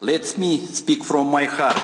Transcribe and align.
Let 0.00 0.38
me 0.38 0.60
speak 0.72 1.04
from 1.04 1.28
my 1.28 1.44
heart. 1.44 1.76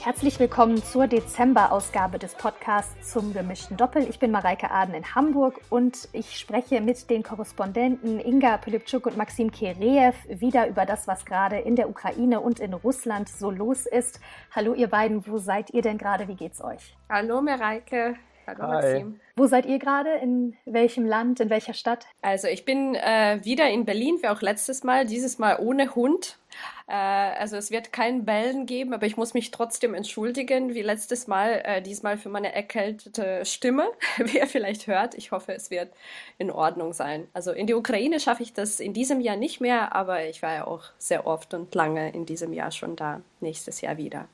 Herzlich 0.00 0.38
willkommen 0.38 0.80
zur 0.80 1.08
Dezember-Ausgabe 1.08 2.20
des 2.20 2.36
Podcasts 2.36 3.10
zum 3.10 3.32
gemischten 3.32 3.76
Doppel. 3.76 4.08
Ich 4.08 4.20
bin 4.20 4.30
Mareike 4.30 4.70
Aden 4.70 4.94
in 4.94 5.16
Hamburg 5.16 5.60
und 5.70 6.08
ich 6.12 6.38
spreche 6.38 6.80
mit 6.80 7.10
den 7.10 7.24
Korrespondenten 7.24 8.20
Inga 8.20 8.58
Pilipczuk 8.58 9.06
und 9.06 9.16
Maxim 9.16 9.50
Kireev 9.50 10.14
wieder 10.28 10.68
über 10.68 10.86
das, 10.86 11.08
was 11.08 11.24
gerade 11.24 11.58
in 11.58 11.74
der 11.74 11.90
Ukraine 11.90 12.40
und 12.40 12.60
in 12.60 12.74
Russland 12.74 13.28
so 13.28 13.50
los 13.50 13.86
ist. 13.86 14.20
Hallo 14.52 14.72
ihr 14.72 14.86
beiden, 14.86 15.26
wo 15.26 15.38
seid 15.38 15.70
ihr 15.70 15.82
denn 15.82 15.98
gerade? 15.98 16.28
Wie 16.28 16.36
geht's 16.36 16.62
euch? 16.62 16.96
Hallo 17.08 17.42
Mareike. 17.42 18.14
Hallo 18.48 18.62
Hi. 18.62 18.82
Maxim. 18.82 19.20
Wo 19.36 19.46
seid 19.46 19.66
ihr 19.66 19.78
gerade? 19.78 20.10
In 20.22 20.56
welchem 20.64 21.04
Land? 21.04 21.38
In 21.40 21.50
welcher 21.50 21.74
Stadt? 21.74 22.06
Also 22.22 22.48
ich 22.48 22.64
bin 22.64 22.94
äh, 22.94 23.40
wieder 23.42 23.68
in 23.68 23.84
Berlin, 23.84 24.18
wie 24.22 24.28
auch 24.28 24.40
letztes 24.40 24.84
Mal, 24.84 25.04
dieses 25.04 25.38
Mal 25.38 25.58
ohne 25.60 25.94
Hund. 25.94 26.38
Äh, 26.86 26.94
also 26.94 27.58
es 27.58 27.70
wird 27.70 27.92
kein 27.92 28.24
Bellen 28.24 28.64
geben, 28.64 28.94
aber 28.94 29.04
ich 29.04 29.18
muss 29.18 29.34
mich 29.34 29.50
trotzdem 29.50 29.92
entschuldigen, 29.92 30.72
wie 30.72 30.80
letztes 30.80 31.26
Mal, 31.26 31.60
äh, 31.62 31.82
diesmal 31.82 32.16
für 32.16 32.30
meine 32.30 32.54
erkältete 32.54 33.44
Stimme, 33.44 33.86
wie 34.16 34.38
ihr 34.38 34.46
vielleicht 34.46 34.86
hört. 34.86 35.14
Ich 35.14 35.30
hoffe, 35.30 35.52
es 35.52 35.70
wird 35.70 35.92
in 36.38 36.50
Ordnung 36.50 36.94
sein. 36.94 37.28
Also 37.34 37.52
in 37.52 37.66
die 37.66 37.74
Ukraine 37.74 38.18
schaffe 38.18 38.42
ich 38.42 38.54
das 38.54 38.80
in 38.80 38.94
diesem 38.94 39.20
Jahr 39.20 39.36
nicht 39.36 39.60
mehr, 39.60 39.94
aber 39.94 40.24
ich 40.24 40.40
war 40.40 40.54
ja 40.54 40.66
auch 40.66 40.84
sehr 40.96 41.26
oft 41.26 41.52
und 41.52 41.74
lange 41.74 42.10
in 42.12 42.24
diesem 42.24 42.54
Jahr 42.54 42.70
schon 42.70 42.96
da. 42.96 43.20
Nächstes 43.40 43.82
Jahr 43.82 43.98
wieder. 43.98 44.26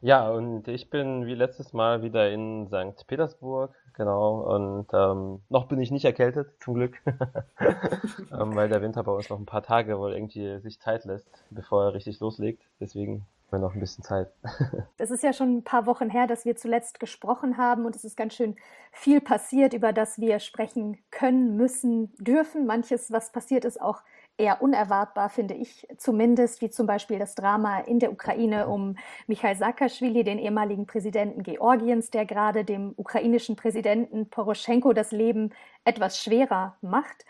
Ja, 0.00 0.30
und 0.30 0.68
ich 0.68 0.88
bin 0.90 1.26
wie 1.26 1.34
letztes 1.34 1.72
Mal 1.72 2.02
wieder 2.02 2.30
in 2.30 2.68
St. 2.68 3.06
Petersburg, 3.06 3.74
genau, 3.94 4.40
und 4.54 4.86
ähm, 4.92 5.42
noch 5.48 5.68
bin 5.68 5.80
ich 5.80 5.90
nicht 5.90 6.04
erkältet, 6.04 6.48
zum 6.60 6.74
Glück, 6.74 7.02
ähm, 7.60 8.54
weil 8.54 8.68
der 8.68 8.82
Winter 8.82 9.02
bei 9.02 9.12
uns 9.12 9.28
noch 9.28 9.38
ein 9.38 9.46
paar 9.46 9.62
Tage 9.62 9.98
wohl 9.98 10.12
irgendwie 10.12 10.60
sich 10.60 10.80
Zeit 10.80 11.04
lässt, 11.04 11.28
bevor 11.50 11.84
er 11.84 11.94
richtig 11.94 12.20
loslegt. 12.20 12.62
Deswegen 12.80 13.26
haben 13.50 13.60
wir 13.62 13.68
noch 13.68 13.74
ein 13.74 13.80
bisschen 13.80 14.04
Zeit. 14.04 14.32
Es 14.98 15.10
ist 15.10 15.22
ja 15.22 15.32
schon 15.32 15.58
ein 15.58 15.62
paar 15.62 15.86
Wochen 15.86 16.08
her, 16.10 16.26
dass 16.26 16.44
wir 16.44 16.56
zuletzt 16.56 16.98
gesprochen 16.98 17.58
haben 17.58 17.84
und 17.84 17.94
es 17.94 18.04
ist 18.04 18.16
ganz 18.16 18.34
schön 18.34 18.56
viel 18.92 19.20
passiert, 19.20 19.74
über 19.74 19.92
das 19.92 20.18
wir 20.18 20.40
sprechen 20.40 20.98
können, 21.10 21.56
müssen, 21.56 22.14
dürfen. 22.16 22.66
Manches, 22.66 23.12
was 23.12 23.30
passiert 23.30 23.64
ist, 23.64 23.80
auch 23.80 24.02
eher 24.38 24.60
unerwartbar, 24.62 25.30
finde 25.30 25.54
ich 25.54 25.86
zumindest, 25.96 26.60
wie 26.60 26.70
zum 26.70 26.86
Beispiel 26.86 27.18
das 27.18 27.34
Drama 27.34 27.80
in 27.80 27.98
der 27.98 28.12
Ukraine 28.12 28.68
um 28.68 28.96
Michail 29.26 29.56
Saakashvili, 29.56 30.24
den 30.24 30.38
ehemaligen 30.38 30.86
Präsidenten 30.86 31.42
Georgiens, 31.42 32.10
der 32.10 32.26
gerade 32.26 32.64
dem 32.64 32.92
ukrainischen 32.96 33.56
Präsidenten 33.56 34.28
Poroschenko 34.28 34.92
das 34.92 35.12
Leben 35.12 35.52
etwas 35.84 36.22
schwerer 36.22 36.76
macht. 36.82 37.24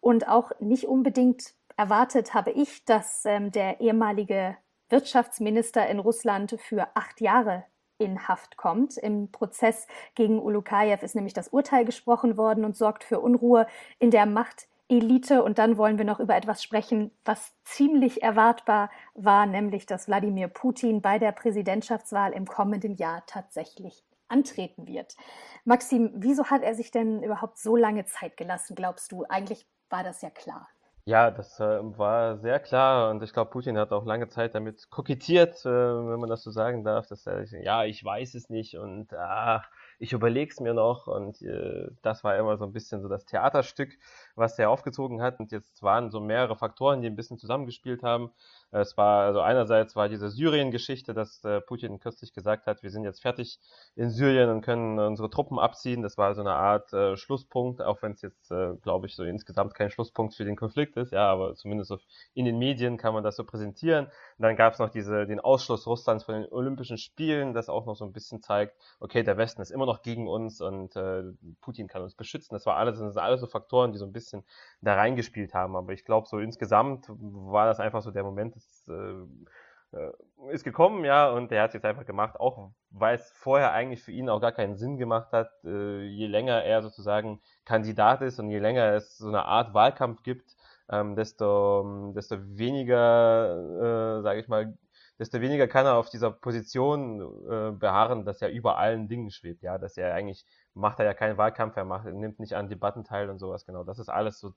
Und 0.00 0.28
auch 0.28 0.52
nicht 0.60 0.86
unbedingt 0.86 1.54
erwartet 1.76 2.34
habe 2.34 2.50
ich, 2.50 2.84
dass 2.84 3.24
ähm, 3.24 3.52
der 3.52 3.80
ehemalige 3.80 4.56
Wirtschaftsminister 4.90 5.86
in 5.88 5.98
Russland 5.98 6.56
für 6.60 6.88
acht 6.94 7.20
Jahre 7.20 7.64
in 7.98 8.28
Haft 8.28 8.56
kommt. 8.56 8.96
Im 8.96 9.30
Prozess 9.30 9.86
gegen 10.14 10.40
Ulukajew 10.40 10.98
ist 11.02 11.14
nämlich 11.14 11.34
das 11.34 11.48
Urteil 11.48 11.84
gesprochen 11.84 12.36
worden 12.36 12.64
und 12.64 12.76
sorgt 12.76 13.04
für 13.04 13.20
Unruhe 13.20 13.66
in 13.98 14.10
der 14.10 14.26
Macht 14.26 14.68
Elite. 14.90 15.42
Und 15.42 15.58
dann 15.58 15.76
wollen 15.76 15.98
wir 15.98 16.04
noch 16.04 16.20
über 16.20 16.36
etwas 16.36 16.62
sprechen, 16.62 17.10
was 17.24 17.54
ziemlich 17.62 18.22
erwartbar 18.22 18.90
war, 19.14 19.46
nämlich 19.46 19.86
dass 19.86 20.08
Wladimir 20.08 20.48
Putin 20.48 21.00
bei 21.00 21.18
der 21.18 21.32
Präsidentschaftswahl 21.32 22.32
im 22.32 22.46
kommenden 22.46 22.96
Jahr 22.96 23.24
tatsächlich 23.26 24.04
antreten 24.28 24.86
wird. 24.86 25.16
Maxim, 25.64 26.12
wieso 26.14 26.46
hat 26.46 26.62
er 26.62 26.74
sich 26.74 26.90
denn 26.90 27.22
überhaupt 27.22 27.58
so 27.58 27.76
lange 27.76 28.04
Zeit 28.04 28.36
gelassen, 28.36 28.74
glaubst 28.74 29.12
du? 29.12 29.24
Eigentlich 29.28 29.66
war 29.88 30.04
das 30.04 30.22
ja 30.22 30.30
klar. 30.30 30.68
Ja, 31.06 31.30
das 31.30 31.58
äh, 31.58 31.80
war 31.98 32.38
sehr 32.38 32.60
klar 32.60 33.10
und 33.10 33.22
ich 33.22 33.32
glaube, 33.32 33.50
Putin 33.50 33.78
hat 33.78 33.90
auch 33.90 34.04
lange 34.04 34.28
Zeit 34.28 34.54
damit 34.54 34.90
kokettiert, 34.90 35.64
äh, 35.64 35.68
wenn 35.68 36.20
man 36.20 36.28
das 36.28 36.42
so 36.42 36.50
sagen 36.50 36.84
darf, 36.84 37.06
dass 37.06 37.26
er, 37.26 37.44
ja, 37.62 37.84
ich 37.84 38.04
weiß 38.04 38.34
es 38.34 38.50
nicht 38.50 38.76
und 38.76 39.12
ach, 39.14 39.68
ich 40.00 40.14
überlege 40.14 40.50
es 40.50 40.60
mir 40.60 40.72
noch 40.72 41.06
und 41.06 41.42
äh, 41.42 41.88
das 42.00 42.24
war 42.24 42.36
immer 42.38 42.56
so 42.56 42.64
ein 42.64 42.72
bisschen 42.72 43.02
so 43.02 43.08
das 43.08 43.26
Theaterstück, 43.26 43.90
was 44.34 44.58
er 44.58 44.70
aufgezogen 44.70 45.20
hat 45.20 45.38
und 45.38 45.52
jetzt 45.52 45.82
waren 45.82 46.10
so 46.10 46.20
mehrere 46.20 46.56
Faktoren, 46.56 47.02
die 47.02 47.06
ein 47.06 47.16
bisschen 47.16 47.38
zusammengespielt 47.38 48.02
haben. 48.02 48.30
Es 48.70 48.96
war 48.96 49.24
also 49.24 49.40
einerseits 49.40 49.96
war 49.96 50.08
diese 50.08 50.30
Syrien-Geschichte, 50.30 51.12
dass 51.12 51.44
äh, 51.44 51.60
Putin 51.60 52.00
kürzlich 52.00 52.32
gesagt 52.32 52.66
hat, 52.66 52.82
wir 52.82 52.90
sind 52.90 53.04
jetzt 53.04 53.20
fertig 53.20 53.60
in 53.94 54.08
Syrien 54.08 54.48
und 54.48 54.62
können 54.62 54.98
unsere 54.98 55.28
Truppen 55.28 55.58
abziehen. 55.58 56.02
Das 56.02 56.16
war 56.16 56.34
so 56.34 56.40
eine 56.40 56.54
Art 56.54 56.92
äh, 56.94 57.16
Schlusspunkt, 57.18 57.82
auch 57.82 58.00
wenn 58.00 58.12
es 58.12 58.22
jetzt, 58.22 58.50
äh, 58.50 58.76
glaube 58.82 59.06
ich, 59.06 59.14
so 59.16 59.24
insgesamt 59.24 59.74
kein 59.74 59.90
Schlusspunkt 59.90 60.34
für 60.34 60.44
den 60.44 60.56
Konflikt 60.56 60.96
ist, 60.96 61.12
ja, 61.12 61.30
aber 61.30 61.56
zumindest 61.56 61.88
so 61.88 61.98
in 62.32 62.46
den 62.46 62.58
Medien 62.58 62.96
kann 62.96 63.12
man 63.12 63.22
das 63.22 63.36
so 63.36 63.44
präsentieren. 63.44 64.06
Und 64.06 64.12
dann 64.38 64.56
gab 64.56 64.72
es 64.72 64.78
noch 64.78 64.88
diese 64.88 65.26
den 65.26 65.40
Ausschluss 65.40 65.86
Russlands 65.86 66.24
von 66.24 66.36
den 66.36 66.50
Olympischen 66.50 66.96
Spielen, 66.96 67.52
das 67.52 67.68
auch 67.68 67.84
noch 67.84 67.96
so 67.96 68.06
ein 68.06 68.12
bisschen 68.12 68.40
zeigt, 68.40 68.74
okay, 68.98 69.22
der 69.22 69.36
Westen 69.36 69.60
ist 69.60 69.70
immer 69.70 69.86
noch 69.89 69.89
gegen 69.98 70.28
uns 70.28 70.60
und 70.60 70.94
äh, 70.94 71.24
Putin 71.60 71.88
kann 71.88 72.02
uns 72.02 72.14
beschützen. 72.14 72.54
Das 72.54 72.66
war 72.66 72.76
alles, 72.76 72.98
das 72.98 73.12
sind 73.12 73.22
alles 73.22 73.40
so 73.40 73.48
Faktoren, 73.48 73.92
die 73.92 73.98
so 73.98 74.06
ein 74.06 74.12
bisschen 74.12 74.44
da 74.80 74.94
reingespielt 74.94 75.52
haben. 75.52 75.76
Aber 75.76 75.92
ich 75.92 76.04
glaube, 76.04 76.28
so 76.28 76.38
insgesamt 76.38 77.06
war 77.08 77.66
das 77.66 77.80
einfach 77.80 78.02
so 78.02 78.12
der 78.12 78.22
Moment, 78.22 78.56
das 78.56 78.88
äh, 78.88 79.96
äh, 79.96 80.12
ist 80.52 80.64
gekommen, 80.64 81.04
ja, 81.04 81.30
und 81.30 81.50
der 81.50 81.62
hat 81.62 81.70
es 81.70 81.74
jetzt 81.74 81.84
einfach 81.84 82.06
gemacht, 82.06 82.38
auch 82.38 82.70
weil 82.90 83.16
es 83.16 83.30
vorher 83.32 83.72
eigentlich 83.72 84.02
für 84.02 84.12
ihn 84.12 84.28
auch 84.28 84.40
gar 84.40 84.52
keinen 84.52 84.76
Sinn 84.76 84.98
gemacht 84.98 85.32
hat, 85.32 85.50
äh, 85.64 86.02
je 86.02 86.26
länger 86.26 86.62
er 86.64 86.82
sozusagen 86.82 87.40
Kandidat 87.64 88.22
ist 88.22 88.38
und 88.38 88.50
je 88.50 88.58
länger 88.58 88.94
es 88.94 89.18
so 89.18 89.28
eine 89.28 89.44
Art 89.44 89.74
Wahlkampf 89.74 90.22
gibt, 90.22 90.56
ähm, 90.90 91.16
desto, 91.16 92.12
desto 92.14 92.36
weniger, 92.56 94.18
äh, 94.18 94.22
sage 94.22 94.40
ich 94.40 94.48
mal, 94.48 94.76
desto 95.20 95.40
weniger 95.42 95.68
kann 95.68 95.84
er 95.84 95.96
auf 95.96 96.08
dieser 96.08 96.30
Position 96.30 97.20
äh, 97.20 97.72
beharren, 97.72 98.24
dass 98.24 98.40
er 98.40 98.48
über 98.50 98.78
allen 98.78 99.06
Dingen 99.06 99.30
schwebt, 99.30 99.62
ja, 99.62 99.76
dass 99.76 99.98
er 99.98 100.14
eigentlich 100.14 100.46
macht 100.72 100.98
er 100.98 101.04
ja 101.04 101.12
keinen 101.12 101.36
Wahlkampf, 101.36 101.76
er 101.76 101.84
macht, 101.84 102.06
nimmt 102.06 102.40
nicht 102.40 102.54
an 102.54 102.70
Debatten 102.70 103.04
teil 103.04 103.28
und 103.28 103.38
sowas, 103.38 103.66
genau. 103.66 103.84
Das 103.84 103.98
ist 103.98 104.08
alles 104.08 104.40
so 104.40 104.54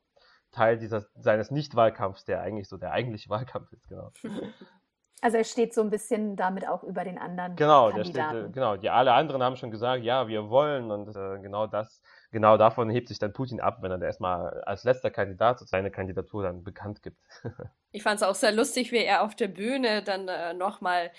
Teil 0.52 0.78
dieser, 0.78 1.06
seines 1.16 1.52
Nicht-Wahlkampfs, 1.52 2.24
der 2.24 2.42
eigentlich 2.42 2.70
so 2.70 2.78
der 2.78 2.92
eigentliche 2.94 3.30
Wahlkampf 3.30 3.74
ist, 3.74 3.88
genau. 3.90 4.12
Also 5.24 5.38
er 5.38 5.46
steht 5.46 5.74
so 5.74 5.80
ein 5.80 5.90
bisschen 5.90 6.36
damit 6.36 6.68
auch 6.68 6.84
über 6.84 7.06
den 7.06 7.18
anderen 7.18 7.56
genau, 7.56 7.90
Kandidaten. 7.92 8.34
Der 8.36 8.42
steht, 8.42 8.54
genau, 8.54 8.76
die 8.76 8.90
alle 8.90 9.14
anderen 9.14 9.42
haben 9.42 9.56
schon 9.56 9.72
gesagt, 9.72 10.04
ja, 10.04 10.28
wir 10.28 10.50
wollen 10.50 10.92
und 10.92 11.16
äh, 11.16 11.40
genau 11.42 11.66
das, 11.66 12.02
genau 12.34 12.58
davon 12.58 12.90
hebt 12.90 13.08
sich 13.08 13.20
dann 13.20 13.32
Putin 13.32 13.62
ab, 13.62 13.78
wenn 13.80 13.90
er 13.90 14.02
erstmal 14.02 14.62
als 14.64 14.84
letzter 14.84 15.12
Kandidat 15.12 15.60
seine 15.60 15.92
Kandidatur 15.92 16.44
dann 16.44 16.66
bekannt 16.66 17.04
gibt. 17.04 17.16
ich 17.94 18.04
fand 18.04 18.18
es 18.18 18.28
auch 18.28 18.36
sehr 18.36 18.52
lustig, 18.52 18.92
wie 18.92 18.98
er 18.98 19.24
auf 19.24 19.34
der 19.34 19.48
Bühne 19.48 20.04
dann 20.04 20.28
äh, 20.28 20.54
nochmal 20.54 21.10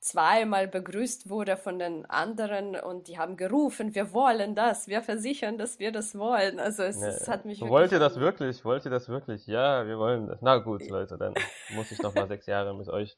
zweimal 0.00 0.66
begrüßt 0.66 1.28
wurde 1.28 1.58
von 1.58 1.78
den 1.78 2.06
anderen 2.06 2.74
und 2.74 3.06
die 3.06 3.18
haben 3.18 3.36
gerufen, 3.36 3.94
wir 3.94 4.14
wollen 4.14 4.54
das, 4.54 4.88
wir 4.88 5.02
versichern, 5.02 5.58
dass 5.58 5.78
wir 5.78 5.92
das 5.92 6.16
wollen. 6.16 6.58
Also 6.58 6.84
es, 6.84 6.96
nee. 6.96 7.06
es 7.06 7.28
hat 7.28 7.44
mich 7.44 7.60
Wollt 7.60 7.92
ihr 7.92 8.00
das 8.00 8.18
wirklich? 8.18 8.64
Wollt 8.64 8.86
ihr 8.86 8.90
das 8.90 9.10
wirklich? 9.10 9.46
Ja, 9.46 9.86
wir 9.86 9.98
wollen 9.98 10.28
das. 10.28 10.40
Na 10.40 10.56
gut, 10.56 10.88
Leute, 10.88 11.18
dann 11.18 11.34
muss 11.74 11.92
ich 11.92 12.00
noch 12.00 12.14
mal 12.14 12.26
sechs 12.26 12.46
Jahre 12.46 12.74
mit 12.74 12.88
euch. 12.88 13.14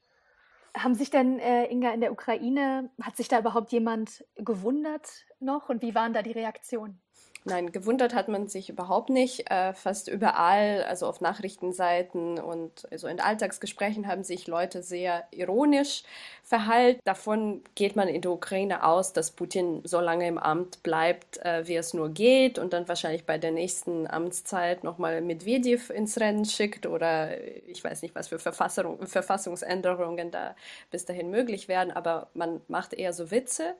Haben 0.76 0.94
sich 0.96 1.10
denn, 1.10 1.38
äh, 1.38 1.66
Inga, 1.70 1.92
in 1.94 2.00
der 2.00 2.10
Ukraine, 2.12 2.90
hat 3.00 3.16
sich 3.16 3.28
da 3.28 3.38
überhaupt 3.38 3.70
jemand 3.72 4.24
gewundert 4.36 5.24
noch 5.38 5.68
und 5.68 5.82
wie 5.82 5.94
waren 5.94 6.12
da 6.12 6.22
die 6.22 6.32
Reaktionen? 6.32 7.03
Nein, 7.46 7.72
gewundert 7.72 8.14
hat 8.14 8.28
man 8.28 8.48
sich 8.48 8.70
überhaupt 8.70 9.10
nicht. 9.10 9.50
Äh, 9.50 9.74
fast 9.74 10.08
überall, 10.08 10.82
also 10.84 11.06
auf 11.06 11.20
Nachrichtenseiten 11.20 12.38
und 12.38 12.90
also 12.90 13.06
in 13.06 13.20
Alltagsgesprächen 13.20 14.06
haben 14.08 14.24
sich 14.24 14.46
Leute 14.46 14.82
sehr 14.82 15.24
ironisch 15.30 16.04
verhalten. 16.42 17.00
Davon 17.04 17.62
geht 17.74 17.96
man 17.96 18.08
in 18.08 18.22
der 18.22 18.30
Ukraine 18.30 18.82
aus, 18.82 19.12
dass 19.12 19.30
Putin 19.30 19.82
so 19.84 20.00
lange 20.00 20.26
im 20.26 20.38
Amt 20.38 20.82
bleibt, 20.82 21.36
äh, 21.44 21.68
wie 21.68 21.76
es 21.76 21.92
nur 21.92 22.08
geht 22.08 22.58
und 22.58 22.72
dann 22.72 22.88
wahrscheinlich 22.88 23.26
bei 23.26 23.36
der 23.36 23.50
nächsten 23.50 24.06
Amtszeit 24.06 24.82
nochmal 24.82 25.20
Medvedev 25.20 25.90
ins 25.90 26.18
Rennen 26.18 26.46
schickt 26.46 26.86
oder 26.86 27.38
ich 27.68 27.84
weiß 27.84 28.00
nicht, 28.00 28.14
was 28.14 28.28
für 28.28 28.38
Verfassung, 28.38 29.06
Verfassungsänderungen 29.06 30.30
da 30.30 30.56
bis 30.90 31.04
dahin 31.04 31.28
möglich 31.28 31.68
werden, 31.68 31.90
aber 31.90 32.28
man 32.32 32.62
macht 32.68 32.94
eher 32.94 33.12
so 33.12 33.30
Witze 33.30 33.74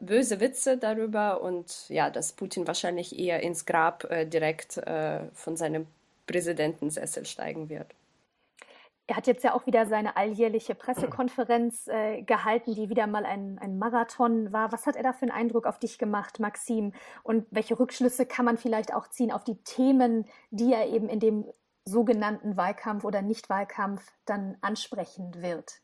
böse 0.00 0.40
Witze 0.40 0.78
darüber 0.78 1.42
und 1.42 1.88
ja, 1.88 2.10
dass 2.10 2.32
Putin 2.32 2.66
wahrscheinlich 2.66 3.18
eher 3.18 3.42
ins 3.42 3.66
Grab 3.66 4.04
äh, 4.10 4.26
direkt 4.26 4.78
äh, 4.78 5.20
von 5.32 5.56
seinem 5.56 5.86
Präsidentensessel 6.26 7.24
steigen 7.26 7.68
wird. 7.68 7.94
Er 9.06 9.16
hat 9.16 9.26
jetzt 9.26 9.44
ja 9.44 9.52
auch 9.52 9.66
wieder 9.66 9.84
seine 9.84 10.16
alljährliche 10.16 10.74
Pressekonferenz 10.74 11.88
äh, 11.88 12.22
gehalten, 12.22 12.74
die 12.74 12.88
wieder 12.88 13.06
mal 13.06 13.26
ein, 13.26 13.58
ein 13.58 13.78
Marathon 13.78 14.50
war. 14.50 14.72
Was 14.72 14.86
hat 14.86 14.96
er 14.96 15.02
da 15.02 15.12
für 15.12 15.22
einen 15.22 15.30
Eindruck 15.30 15.66
auf 15.66 15.78
dich 15.78 15.98
gemacht, 15.98 16.40
Maxim? 16.40 16.94
Und 17.22 17.46
welche 17.50 17.78
Rückschlüsse 17.78 18.24
kann 18.24 18.46
man 18.46 18.56
vielleicht 18.56 18.94
auch 18.94 19.08
ziehen 19.08 19.30
auf 19.30 19.44
die 19.44 19.62
Themen, 19.62 20.26
die 20.50 20.72
er 20.72 20.88
eben 20.88 21.10
in 21.10 21.20
dem 21.20 21.44
sogenannten 21.84 22.56
Wahlkampf 22.56 23.04
oder 23.04 23.20
Nicht-Wahlkampf 23.20 24.10
dann 24.24 24.56
ansprechen 24.62 25.42
wird? 25.42 25.82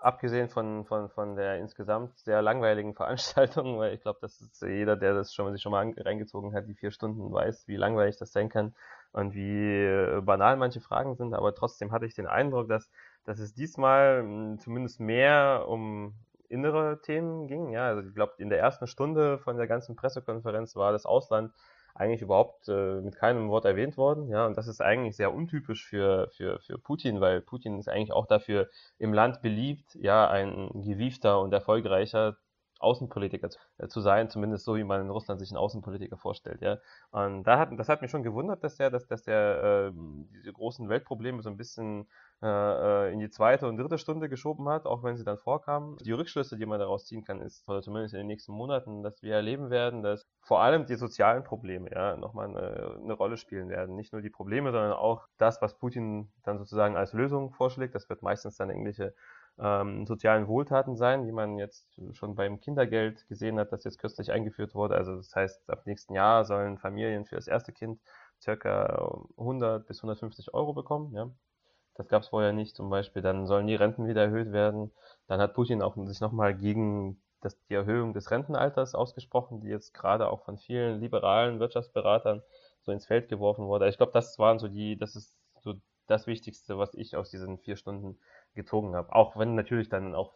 Abgesehen 0.00 0.48
von, 0.48 0.84
von, 0.84 1.08
von 1.10 1.36
der 1.36 1.58
insgesamt 1.58 2.18
sehr 2.18 2.42
langweiligen 2.42 2.94
Veranstaltung, 2.96 3.78
weil 3.78 3.94
ich 3.94 4.00
glaube, 4.00 4.18
dass 4.20 4.50
jeder, 4.62 4.96
der 4.96 5.14
das 5.14 5.34
schon 5.34 5.52
sich 5.52 5.62
schon 5.62 5.72
mal 5.72 5.92
reingezogen 5.96 6.54
hat, 6.54 6.66
die 6.66 6.74
vier 6.74 6.90
Stunden 6.90 7.32
weiß, 7.32 7.68
wie 7.68 7.76
langweilig 7.76 8.16
das 8.16 8.32
sein 8.32 8.48
kann 8.48 8.74
und 9.12 9.34
wie 9.34 9.84
äh, 9.84 10.20
banal 10.22 10.56
manche 10.56 10.80
Fragen 10.80 11.14
sind, 11.14 11.34
aber 11.34 11.54
trotzdem 11.54 11.92
hatte 11.92 12.06
ich 12.06 12.14
den 12.14 12.26
Eindruck, 12.26 12.68
dass, 12.68 12.90
dass 13.24 13.38
es 13.38 13.54
diesmal 13.54 14.20
hm, 14.22 14.58
zumindest 14.58 15.00
mehr 15.00 15.66
um 15.68 16.14
innere 16.48 17.00
Themen 17.00 17.46
ging. 17.46 17.70
Ja, 17.70 17.86
also 17.86 18.08
ich 18.08 18.14
glaube, 18.14 18.34
in 18.38 18.50
der 18.50 18.58
ersten 18.58 18.86
Stunde 18.86 19.38
von 19.38 19.56
der 19.56 19.68
ganzen 19.68 19.96
Pressekonferenz 19.96 20.76
war 20.76 20.92
das 20.92 21.06
Ausland 21.06 21.52
eigentlich 21.94 22.22
überhaupt 22.22 22.68
äh, 22.68 23.00
mit 23.00 23.16
keinem 23.16 23.48
Wort 23.50 23.64
erwähnt 23.64 23.96
worden. 23.96 24.28
Ja, 24.28 24.46
und 24.46 24.56
das 24.56 24.68
ist 24.68 24.80
eigentlich 24.80 25.16
sehr 25.16 25.32
untypisch 25.34 25.86
für, 25.86 26.28
für, 26.30 26.60
für 26.60 26.78
Putin, 26.78 27.20
weil 27.20 27.40
Putin 27.40 27.78
ist 27.78 27.88
eigentlich 27.88 28.12
auch 28.12 28.26
dafür 28.26 28.68
im 28.98 29.12
Land 29.12 29.42
beliebt, 29.42 29.94
ja, 30.00 30.28
ein 30.28 30.70
gewiefter 30.82 31.40
und 31.40 31.52
erfolgreicher 31.52 32.36
Außenpolitiker 32.80 33.48
äh, 33.78 33.88
zu 33.88 34.00
sein, 34.00 34.28
zumindest 34.30 34.64
so, 34.64 34.76
wie 34.76 34.84
man 34.84 35.00
in 35.02 35.10
Russland 35.10 35.40
sich 35.40 35.50
einen 35.50 35.58
Außenpolitiker 35.58 36.16
vorstellt, 36.16 36.60
ja. 36.62 36.78
Und 37.10 37.44
da 37.44 37.58
hat, 37.58 37.70
das 37.78 37.88
hat 37.88 38.02
mich 38.02 38.10
schon 38.10 38.22
gewundert, 38.22 38.64
dass 38.64 38.80
er, 38.80 38.90
dass, 38.90 39.06
dass 39.06 39.26
er 39.26 39.88
äh, 39.88 39.92
diese 40.34 40.52
großen 40.52 40.88
Weltprobleme 40.88 41.42
so 41.42 41.50
ein 41.50 41.56
bisschen 41.56 42.08
äh, 42.42 42.46
äh, 42.46 43.12
in 43.12 43.18
die 43.18 43.28
zweite 43.28 43.68
und 43.68 43.76
dritte 43.76 43.98
Stunde 43.98 44.30
geschoben 44.30 44.66
hat, 44.68 44.86
auch 44.86 45.02
wenn 45.02 45.16
sie 45.18 45.24
dann 45.24 45.36
vorkamen. 45.36 45.98
Die 45.98 46.12
Rückschlüsse, 46.12 46.56
die 46.56 46.64
man 46.64 46.78
daraus 46.78 47.04
ziehen 47.04 47.22
kann, 47.22 47.42
ist, 47.42 47.68
oder 47.68 47.82
zumindest 47.82 48.14
in 48.14 48.18
den 48.20 48.28
nächsten 48.28 48.52
Monaten, 48.52 49.02
dass 49.02 49.22
wir 49.22 49.34
erleben 49.34 49.68
werden, 49.68 50.02
dass 50.02 50.26
vor 50.40 50.60
allem 50.62 50.86
die 50.86 50.96
sozialen 50.96 51.44
Probleme 51.44 51.90
ja 51.92 52.16
nochmal 52.16 52.48
eine, 52.48 52.98
eine 53.02 53.12
Rolle 53.12 53.36
spielen 53.36 53.68
werden. 53.68 53.94
Nicht 53.94 54.14
nur 54.14 54.22
die 54.22 54.30
Probleme, 54.30 54.72
sondern 54.72 54.92
auch 54.92 55.26
das, 55.36 55.60
was 55.60 55.76
Putin 55.76 56.32
dann 56.42 56.58
sozusagen 56.58 56.96
als 56.96 57.12
Lösung 57.12 57.52
vorschlägt. 57.52 57.94
Das 57.94 58.08
wird 58.08 58.22
meistens 58.22 58.56
dann 58.56 58.70
irgendwelche 58.70 59.14
ähm, 59.60 60.06
sozialen 60.06 60.48
Wohltaten 60.48 60.96
sein, 60.96 61.26
wie 61.26 61.32
man 61.32 61.58
jetzt 61.58 61.86
schon 62.12 62.34
beim 62.34 62.60
Kindergeld 62.60 63.26
gesehen 63.28 63.58
hat, 63.58 63.72
das 63.72 63.84
jetzt 63.84 63.98
kürzlich 63.98 64.32
eingeführt 64.32 64.74
wurde. 64.74 64.94
Also 64.96 65.16
das 65.16 65.34
heißt, 65.34 65.70
ab 65.70 65.82
nächsten 65.86 66.14
Jahr 66.14 66.44
sollen 66.44 66.78
Familien 66.78 67.26
für 67.26 67.36
das 67.36 67.46
erste 67.46 67.72
Kind 67.72 68.00
circa 68.40 69.22
100 69.36 69.86
bis 69.86 69.98
150 69.98 70.54
Euro 70.54 70.72
bekommen. 70.72 71.14
Ja. 71.14 71.30
Das 71.94 72.08
gab 72.08 72.22
es 72.22 72.28
vorher 72.28 72.52
nicht 72.52 72.76
zum 72.76 72.88
Beispiel. 72.88 73.22
Dann 73.22 73.46
sollen 73.46 73.66
die 73.66 73.74
Renten 73.74 74.06
wieder 74.06 74.22
erhöht 74.22 74.52
werden. 74.52 74.90
Dann 75.26 75.40
hat 75.40 75.54
Putin 75.54 75.82
auch 75.82 75.96
sich 76.06 76.20
nochmal 76.20 76.54
gegen 76.54 77.20
das, 77.42 77.58
die 77.68 77.74
Erhöhung 77.74 78.14
des 78.14 78.30
Rentenalters 78.30 78.94
ausgesprochen, 78.94 79.60
die 79.60 79.68
jetzt 79.68 79.92
gerade 79.92 80.30
auch 80.30 80.42
von 80.44 80.58
vielen 80.58 81.00
liberalen 81.00 81.60
Wirtschaftsberatern 81.60 82.42
so 82.82 82.92
ins 82.92 83.06
Feld 83.06 83.28
geworfen 83.28 83.66
wurde. 83.66 83.88
Ich 83.88 83.98
glaube, 83.98 84.12
das 84.12 84.38
waren 84.38 84.58
so 84.58 84.68
die, 84.68 84.96
das 84.96 85.16
ist 85.16 85.34
so 85.60 85.74
das 86.06 86.26
Wichtigste, 86.26 86.78
was 86.78 86.94
ich 86.94 87.16
aus 87.16 87.30
diesen 87.30 87.58
vier 87.58 87.76
Stunden 87.76 88.18
gezogen 88.54 88.94
habe. 88.94 89.14
Auch 89.14 89.36
wenn 89.36 89.54
natürlich 89.54 89.88
dann 89.88 90.14
auch 90.14 90.34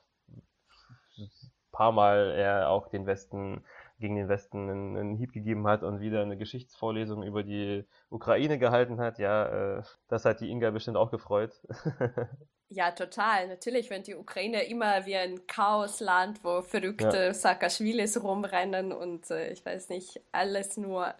ein 1.19 1.31
paar 1.73 1.93
Mal 1.93 2.33
er 2.33 2.69
auch 2.71 2.89
den 2.89 3.07
Westen 3.07 3.65
gegen 3.99 4.17
den 4.17 4.29
Westen 4.29 4.69
einen, 4.69 4.97
einen, 4.97 5.17
Hieb 5.17 5.33
gegeben 5.33 5.67
hat 5.67 5.83
und 5.83 6.01
wieder 6.01 6.23
eine 6.23 6.37
Geschichtsvorlesung 6.37 7.23
über 7.23 7.43
die 7.43 7.85
Ukraine 8.11 8.59
gehalten 8.59 9.01
hat. 9.01 9.19
Ja, 9.19 9.79
äh, 9.79 9.83
das 10.09 10.25
hat 10.25 10.41
die 10.41 10.51
Inga 10.51 10.71
bestimmt 10.71 10.97
auch 10.97 11.11
gefreut. 11.11 11.53
ja, 12.69 12.91
total. 12.91 13.49
Natürlich, 13.49 13.91
wenn 13.91 14.03
die 14.03 14.15
Ukraine 14.15 14.65
immer 14.65 15.07
wie 15.07 15.17
ein 15.17 15.47
Chaosland, 15.47 16.43
wo 16.43 16.63
verrückte 16.63 17.27
ja. 17.27 17.35
Saakashvilis 17.35 18.23
rumrennen 18.23 18.93
und 18.93 19.31
äh, 19.31 19.51
ich 19.51 19.65
weiß 19.65 19.89
nicht, 19.89 20.21
alles 20.33 20.77
nur 20.77 21.15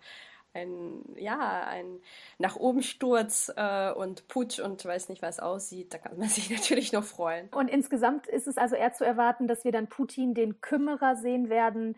ein, 0.55 1.03
ja, 1.17 1.65
ein 1.67 2.01
nach 2.39 2.57
oben 2.57 2.83
Sturz 2.83 3.53
äh, 3.57 3.93
und 3.93 4.29
Putsch 4.29 4.61
und 4.61 4.85
weiß 4.85 5.09
nicht, 5.09 5.23
was 5.23 5.41
aussieht, 5.41 5.93
da 5.93 5.99
kann 5.99 6.19
man 6.19 6.29
sich 6.29 6.51
natürlich 6.51 6.93
nur 6.93 7.03
freuen. 7.03 7.49
Und 7.49 7.69
insgesamt 7.69 8.27
ist 8.27 8.47
es 8.47 8.57
also 8.57 8.77
eher 8.77 8.93
zu 8.93 9.05
erwarten, 9.05 9.49
dass 9.49 9.65
wir 9.65 9.73
dann 9.73 9.89
Putin 9.89 10.35
den 10.35 10.61
Kümmerer 10.61 11.17
sehen 11.17 11.49
werden, 11.49 11.97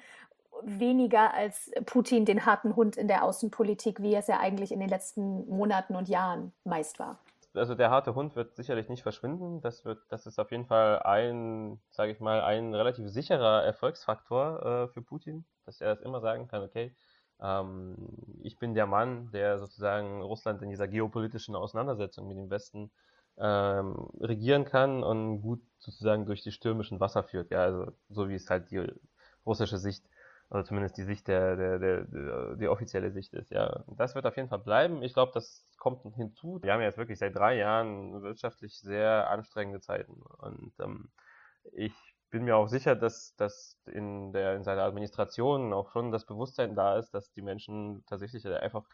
weniger 0.62 1.34
als 1.34 1.70
Putin 1.84 2.24
den 2.24 2.46
harten 2.46 2.76
Hund 2.76 2.96
in 2.96 3.08
der 3.08 3.24
Außenpolitik, 3.24 4.00
wie 4.00 4.14
es 4.14 4.26
ja 4.26 4.40
eigentlich 4.40 4.72
in 4.72 4.80
den 4.80 4.88
letzten 4.88 5.46
Monaten 5.48 5.94
und 5.94 6.08
Jahren 6.08 6.52
meist 6.64 6.98
war. 6.98 7.18
Also 7.54 7.74
der 7.74 7.90
harte 7.90 8.14
Hund 8.14 8.36
wird 8.36 8.54
sicherlich 8.56 8.88
nicht 8.88 9.02
verschwinden. 9.02 9.60
Das 9.60 9.84
wird, 9.84 10.00
das 10.08 10.26
ist 10.26 10.38
auf 10.38 10.50
jeden 10.50 10.66
Fall 10.66 11.00
ein, 11.02 11.80
sage 11.90 12.12
ich 12.12 12.20
mal, 12.20 12.42
ein 12.42 12.74
relativ 12.74 13.08
sicherer 13.08 13.64
Erfolgsfaktor 13.64 14.84
äh, 14.84 14.88
für 14.88 15.02
Putin, 15.02 15.44
dass 15.64 15.80
er 15.80 15.94
das 15.94 16.02
immer 16.02 16.20
sagen 16.20 16.48
kann, 16.48 16.62
okay, 16.62 16.94
ähm, 17.40 17.96
ich 18.42 18.58
bin 18.58 18.74
der 18.74 18.86
Mann, 18.86 19.30
der 19.32 19.58
sozusagen 19.58 20.22
Russland 20.22 20.62
in 20.62 20.70
dieser 20.70 20.88
geopolitischen 20.88 21.54
Auseinandersetzung 21.54 22.28
mit 22.28 22.36
dem 22.36 22.50
Westen 22.50 22.90
ähm, 23.38 24.08
regieren 24.20 24.64
kann 24.64 25.02
und 25.02 25.42
gut 25.42 25.60
sozusagen 25.78 26.26
durch 26.26 26.42
die 26.42 26.52
stürmischen 26.52 27.00
Wasser 27.00 27.22
führt. 27.22 27.50
Ja, 27.50 27.62
also 27.62 27.92
so 28.08 28.28
wie 28.28 28.34
es 28.34 28.48
halt 28.48 28.70
die 28.70 28.82
russische 29.44 29.78
Sicht 29.78 30.04
oder 30.50 30.64
zumindest 30.64 30.96
die 30.96 31.02
Sicht 31.02 31.28
der, 31.28 31.56
der, 31.56 31.78
der, 31.78 32.04
der 32.04 32.56
die 32.56 32.68
offizielle 32.68 33.10
Sicht 33.10 33.34
ist. 33.34 33.50
Ja, 33.50 33.84
das 33.88 34.14
wird 34.14 34.26
auf 34.26 34.36
jeden 34.36 34.48
Fall 34.48 34.60
bleiben. 34.60 35.02
Ich 35.02 35.12
glaube, 35.12 35.32
das 35.34 35.64
kommt 35.76 36.02
hinzu. 36.14 36.60
Wir 36.62 36.72
haben 36.72 36.82
jetzt 36.82 36.98
wirklich 36.98 37.18
seit 37.18 37.34
drei 37.34 37.56
Jahren 37.56 38.22
wirtschaftlich 38.22 38.78
sehr 38.78 39.28
anstrengende 39.28 39.80
Zeiten 39.80 40.22
und 40.38 40.72
ähm, 40.80 41.10
ich 41.72 41.92
bin 42.30 42.44
mir 42.44 42.56
auch 42.56 42.68
sicher, 42.68 42.96
dass, 42.96 43.34
dass 43.36 43.76
in, 43.86 44.32
der, 44.32 44.56
in 44.56 44.64
seiner 44.64 44.82
Administration 44.82 45.72
auch 45.72 45.90
schon 45.90 46.12
das 46.12 46.26
Bewusstsein 46.26 46.74
da 46.74 46.98
ist, 46.98 47.12
dass 47.14 47.32
die 47.32 47.42
Menschen 47.42 48.04
tatsächlich 48.06 48.46
einfach 48.46 48.84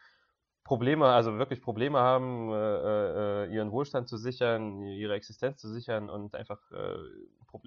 Probleme, 0.63 1.07
also 1.07 1.37
wirklich 1.37 1.61
Probleme 1.61 1.99
haben, 1.99 2.49
äh, 2.51 3.43
äh, 3.45 3.53
ihren 3.53 3.71
Wohlstand 3.71 4.07
zu 4.07 4.17
sichern, 4.17 4.81
ihre 4.81 5.13
Existenz 5.13 5.59
zu 5.59 5.69
sichern 5.69 6.09
und 6.09 6.35
einfach 6.35 6.59
äh, 6.71 6.97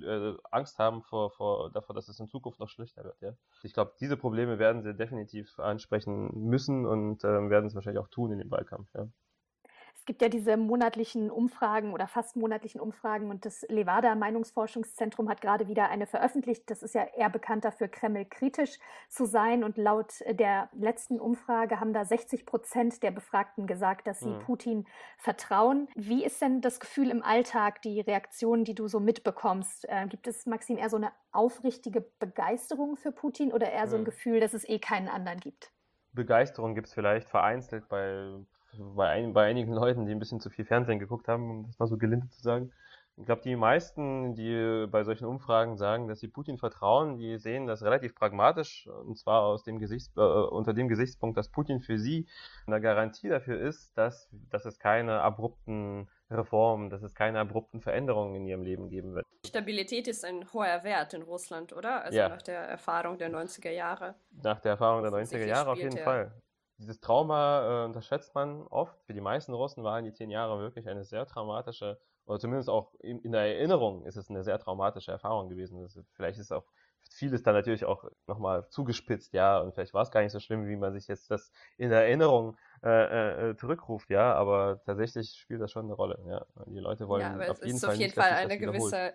äh, 0.03 0.37
Angst 0.51 0.79
haben 0.79 1.03
vor, 1.03 1.31
vor, 1.31 1.71
davor, 1.71 1.95
dass 1.95 2.09
es 2.09 2.19
in 2.21 2.29
Zukunft 2.29 2.59
noch 2.59 2.71
schlechter 2.71 3.05
wird. 3.05 3.21
Ja? 3.21 3.33
Ich 3.63 3.75
glaube, 3.75 3.93
diese 4.01 4.17
Probleme 4.17 4.59
werden 4.59 4.83
sie 4.83 4.95
definitiv 4.95 5.59
ansprechen 5.59 6.31
müssen 6.49 6.87
und 6.87 7.23
äh, 7.23 7.51
werden 7.51 7.67
es 7.67 7.75
wahrscheinlich 7.75 8.03
auch 8.03 8.09
tun 8.09 8.33
in 8.33 8.39
dem 8.39 8.51
Wahlkampf. 8.51 8.89
Ja? 8.95 9.07
Gibt 10.07 10.23
ja 10.23 10.29
diese 10.29 10.57
monatlichen 10.57 11.31
Umfragen 11.31 11.93
oder 11.93 12.07
fast 12.07 12.37
monatlichen 12.37 12.81
Umfragen 12.81 13.29
und 13.31 13.45
das 13.45 13.67
Levada 13.69 14.15
Meinungsforschungszentrum 14.15 15.29
hat 15.29 15.41
gerade 15.41 15.69
wieder 15.69 15.91
eine 15.91 16.07
veröffentlicht. 16.07 16.71
Das 16.71 16.83
ist 16.83 16.95
ja 16.95 17.05
eher 17.17 17.29
bekannt 17.29 17.65
dafür, 17.65 17.89
Kreml 17.89 18.25
kritisch 18.25 18.79
zu 19.09 19.27
sein. 19.27 19.65
Und 19.65 19.77
laut 19.77 20.13
der 20.29 20.69
letzten 20.73 21.21
Umfrage 21.21 21.81
haben 21.81 21.93
da 21.93 22.05
60 22.05 22.47
Prozent 22.47 23.03
der 23.03 23.11
Befragten 23.11 23.67
gesagt, 23.67 24.07
dass 24.07 24.21
sie 24.21 24.31
mhm. 24.31 24.39
Putin 24.41 24.87
vertrauen. 25.19 25.89
Wie 25.95 26.25
ist 26.25 26.41
denn 26.41 26.61
das 26.61 26.81
Gefühl 26.81 27.11
im 27.11 27.23
Alltag, 27.23 27.83
die 27.83 28.01
Reaktionen, 28.01 28.65
die 28.65 28.75
du 28.75 28.89
so 28.89 29.01
mitbekommst? 29.01 29.89
Äh, 29.89 30.07
gibt 30.07 30.29
es, 30.29 30.47
Maxim, 30.47 30.79
eher 30.79 30.91
so 30.91 30.97
eine 30.97 31.11
aufrichtige 31.33 32.01
Begeisterung 32.21 32.97
für 32.97 33.11
Putin 33.11 33.53
oder 33.53 33.71
eher 33.71 33.89
so 33.89 33.97
ein 33.97 34.03
mhm. 34.03 34.07
Gefühl, 34.07 34.41
dass 34.41 34.55
es 34.55 34.69
eh 34.69 34.79
keinen 34.79 35.09
anderen 35.09 35.41
gibt? 35.41 35.73
Begeisterung 36.13 36.75
gibt 36.75 36.87
es 36.87 36.95
vielleicht 36.95 37.29
vereinzelt 37.29 37.89
bei 37.89 38.33
bei, 38.79 39.09
ein, 39.09 39.33
bei 39.33 39.47
einigen 39.47 39.73
Leuten, 39.73 40.07
die 40.07 40.13
ein 40.13 40.19
bisschen 40.19 40.41
zu 40.41 40.51
viel 40.51 40.65
Fernsehen 40.65 40.99
geguckt 40.99 41.29
haben, 41.29 41.51
um 41.51 41.67
das 41.67 41.79
mal 41.79 41.87
so 41.87 41.97
gelinde 41.97 42.29
zu 42.29 42.41
sagen. 42.41 42.73
Ich 43.19 43.25
glaube, 43.25 43.41
die 43.43 43.57
meisten, 43.57 44.35
die 44.35 44.87
bei 44.91 45.03
solchen 45.03 45.25
Umfragen 45.25 45.79
sagen, 45.79 46.07
dass 46.07 46.21
sie 46.21 46.29
Putin 46.29 46.59
vertrauen, 46.59 47.17
die 47.17 47.39
sehen 47.39 47.67
das 47.67 47.83
relativ 47.83 48.15
pragmatisch 48.15 48.87
und 48.87 49.17
zwar 49.17 49.43
aus 49.43 49.65
dem 49.65 49.79
Gesichts, 49.79 50.15
äh, 50.19 50.21
unter 50.21 50.75
dem 50.75 50.87
Gesichtspunkt, 50.89 51.39
dass 51.39 51.49
Putin 51.49 51.81
für 51.81 51.99
sie 51.99 52.27
eine 52.67 52.79
Garantie 52.79 53.31
dafür 53.31 53.59
ist, 53.59 53.97
dass, 53.97 54.29
dass 54.51 54.67
es 54.67 54.79
keine 54.79 55.23
abrupten 55.23 56.09
Reformen, 56.31 56.91
dass 56.91 57.03
es 57.03 57.15
keine 57.15 57.41
abrupten 57.41 57.81
Veränderungen 57.81 58.35
in 58.35 58.45
ihrem 58.45 58.63
Leben 58.63 58.91
geben 58.91 59.15
wird. 59.15 59.25
Stabilität 59.47 60.09
ist 60.09 60.23
ein 60.23 60.53
hoher 60.53 60.85
Wert 60.85 61.15
in 61.15 61.23
Russland, 61.23 61.73
oder? 61.73 62.05
Also 62.05 62.19
ja. 62.19 62.29
nach 62.29 62.43
der 62.43 62.61
Erfahrung 62.61 63.17
der 63.17 63.31
90er 63.31 63.71
Jahre. 63.71 64.17
Nach 64.43 64.61
der 64.61 64.73
Erfahrung 64.73 65.03
der 65.03 65.13
90er 65.13 65.47
Jahre 65.47 65.71
auf 65.71 65.79
jeden 65.79 65.97
Fall 65.97 66.33
dieses 66.79 67.01
Trauma 67.01 67.83
äh, 67.83 67.87
unterschätzt 67.87 68.35
man 68.35 68.67
oft. 68.69 68.99
Für 69.05 69.15
die 69.15 69.21
meisten 69.21 69.53
Russen 69.55 69.85
waren 69.85 70.05
die 70.05 70.13
zehn 70.13 70.31
Jahre 70.31 70.59
wirklich 70.59 70.89
eine 70.89 71.05
sehr 71.05 71.27
traumatische, 71.27 71.99
oder 72.27 72.39
zumindest 72.39 72.69
auch 72.69 72.95
in, 73.01 73.21
in 73.21 73.33
der 73.33 73.43
Erinnerung 73.57 74.05
ist 74.05 74.17
es 74.17 74.31
eine 74.31 74.43
sehr 74.43 74.59
traumatische 74.59 75.13
Erfahrung 75.13 75.49
gewesen. 75.49 75.81
Das, 75.83 75.99
vielleicht 76.13 76.39
ist 76.39 76.53
auch 76.53 76.65
vieles 77.09 77.43
dann 77.43 77.55
natürlich 77.55 77.85
auch 77.85 78.05
nochmal 78.27 78.69
zugespitzt, 78.69 79.33
ja, 79.33 79.61
und 79.61 79.75
vielleicht 79.75 79.95
war 79.95 80.03
es 80.03 80.11
gar 80.11 80.23
nicht 80.23 80.33
so 80.33 80.41
schlimm, 80.41 80.67
wie 80.67 80.77
man 80.77 80.93
sich 80.93 81.07
jetzt 81.07 81.31
das 81.31 81.53
in 81.77 81.91
der 81.91 82.03
Erinnerung 82.03 82.57
äh, 82.83 83.51
äh, 83.51 83.57
zurückruft, 83.57 84.11
ja, 84.11 84.35
aber 84.35 84.83
tatsächlich 84.85 85.31
spielt 85.31 85.61
das 85.61 85.71
schon 85.71 85.85
eine 85.87 85.95
Rolle, 85.95 86.19
ja. 86.27 86.45
Die 86.67 86.81
Leute 86.81 87.09
wollen 87.09 87.23
ja, 87.23 87.51
auf 87.51 87.65
jeden 87.65 87.79
Fall 87.79 87.91
auf 87.91 87.95
jeden 87.95 88.07
nicht, 88.07 88.15
Fall 88.17 88.33
eine 88.33 88.59
gewisse 88.59 89.15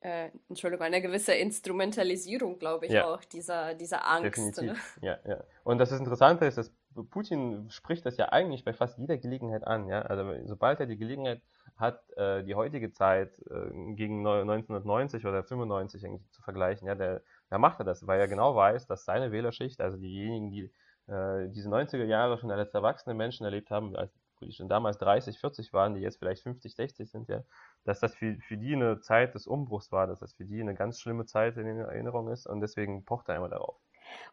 äh, 0.00 0.30
Entschuldigung, 0.48 0.86
eine 0.86 1.02
gewisse 1.02 1.34
Instrumentalisierung, 1.34 2.58
glaube 2.58 2.86
ich, 2.86 2.92
ja. 2.92 3.06
auch 3.06 3.22
dieser, 3.24 3.74
dieser 3.74 4.06
Angst. 4.06 4.36
Definitiv. 4.38 4.96
Ne? 5.00 5.06
Ja, 5.06 5.18
ja. 5.26 5.44
Und 5.62 5.78
das 5.78 5.92
Interessante 5.92 6.46
ist, 6.46 6.58
dass 6.58 6.72
Putin 7.10 7.70
spricht 7.70 8.04
das 8.06 8.16
ja 8.16 8.30
eigentlich 8.30 8.64
bei 8.64 8.72
fast 8.72 8.98
jeder 8.98 9.18
Gelegenheit 9.18 9.66
an, 9.66 9.88
ja. 9.88 10.02
Also 10.02 10.34
sobald 10.46 10.80
er 10.80 10.86
die 10.86 10.96
Gelegenheit 10.96 11.42
hat, 11.76 12.02
äh, 12.16 12.42
die 12.44 12.54
heutige 12.54 12.92
Zeit 12.92 13.38
äh, 13.50 13.94
gegen 13.94 14.26
1990 14.26 15.26
oder 15.26 15.44
95 15.44 16.02
irgendwie 16.02 16.28
zu 16.30 16.42
vergleichen, 16.42 16.88
ja, 16.88 16.94
der, 16.94 17.22
der 17.50 17.58
macht 17.58 17.78
er 17.78 17.84
das, 17.84 18.06
weil 18.06 18.20
er 18.20 18.28
genau 18.28 18.56
weiß, 18.56 18.86
dass 18.86 19.04
seine 19.04 19.32
Wählerschicht, 19.32 19.80
also 19.80 19.96
diejenigen, 19.96 20.50
die 20.50 20.72
äh, 21.06 21.48
diese 21.50 21.68
90er 21.68 22.04
Jahre 22.04 22.38
schon 22.38 22.50
als 22.50 22.74
erwachsene 22.74 23.14
Menschen 23.14 23.44
erlebt 23.44 23.70
haben, 23.70 23.96
als 23.96 24.12
die 24.40 24.52
schon 24.52 24.68
damals 24.68 24.98
30, 24.98 25.38
40 25.38 25.72
waren, 25.72 25.94
die 25.94 26.00
jetzt 26.00 26.18
vielleicht 26.18 26.42
50, 26.42 26.74
60 26.74 27.10
sind, 27.10 27.28
ja, 27.28 27.42
dass 27.84 28.00
das 28.00 28.14
für, 28.14 28.36
für 28.36 28.56
die 28.56 28.74
eine 28.74 29.00
Zeit 29.00 29.34
des 29.34 29.46
Umbruchs 29.46 29.92
war, 29.92 30.06
dass 30.06 30.20
das 30.20 30.34
für 30.34 30.44
die 30.44 30.60
eine 30.60 30.74
ganz 30.74 31.00
schlimme 31.00 31.26
Zeit 31.26 31.56
in 31.56 31.66
Erinnerung 31.66 32.28
ist 32.28 32.46
und 32.46 32.60
deswegen 32.60 33.04
pocht 33.04 33.28
er 33.28 33.36
immer 33.36 33.48
darauf. 33.48 33.76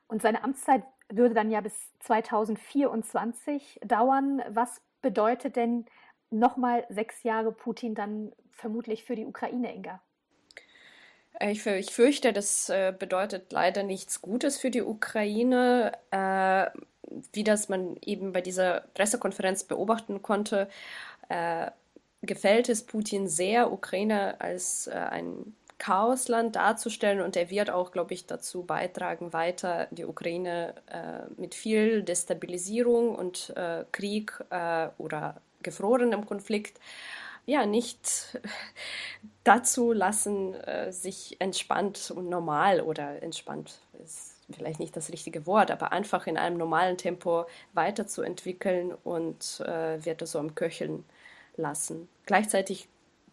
Und 0.08 0.22
seine 0.22 0.44
Amtszeit 0.44 0.84
würde 1.10 1.36
dann 1.36 1.52
ja 1.52 1.62
bis 1.62 1.94
2024 2.00 3.80
dauern. 3.86 4.42
Was 4.50 4.82
bedeutet 5.02 5.56
denn 5.56 5.86
nochmal 6.30 6.86
sechs 6.90 7.24
Jahre 7.24 7.52
Putin 7.52 7.96
dann 7.96 8.32
vermutlich 8.52 9.04
für 9.04 9.16
die 9.16 9.26
Ukraine, 9.26 9.74
Inga? 9.74 10.02
Äh, 11.40 11.52
ich, 11.52 11.66
ich 11.66 11.94
fürchte, 11.94 12.34
das 12.34 12.70
äh, 12.70 12.94
bedeutet 12.98 13.52
leider 13.52 13.84
nichts 13.84 14.22
Gutes 14.22 14.58
für 14.58 14.72
die 14.72 14.82
Ukraine. 14.82 15.94
Äh, 16.12 16.70
wie 17.32 17.46
das 17.46 17.70
man 17.70 17.96
eben 18.02 18.34
bei 18.34 18.42
dieser 18.42 18.82
Pressekonferenz 18.94 19.64
beobachten 19.64 20.22
konnte, 20.22 20.68
gefällt 22.22 22.70
es 22.70 22.84
Putin 22.84 23.28
sehr, 23.28 23.72
Ukraine 23.72 24.40
als 24.42 24.88
ein 24.88 25.56
Chaosland 25.78 26.56
darzustellen 26.56 27.22
und 27.22 27.36
er 27.36 27.50
wird 27.50 27.70
auch, 27.70 27.92
glaube 27.92 28.14
ich, 28.14 28.26
dazu 28.26 28.64
beitragen, 28.64 29.32
weiter 29.34 29.88
die 29.92 30.06
Ukraine 30.06 30.74
äh, 30.88 31.30
mit 31.40 31.54
viel 31.54 32.02
Destabilisierung 32.02 33.16
und 33.16 33.54
äh, 33.56 33.86
Krieg 33.92 34.44
äh, 34.50 34.90
oder 34.98 35.40
gefrorenem 35.62 36.26
Konflikt 36.26 36.80
ja 37.46 37.66
nicht 37.66 38.40
dazu 39.44 39.92
lassen, 39.92 40.56
äh, 40.56 40.92
sich 40.92 41.40
entspannt 41.40 42.12
und 42.16 42.28
normal 42.30 42.82
oder 42.82 43.22
entspannt 43.22 43.80
ist 44.04 44.34
vielleicht 44.56 44.80
nicht 44.80 44.96
das 44.96 45.12
richtige 45.12 45.46
Wort, 45.46 45.72
aber 45.72 45.92
einfach 45.92 46.26
in 46.26 46.38
einem 46.38 46.58
normalen 46.58 46.98
Tempo 46.98 47.46
weiterzuentwickeln 47.74 48.94
und 49.04 49.62
äh, 49.66 50.04
wird 50.06 50.22
es 50.22 50.32
so 50.32 50.40
am 50.40 50.56
Köcheln 50.56 51.04
lassen. 51.58 52.08
Gleichzeitig 52.26 52.88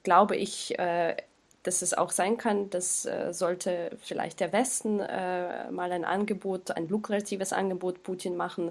glaube 0.04 0.36
ich, 0.36 0.78
äh, 0.78 1.16
dass 1.64 1.82
es 1.82 1.94
auch 1.94 2.10
sein 2.10 2.36
kann, 2.36 2.70
dass 2.70 3.06
äh, 3.06 3.32
sollte 3.32 3.90
vielleicht 3.98 4.38
der 4.38 4.52
Westen 4.52 5.00
äh, 5.00 5.70
mal 5.70 5.90
ein 5.90 6.04
Angebot, 6.04 6.70
ein 6.70 6.88
lukratives 6.88 7.52
Angebot 7.52 8.04
Putin 8.04 8.36
machen, 8.36 8.70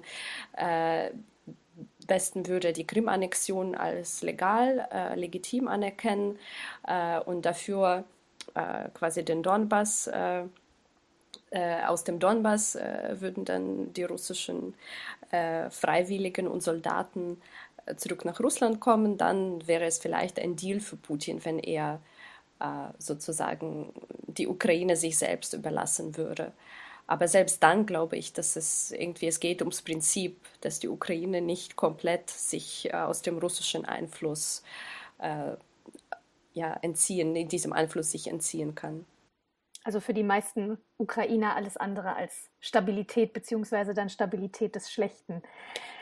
Westen 2.08 2.48
würde 2.48 2.72
die 2.74 2.86
Krim-Annexion 2.86 3.74
als 3.74 4.22
legal, 4.22 4.88
legitim 5.16 5.68
anerkennen 5.68 6.38
und 7.26 7.46
dafür 7.46 8.04
quasi 8.94 9.26
den 9.26 9.42
Donbass, 9.42 10.08
aus 11.88 12.04
dem 12.04 12.20
Donbass 12.20 12.76
würden 12.76 13.46
dann 13.46 13.94
die 13.94 14.04
russischen 14.04 14.76
Freiwilligen 15.32 16.48
und 16.48 16.62
Soldaten 16.62 17.42
zurück 17.98 18.26
nach 18.26 18.40
Russland 18.40 18.80
kommen, 18.80 19.18
dann 19.18 19.66
wäre 19.68 19.86
es 19.86 19.98
vielleicht 19.98 20.40
ein 20.40 20.56
Deal 20.56 20.80
für 20.80 20.96
Putin, 20.96 21.44
wenn 21.44 21.60
er 21.60 22.00
sozusagen 22.98 23.92
die 24.28 24.48
Ukraine 24.48 24.96
sich 24.96 25.18
selbst 25.18 25.54
überlassen 25.54 26.16
würde. 26.16 26.54
Aber 27.08 27.28
selbst 27.28 27.62
dann 27.62 27.86
glaube 27.86 28.16
ich, 28.16 28.34
dass 28.34 28.56
es 28.56 28.92
irgendwie, 28.92 29.28
es 29.28 29.40
geht 29.40 29.62
ums 29.62 29.82
Prinzip, 29.82 30.40
dass 30.62 30.80
die 30.80 30.88
Ukraine 30.88 31.42
nicht 31.42 31.76
komplett 31.76 32.30
sich 32.30 32.90
äh, 32.92 32.94
aus 32.96 33.22
dem 33.22 33.38
russischen 33.38 33.86
Einfluss 33.86 34.64
äh, 35.20 35.52
ja, 36.54 36.74
entziehen, 36.82 37.36
in 37.36 37.50
diesem 37.50 37.74
Einfluss 37.74 38.12
sich 38.12 38.28
entziehen 38.28 38.76
kann. 38.76 39.06
Also 39.84 40.00
für 40.00 40.14
die 40.14 40.24
meisten 40.24 40.78
Ukrainer 40.98 41.56
alles 41.56 41.76
andere 41.76 42.16
als 42.16 42.50
Stabilität, 42.62 43.34
beziehungsweise 43.34 43.94
dann 43.94 44.10
Stabilität 44.10 44.76
des 44.76 44.90
Schlechten. 44.92 45.44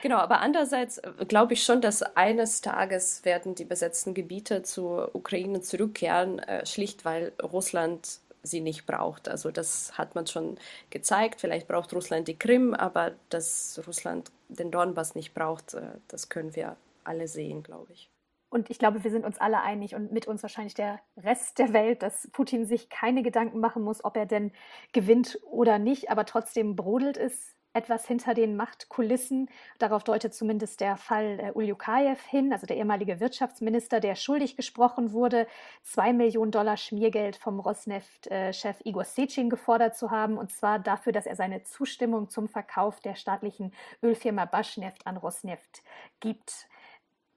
Genau, 0.04 0.18
aber 0.18 0.40
andererseits 0.40 1.00
äh, 1.00 1.12
glaube 1.28 1.54
ich 1.54 1.64
schon, 1.64 1.82
dass 1.82 2.04
eines 2.04 2.62
Tages 2.62 3.26
werden 3.26 3.56
die 3.56 3.66
besetzten 3.66 4.14
Gebiete 4.14 4.62
zur 4.62 5.16
Ukraine 5.16 5.62
zurückkehren, 5.62 6.40
äh, 6.40 6.66
schlicht 6.66 7.06
weil 7.06 7.34
Russland 7.42 8.20
sie 8.44 8.62
nicht 8.62 8.86
braucht. 8.86 9.28
Also 9.28 9.52
das 9.52 9.98
hat 9.98 10.14
man 10.16 10.28
schon 10.28 10.58
gezeigt. 10.92 11.42
Vielleicht 11.42 11.68
braucht 11.68 11.94
Russland 11.94 12.28
die 12.28 12.38
Krim, 12.38 12.74
aber 12.74 13.14
dass 13.30 13.82
Russland 13.88 14.32
den 14.50 14.72
Donbass 14.72 15.16
nicht 15.16 15.34
braucht, 15.34 15.74
äh, 15.74 15.82
das 16.08 16.30
können 16.30 16.56
wir 16.56 16.76
alle 17.04 17.28
sehen, 17.28 17.64
glaube 17.64 17.92
ich. 17.94 18.11
Und 18.52 18.70
ich 18.70 18.80
glaube, 18.80 19.04
wir 19.06 19.12
sind 19.12 19.26
uns 19.26 19.40
alle 19.40 19.62
einig 19.62 19.96
und 19.96 20.12
mit 20.12 20.28
uns 20.28 20.44
wahrscheinlich 20.44 20.74
der 20.74 21.00
Rest 21.16 21.58
der 21.58 21.72
Welt, 21.72 22.04
dass 22.04 22.30
Putin 22.34 22.66
sich 22.66 22.90
keine 22.90 23.24
Gedanken 23.24 23.62
machen 23.62 23.82
muss, 23.82 24.04
ob 24.04 24.18
er 24.18 24.26
denn 24.26 24.52
gewinnt 24.92 25.40
oder 25.50 25.80
nicht, 25.80 26.12
aber 26.12 26.26
trotzdem 26.26 26.76
brodelt 26.76 27.16
es 27.16 27.56
etwas 27.72 28.06
hinter 28.06 28.34
den 28.34 28.58
Machtkulissen. 28.58 29.50
Darauf 29.80 30.04
deutet 30.04 30.34
zumindest 30.34 30.82
der 30.82 30.98
Fall 30.98 31.40
äh, 31.40 31.52
Uljukajew 31.54 32.18
hin, 32.30 32.52
also 32.52 32.68
der 32.68 32.76
ehemalige 32.76 33.22
Wirtschaftsminister, 33.22 34.02
der 34.02 34.16
schuldig 34.16 34.58
gesprochen 34.58 35.14
wurde, 35.14 35.48
zwei 35.82 36.12
Millionen 36.12 36.52
Dollar 36.52 36.76
Schmiergeld 36.76 37.38
vom 37.38 37.62
Rosneft-Chef 37.62 38.82
Igor 38.84 39.06
Sechin 39.06 39.50
gefordert 39.50 39.96
zu 39.96 40.12
haben, 40.12 40.38
und 40.38 40.52
zwar 40.52 40.80
dafür, 40.80 41.14
dass 41.14 41.26
er 41.26 41.38
seine 41.38 41.64
Zustimmung 41.64 42.30
zum 42.30 42.50
Verkauf 42.50 43.00
der 43.00 43.16
staatlichen 43.16 43.74
Ölfirma 44.04 44.44
Baschneft 44.44 45.08
an 45.08 45.16
Rosneft 45.16 45.84
gibt. 46.20 46.68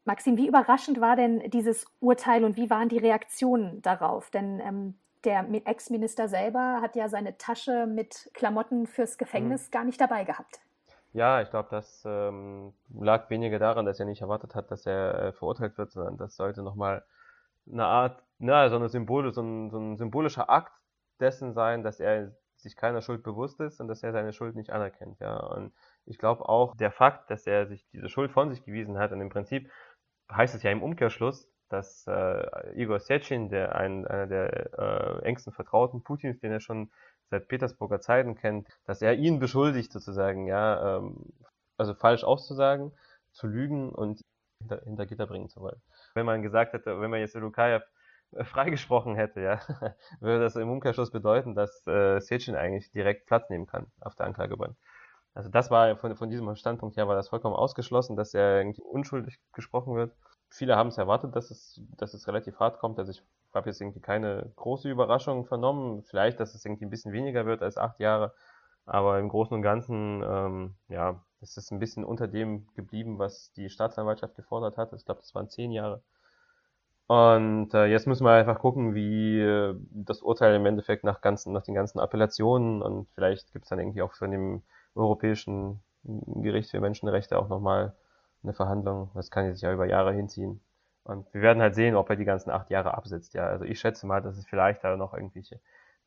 Maxim, 0.04 0.36
wie 0.36 0.48
überraschend 0.48 1.00
war 1.00 1.16
denn 1.16 1.50
dieses 1.50 1.86
Urteil 2.00 2.44
und 2.44 2.56
wie 2.56 2.68
waren 2.70 2.88
die 2.88 2.98
Reaktionen 2.98 3.80
darauf? 3.82 4.30
Denn 4.30 4.60
ähm, 4.60 4.94
der 5.24 5.46
Ex-Minister 5.64 6.28
selber 6.28 6.80
hat 6.82 6.96
ja 6.96 7.08
seine 7.08 7.38
Tasche 7.38 7.86
mit 7.86 8.30
Klamotten 8.34 8.86
fürs 8.86 9.16
Gefängnis 9.16 9.68
mhm. 9.68 9.70
gar 9.70 9.84
nicht 9.84 10.00
dabei 10.00 10.24
gehabt. 10.24 10.60
Ja, 11.12 11.40
ich 11.40 11.48
glaube, 11.48 11.68
das 11.70 12.02
ähm, 12.06 12.74
lag 12.92 13.30
weniger 13.30 13.58
daran, 13.58 13.86
dass 13.86 14.00
er 14.00 14.06
nicht 14.06 14.20
erwartet 14.20 14.54
hat, 14.54 14.70
dass 14.70 14.84
er 14.84 15.14
äh, 15.14 15.32
verurteilt 15.32 15.78
wird, 15.78 15.92
sondern 15.92 16.16
das 16.16 16.36
sollte 16.36 16.62
nochmal 16.62 17.04
eine 17.70 17.86
Art, 17.86 18.22
na, 18.38 18.68
so, 18.68 18.76
eine 18.76 18.88
Symbole, 18.88 19.32
so, 19.32 19.40
ein, 19.40 19.70
so 19.70 19.78
ein 19.78 19.96
symbolischer 19.96 20.50
Akt 20.50 20.72
dessen 21.20 21.54
sein, 21.54 21.82
dass 21.82 22.00
er 22.00 22.32
sich 22.56 22.76
keiner 22.76 23.00
Schuld 23.00 23.22
bewusst 23.22 23.60
ist 23.60 23.80
und 23.80 23.88
dass 23.88 24.02
er 24.02 24.12
seine 24.12 24.32
Schuld 24.32 24.56
nicht 24.56 24.70
anerkennt. 24.70 25.20
Ja. 25.20 25.36
Und 25.36 25.72
ich 26.04 26.18
glaube 26.18 26.48
auch 26.48 26.74
der 26.76 26.90
Fakt, 26.90 27.30
dass 27.30 27.46
er 27.46 27.66
sich 27.66 27.86
diese 27.92 28.08
Schuld 28.08 28.32
von 28.32 28.50
sich 28.50 28.64
gewiesen 28.64 28.98
hat 28.98 29.12
und 29.12 29.20
im 29.20 29.28
Prinzip 29.28 29.70
heißt 30.36 30.54
es 30.54 30.62
ja 30.62 30.70
im 30.70 30.82
Umkehrschluss, 30.82 31.48
dass 31.68 32.06
äh, 32.06 32.80
Igor 32.80 33.00
Sechin, 33.00 33.48
der 33.48 33.74
ein, 33.74 34.06
einer 34.06 34.26
der 34.26 34.78
äh, 34.78 35.22
engsten 35.24 35.52
Vertrauten 35.52 36.02
Putins, 36.02 36.40
den 36.40 36.52
er 36.52 36.60
schon 36.60 36.90
seit 37.30 37.48
Petersburger 37.48 38.00
Zeiten 38.00 38.36
kennt, 38.36 38.68
dass 38.84 39.02
er 39.02 39.14
ihn 39.14 39.38
beschuldigt 39.38 39.92
sozusagen, 39.92 40.46
ja, 40.46 40.98
ähm, 40.98 41.32
also 41.76 41.94
falsch 41.94 42.24
auszusagen, 42.24 42.92
zu 43.32 43.46
lügen 43.46 43.90
und 43.90 44.20
hinter, 44.60 44.80
hinter 44.84 45.06
Gitter 45.06 45.26
bringen 45.26 45.48
zu 45.48 45.60
wollen. 45.60 45.80
Wenn 46.14 46.26
man 46.26 46.42
gesagt 46.42 46.72
hätte, 46.74 47.00
wenn 47.00 47.10
man 47.10 47.20
jetzt 47.20 47.34
Lukajew 47.34 47.80
äh, 48.32 48.44
freigesprochen 48.44 49.16
hätte, 49.16 49.40
ja, 49.40 49.60
würde 50.20 50.40
das 50.40 50.56
im 50.56 50.70
Umkehrschluss 50.70 51.10
bedeuten, 51.10 51.54
dass 51.54 51.86
äh, 51.86 52.20
Sechin 52.20 52.54
eigentlich 52.54 52.90
direkt 52.92 53.26
Platz 53.26 53.50
nehmen 53.50 53.66
kann 53.66 53.86
auf 54.00 54.14
der 54.14 54.26
Anklagebank. 54.26 54.76
Also 55.34 55.50
das 55.50 55.70
war 55.70 55.96
von, 55.96 56.16
von 56.16 56.30
diesem 56.30 56.54
Standpunkt 56.56 56.96
her 56.96 57.08
war 57.08 57.16
das 57.16 57.28
vollkommen 57.28 57.56
ausgeschlossen, 57.56 58.16
dass 58.16 58.34
er 58.34 58.58
irgendwie 58.58 58.82
unschuldig 58.82 59.38
gesprochen 59.52 59.94
wird 59.96 60.12
viele 60.54 60.76
haben 60.76 60.88
es 60.88 60.98
erwartet, 60.98 61.34
dass 61.34 61.50
es, 61.50 61.80
dass 61.96 62.14
es 62.14 62.28
relativ 62.28 62.58
hart 62.60 62.78
kommt. 62.78 62.98
Also 62.98 63.10
ich 63.10 63.22
habe 63.52 63.68
jetzt 63.68 63.80
irgendwie 63.80 64.00
keine 64.00 64.52
große 64.56 64.88
Überraschung 64.88 65.46
vernommen. 65.46 66.02
Vielleicht, 66.04 66.40
dass 66.40 66.54
es 66.54 66.64
irgendwie 66.64 66.86
ein 66.86 66.90
bisschen 66.90 67.12
weniger 67.12 67.46
wird 67.46 67.62
als 67.62 67.76
acht 67.76 68.00
Jahre. 68.00 68.32
Aber 68.86 69.18
im 69.18 69.28
Großen 69.28 69.54
und 69.54 69.62
Ganzen, 69.62 70.22
ähm, 70.26 70.74
ja, 70.88 71.20
es 71.40 71.56
ist 71.56 71.70
ein 71.70 71.78
bisschen 71.78 72.04
unter 72.04 72.28
dem 72.28 72.66
geblieben, 72.74 73.18
was 73.18 73.52
die 73.52 73.68
Staatsanwaltschaft 73.68 74.36
gefordert 74.36 74.76
hat. 74.76 74.92
Ich 74.92 75.04
glaube, 75.04 75.20
das 75.20 75.34
waren 75.34 75.48
zehn 75.48 75.72
Jahre. 75.72 76.02
Und 77.06 77.74
äh, 77.74 77.86
jetzt 77.86 78.06
müssen 78.06 78.24
wir 78.24 78.32
einfach 78.32 78.58
gucken, 78.58 78.94
wie 78.94 79.38
äh, 79.38 79.74
das 79.90 80.22
Urteil 80.22 80.54
im 80.54 80.66
Endeffekt 80.66 81.04
nach, 81.04 81.20
ganzen, 81.20 81.52
nach 81.52 81.62
den 81.62 81.74
ganzen 81.74 82.00
Appellationen 82.00 82.80
und 82.80 83.08
vielleicht 83.14 83.52
gibt 83.52 83.66
es 83.66 83.68
dann 83.68 83.78
irgendwie 83.78 84.00
auch 84.00 84.14
von 84.14 84.30
dem 84.30 84.62
Europäischen 84.94 85.82
Gericht 86.04 86.70
für 86.70 86.80
Menschenrechte 86.80 87.38
auch 87.38 87.48
nochmal 87.48 87.94
eine 88.42 88.52
Verhandlung. 88.52 89.10
Das 89.14 89.30
kann 89.30 89.52
sich 89.52 89.62
ja 89.62 89.72
über 89.72 89.86
Jahre 89.86 90.12
hinziehen. 90.12 90.60
Und 91.04 91.32
wir 91.34 91.42
werden 91.42 91.62
halt 91.62 91.74
sehen, 91.74 91.96
ob 91.96 92.08
er 92.10 92.16
die 92.16 92.24
ganzen 92.24 92.50
acht 92.50 92.70
Jahre 92.70 92.94
absetzt. 92.94 93.34
Ja, 93.34 93.46
also 93.46 93.64
ich 93.64 93.78
schätze 93.78 94.06
mal, 94.06 94.22
dass 94.22 94.36
es 94.36 94.46
vielleicht 94.46 94.84
da 94.84 94.96
noch 94.96 95.14
irgendwelche 95.14 95.60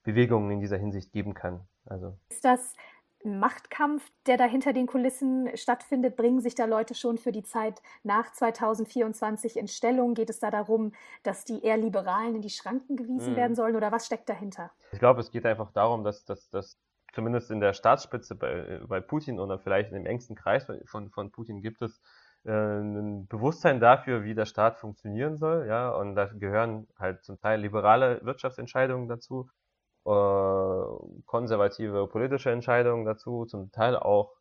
Bewegungen 0.03 0.51
in 0.51 0.59
dieser 0.59 0.77
Hinsicht 0.77 1.11
geben 1.11 1.33
kann. 1.33 1.61
Also 1.85 2.17
ist 2.29 2.45
das 2.45 2.73
ein 3.25 3.39
Machtkampf, 3.39 4.09
der 4.25 4.37
da 4.37 4.45
hinter 4.45 4.73
den 4.73 4.87
Kulissen 4.87 5.49
stattfindet? 5.55 6.15
Bringen 6.15 6.39
sich 6.39 6.55
da 6.55 6.65
Leute 6.65 6.95
schon 6.95 7.17
für 7.17 7.31
die 7.31 7.43
Zeit 7.43 7.81
nach 8.03 8.31
2024 8.31 9.57
in 9.57 9.67
Stellung? 9.67 10.13
Geht 10.13 10.29
es 10.29 10.39
da 10.39 10.49
darum, 10.49 10.93
dass 11.23 11.45
die 11.45 11.63
eher 11.63 11.77
Liberalen 11.77 12.35
in 12.35 12.41
die 12.41 12.49
Schranken 12.49 12.95
gewiesen 12.95 13.29
hm. 13.29 13.35
werden 13.35 13.55
sollen 13.55 13.75
oder 13.75 13.91
was 13.91 14.05
steckt 14.05 14.29
dahinter? 14.29 14.71
Ich 14.91 14.99
glaube, 14.99 15.19
es 15.19 15.31
geht 15.31 15.45
einfach 15.45 15.71
darum, 15.71 16.03
dass, 16.03 16.25
dass, 16.25 16.49
dass 16.49 16.79
zumindest 17.17 17.49
in 17.49 17.59
der 17.59 17.73
Staatsspitze 17.73 18.35
bei, 18.35 18.79
bei 18.87 18.99
Putin 18.99 19.39
oder 19.39 19.57
vielleicht 19.57 19.91
im 19.91 20.05
engsten 20.05 20.35
Kreis 20.35 20.67
von, 20.85 21.09
von 21.09 21.31
Putin 21.31 21.63
gibt 21.63 21.81
es 21.81 21.99
äh, 22.45 22.51
ein 22.51 23.25
Bewusstsein 23.25 23.79
dafür, 23.79 24.23
wie 24.23 24.35
der 24.35 24.45
Staat 24.45 24.77
funktionieren 24.77 25.35
soll, 25.35 25.65
ja, 25.67 25.89
und 25.89 26.13
da 26.13 26.25
gehören 26.25 26.85
halt 26.99 27.23
zum 27.23 27.39
Teil 27.39 27.59
liberale 27.59 28.23
Wirtschaftsentscheidungen 28.23 29.07
dazu, 29.07 29.49
äh, 30.05 31.21
konservative 31.25 32.05
politische 32.05 32.51
Entscheidungen 32.51 33.03
dazu, 33.03 33.45
zum 33.45 33.71
Teil 33.71 33.95
auch 33.95 34.35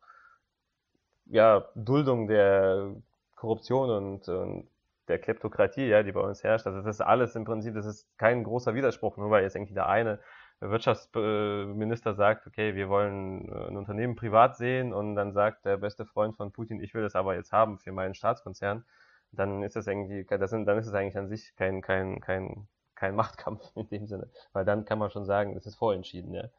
ja, 1.25 1.65
Duldung 1.73 2.27
der 2.27 2.93
Korruption 3.33 3.89
und, 3.89 4.29
und 4.29 4.67
der 5.07 5.17
Kleptokratie, 5.17 5.87
ja, 5.87 6.03
die 6.03 6.11
bei 6.11 6.21
uns 6.21 6.43
herrscht. 6.43 6.67
Also 6.67 6.81
das 6.81 6.97
ist 6.97 7.01
alles 7.01 7.35
im 7.35 7.43
Prinzip, 7.43 7.73
das 7.73 7.87
ist 7.87 8.07
kein 8.19 8.43
großer 8.43 8.75
Widerspruch, 8.75 9.17
nur 9.17 9.31
weil 9.31 9.41
jetzt 9.41 9.55
irgendwie 9.55 9.73
der 9.73 9.89
eine 9.89 10.19
Wirtschaftsminister 10.59 12.15
sagt, 12.15 12.47
okay, 12.47 12.75
wir 12.75 12.89
wollen 12.89 13.47
äh, 13.49 13.67
ein 13.67 13.77
Unternehmen 13.77 14.15
privat 14.15 14.57
sehen 14.57 14.93
und 14.93 15.15
dann 15.15 15.33
sagt 15.33 15.65
der 15.65 15.77
beste 15.77 16.05
Freund 16.05 16.35
von 16.35 16.51
Putin, 16.51 16.81
ich 16.81 16.93
will 16.93 17.03
das 17.03 17.15
aber 17.15 17.35
jetzt 17.35 17.51
haben 17.51 17.77
für 17.77 17.91
meinen 17.91 18.15
Staatskonzern, 18.15 18.83
dann 19.31 19.63
ist 19.63 19.75
das 19.75 19.87
irgendwie, 19.87 20.25
das 20.25 20.49
sind, 20.49 20.65
dann 20.65 20.77
ist 20.77 20.87
es 20.87 20.93
eigentlich 20.93 21.17
an 21.17 21.27
sich 21.27 21.55
kein, 21.55 21.81
kein, 21.81 22.19
kein, 22.21 22.67
kein 22.95 23.15
Machtkampf 23.15 23.71
in 23.75 23.87
dem 23.89 24.07
Sinne, 24.07 24.29
weil 24.53 24.65
dann 24.65 24.85
kann 24.85 24.99
man 24.99 25.11
schon 25.11 25.25
sagen, 25.25 25.55
es 25.55 25.65
ist 25.65 25.75
vorentschieden, 25.75 26.33
ja. 26.33 26.49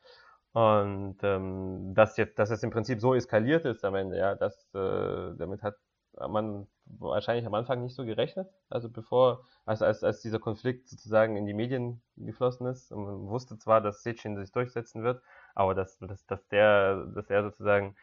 Und 0.52 1.18
ähm, 1.22 1.94
dass 1.94 2.16
jetzt, 2.16 2.38
dass 2.38 2.50
es 2.50 2.62
im 2.62 2.70
Prinzip 2.70 3.00
so 3.00 3.14
eskaliert 3.14 3.64
ist 3.64 3.84
am 3.84 3.94
Ende, 3.94 4.18
ja, 4.18 4.34
das, 4.34 4.72
äh, 4.74 5.34
damit 5.36 5.62
hat 5.62 5.76
man 6.28 6.66
wahrscheinlich 6.86 7.46
am 7.46 7.54
Anfang 7.54 7.82
nicht 7.82 7.94
so 7.94 8.04
gerechnet. 8.04 8.48
Also 8.70 8.88
bevor, 8.88 9.44
als, 9.64 9.82
als, 9.82 10.02
als 10.02 10.20
dieser 10.20 10.38
Konflikt 10.38 10.88
sozusagen 10.88 11.36
in 11.36 11.46
die 11.46 11.54
Medien 11.54 12.00
geflossen 12.16 12.66
ist. 12.66 12.90
Man 12.90 13.28
wusste 13.28 13.58
zwar, 13.58 13.80
dass 13.80 14.02
Sechin 14.02 14.36
sich 14.36 14.52
durchsetzen 14.52 15.02
wird, 15.02 15.22
aber 15.54 15.74
dass, 15.74 15.98
dass, 15.98 16.26
dass 16.26 16.46
der, 16.48 17.04
dass 17.14 17.30
er 17.30 17.42
sozusagen 17.42 17.96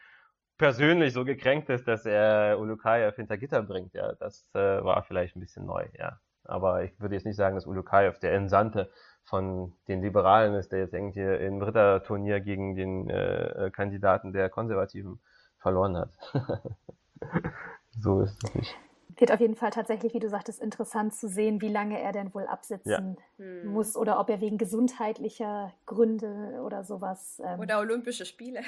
persönlich 0.58 1.12
so 1.12 1.24
gekränkt 1.24 1.68
ist, 1.68 1.86
dass 1.86 2.06
er 2.06 2.58
Ulukayev 2.58 3.16
hinter 3.16 3.36
Gitter 3.36 3.62
bringt, 3.62 3.94
ja, 3.94 4.14
das 4.14 4.48
äh, 4.54 4.82
war 4.82 5.02
vielleicht 5.02 5.36
ein 5.36 5.40
bisschen 5.40 5.66
neu, 5.66 5.86
ja. 5.98 6.18
Aber 6.44 6.84
ich 6.84 6.98
würde 7.00 7.16
jetzt 7.16 7.26
nicht 7.26 7.36
sagen, 7.36 7.56
dass 7.56 7.66
Ulukayev 7.66 8.20
der 8.20 8.32
Entsandte 8.32 8.90
von 9.24 9.74
den 9.88 10.00
Liberalen 10.00 10.54
ist, 10.54 10.70
der 10.70 10.78
jetzt 10.78 10.94
irgendwie 10.94 11.20
im 11.20 11.60
Ritterturnier 11.60 12.40
gegen 12.40 12.76
den 12.76 13.10
äh, 13.10 13.70
Kandidaten 13.74 14.32
der 14.32 14.48
Konservativen 14.48 15.20
verloren 15.58 15.96
hat. 15.96 16.10
so 18.00 18.20
ist 18.20 18.42
es 18.42 18.54
nicht. 18.54 18.76
Wird 19.18 19.32
auf 19.32 19.40
jeden 19.40 19.56
Fall 19.56 19.70
tatsächlich, 19.70 20.12
wie 20.12 20.18
du 20.18 20.28
sagtest, 20.28 20.60
interessant 20.60 21.14
zu 21.14 21.26
sehen, 21.26 21.62
wie 21.62 21.70
lange 21.70 21.98
er 22.00 22.12
denn 22.12 22.34
wohl 22.34 22.46
absitzen 22.46 23.16
ja. 23.38 23.44
Hm. 23.44 23.72
muss 23.72 23.96
oder 23.96 24.20
ob 24.20 24.28
er 24.28 24.42
wegen 24.42 24.58
gesundheitlicher 24.58 25.72
Gründe 25.86 26.60
oder 26.64 26.84
sowas. 26.84 27.40
Ähm, 27.42 27.58
oder 27.60 27.78
Olympische 27.78 28.26
Spiele. 28.26 28.60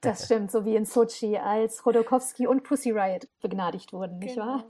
Das 0.00 0.24
stimmt, 0.24 0.50
so 0.50 0.64
wie 0.64 0.76
in 0.76 0.86
Sochi, 0.86 1.36
als 1.36 1.84
Rodokowski 1.84 2.46
und 2.46 2.62
Pussy 2.62 2.90
Riot 2.90 3.28
begnadigt 3.42 3.92
wurden, 3.92 4.18
nicht 4.18 4.34
genau. 4.34 4.46
wahr? 4.46 4.64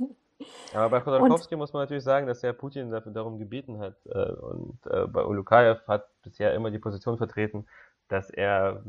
Aber 0.74 0.90
bei 0.90 1.00
Khodorkovsky 1.00 1.56
muss 1.56 1.72
man 1.72 1.82
natürlich 1.82 2.04
sagen, 2.04 2.26
dass 2.26 2.42
er 2.42 2.52
Putin 2.52 2.90
dafür 2.90 3.12
darum 3.12 3.38
gebeten 3.38 3.78
hat. 3.78 3.96
Äh, 4.06 4.32
und 4.32 4.78
äh, 4.86 5.06
bei 5.06 5.24
Ulukayev 5.24 5.86
hat 5.86 6.08
bisher 6.22 6.52
immer 6.54 6.70
die 6.70 6.78
Position 6.78 7.16
vertreten, 7.16 7.66
dass 8.08 8.30
er 8.30 8.82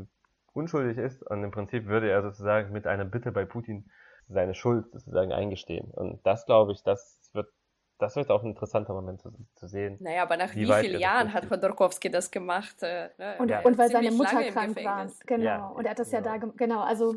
unschuldig 0.53 0.97
ist 0.97 1.23
und 1.23 1.43
im 1.43 1.51
Prinzip 1.51 1.85
würde 1.85 2.09
er 2.09 2.23
sozusagen 2.23 2.73
mit 2.73 2.87
einer 2.87 3.05
Bitte 3.05 3.31
bei 3.31 3.45
Putin 3.45 3.89
seine 4.29 4.53
Schuld 4.53 4.91
sozusagen 4.91 5.31
eingestehen. 5.31 5.91
Und 5.91 6.25
das 6.25 6.45
glaube 6.45 6.71
ich, 6.71 6.83
das 6.83 7.19
wird 7.33 7.47
das 7.99 8.15
wird 8.15 8.29
auch 8.29 8.43
ein 8.43 8.49
interessanter 8.49 8.93
Moment 8.93 9.21
zu, 9.21 9.31
zu 9.55 9.67
sehen. 9.67 9.97
Naja, 9.99 10.21
aber 10.21 10.37
nach 10.37 10.53
wie, 10.53 10.67
wie 10.67 10.73
vielen 10.73 10.99
Jahren 10.99 11.33
hat 11.33 11.49
Hodorkowski 11.49 12.11
das 12.11 12.29
gemacht? 12.29 12.75
Äh, 12.81 13.09
ne? 13.17 13.35
und, 13.39 13.49
ja. 13.49 13.61
und 13.61 13.77
weil 13.77 13.89
seine 13.89 14.11
Mutter 14.11 14.43
krank 14.51 14.83
war. 14.83 15.07
Genau. 15.25 15.43
Ja, 15.43 15.67
und 15.67 15.85
er 15.85 15.91
hat 15.91 15.99
das 15.99 16.11
genau. 16.11 16.29
ja 16.29 16.37
da, 16.37 16.47
genau, 16.55 16.81
also 16.81 17.15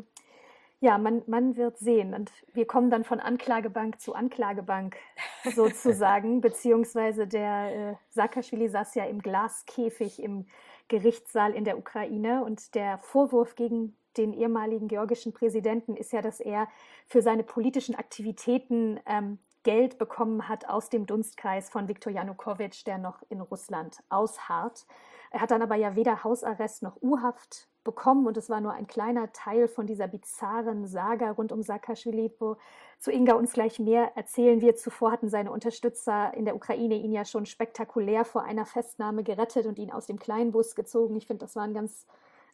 ja, 0.79 0.97
man, 0.97 1.21
man 1.27 1.55
wird 1.55 1.77
sehen. 1.77 2.15
Und 2.15 2.31
wir 2.53 2.65
kommen 2.65 2.89
dann 2.89 3.03
von 3.03 3.19
Anklagebank 3.19 4.01
zu 4.01 4.15
Anklagebank 4.15 4.97
sozusagen, 5.55 6.41
beziehungsweise 6.41 7.27
der 7.27 7.91
äh, 7.91 7.95
Saakashvili 8.09 8.67
saß 8.67 8.95
ja 8.95 9.05
im 9.05 9.21
Glaskäfig 9.21 10.21
im 10.21 10.47
Gerichtssaal 10.87 11.53
in 11.53 11.63
der 11.63 11.77
Ukraine 11.77 12.43
und 12.43 12.73
der 12.73 12.97
Vorwurf 12.97 13.55
gegen 13.55 13.95
den 14.17 14.33
ehemaligen 14.33 14.87
georgischen 14.87 15.33
Präsidenten 15.33 15.95
ist 15.95 16.13
ja, 16.13 16.21
dass 16.21 16.39
er 16.39 16.67
für 17.07 17.21
seine 17.21 17.43
politischen 17.43 17.95
Aktivitäten 17.95 18.99
ähm, 19.05 19.39
Geld 19.63 19.97
bekommen 19.97 20.47
hat 20.47 20.67
aus 20.67 20.89
dem 20.89 21.05
Dunstkreis 21.05 21.69
von 21.69 21.87
Viktor 21.87 22.11
Janukowitsch, 22.11 22.85
der 22.87 22.97
noch 22.97 23.21
in 23.29 23.41
Russland 23.41 24.01
ausharrt. 24.09 24.85
Er 25.29 25.41
hat 25.41 25.51
dann 25.51 25.61
aber 25.61 25.75
ja 25.75 25.95
weder 25.95 26.23
Hausarrest 26.23 26.81
noch 26.83 27.01
U-Haft 27.01 27.67
bekommen 27.83 28.27
und 28.27 28.37
es 28.37 28.49
war 28.49 28.61
nur 28.61 28.73
ein 28.73 28.87
kleiner 28.87 29.31
Teil 29.33 29.67
von 29.67 29.87
dieser 29.87 30.07
bizarren 30.07 30.87
Saga 30.87 31.31
rund 31.31 31.51
um 31.51 31.63
Saakashvili, 31.63 32.31
wo 32.39 32.57
zu 32.99 33.11
Inga 33.11 33.33
uns 33.33 33.53
gleich 33.53 33.79
mehr 33.79 34.15
erzählen 34.15 34.61
wird. 34.61 34.79
Zuvor 34.79 35.11
hatten 35.11 35.29
seine 35.29 35.51
Unterstützer 35.51 36.33
in 36.35 36.45
der 36.45 36.55
Ukraine 36.55 36.95
ihn 36.95 37.11
ja 37.11 37.25
schon 37.25 37.45
spektakulär 37.45 38.25
vor 38.25 38.43
einer 38.43 38.65
Festnahme 38.65 39.23
gerettet 39.23 39.65
und 39.65 39.79
ihn 39.79 39.91
aus 39.91 40.05
dem 40.05 40.19
Kleinbus 40.19 40.75
gezogen. 40.75 41.15
Ich 41.15 41.27
finde, 41.27 41.45
das 41.45 41.55
waren 41.55 41.73
ganz 41.73 42.05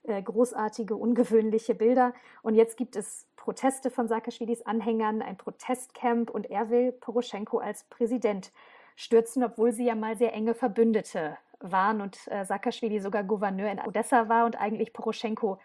äh, 0.07 0.21
großartige, 0.21 0.95
ungewöhnliche 0.95 1.75
Bilder. 1.75 2.13
Und 2.41 2.55
jetzt 2.55 2.77
gibt 2.77 2.95
es 2.95 3.27
Proteste 3.35 3.91
von 3.91 4.07
Saakashvilis 4.07 4.61
Anhängern, 4.63 5.21
ein 5.21 5.37
Protestcamp 5.37 6.29
und 6.29 6.49
er 6.49 6.69
will 6.69 6.91
Poroschenko 6.91 7.59
als 7.59 7.83
Präsident 7.85 8.51
stürzen, 8.95 9.43
obwohl 9.43 9.71
sie 9.71 9.85
ja 9.85 9.95
mal 9.95 10.17
sehr 10.17 10.33
enge 10.33 10.53
Verbündete 10.53 11.37
waren 11.59 12.01
und 12.01 12.17
äh, 12.27 12.45
Saakashvili 12.45 12.99
sogar 12.99 13.23
Gouverneur 13.23 13.71
in 13.71 13.79
Odessa 13.79 14.27
war 14.27 14.45
und 14.45 14.59
eigentlich 14.59 14.93
Poroschenko 14.93 15.59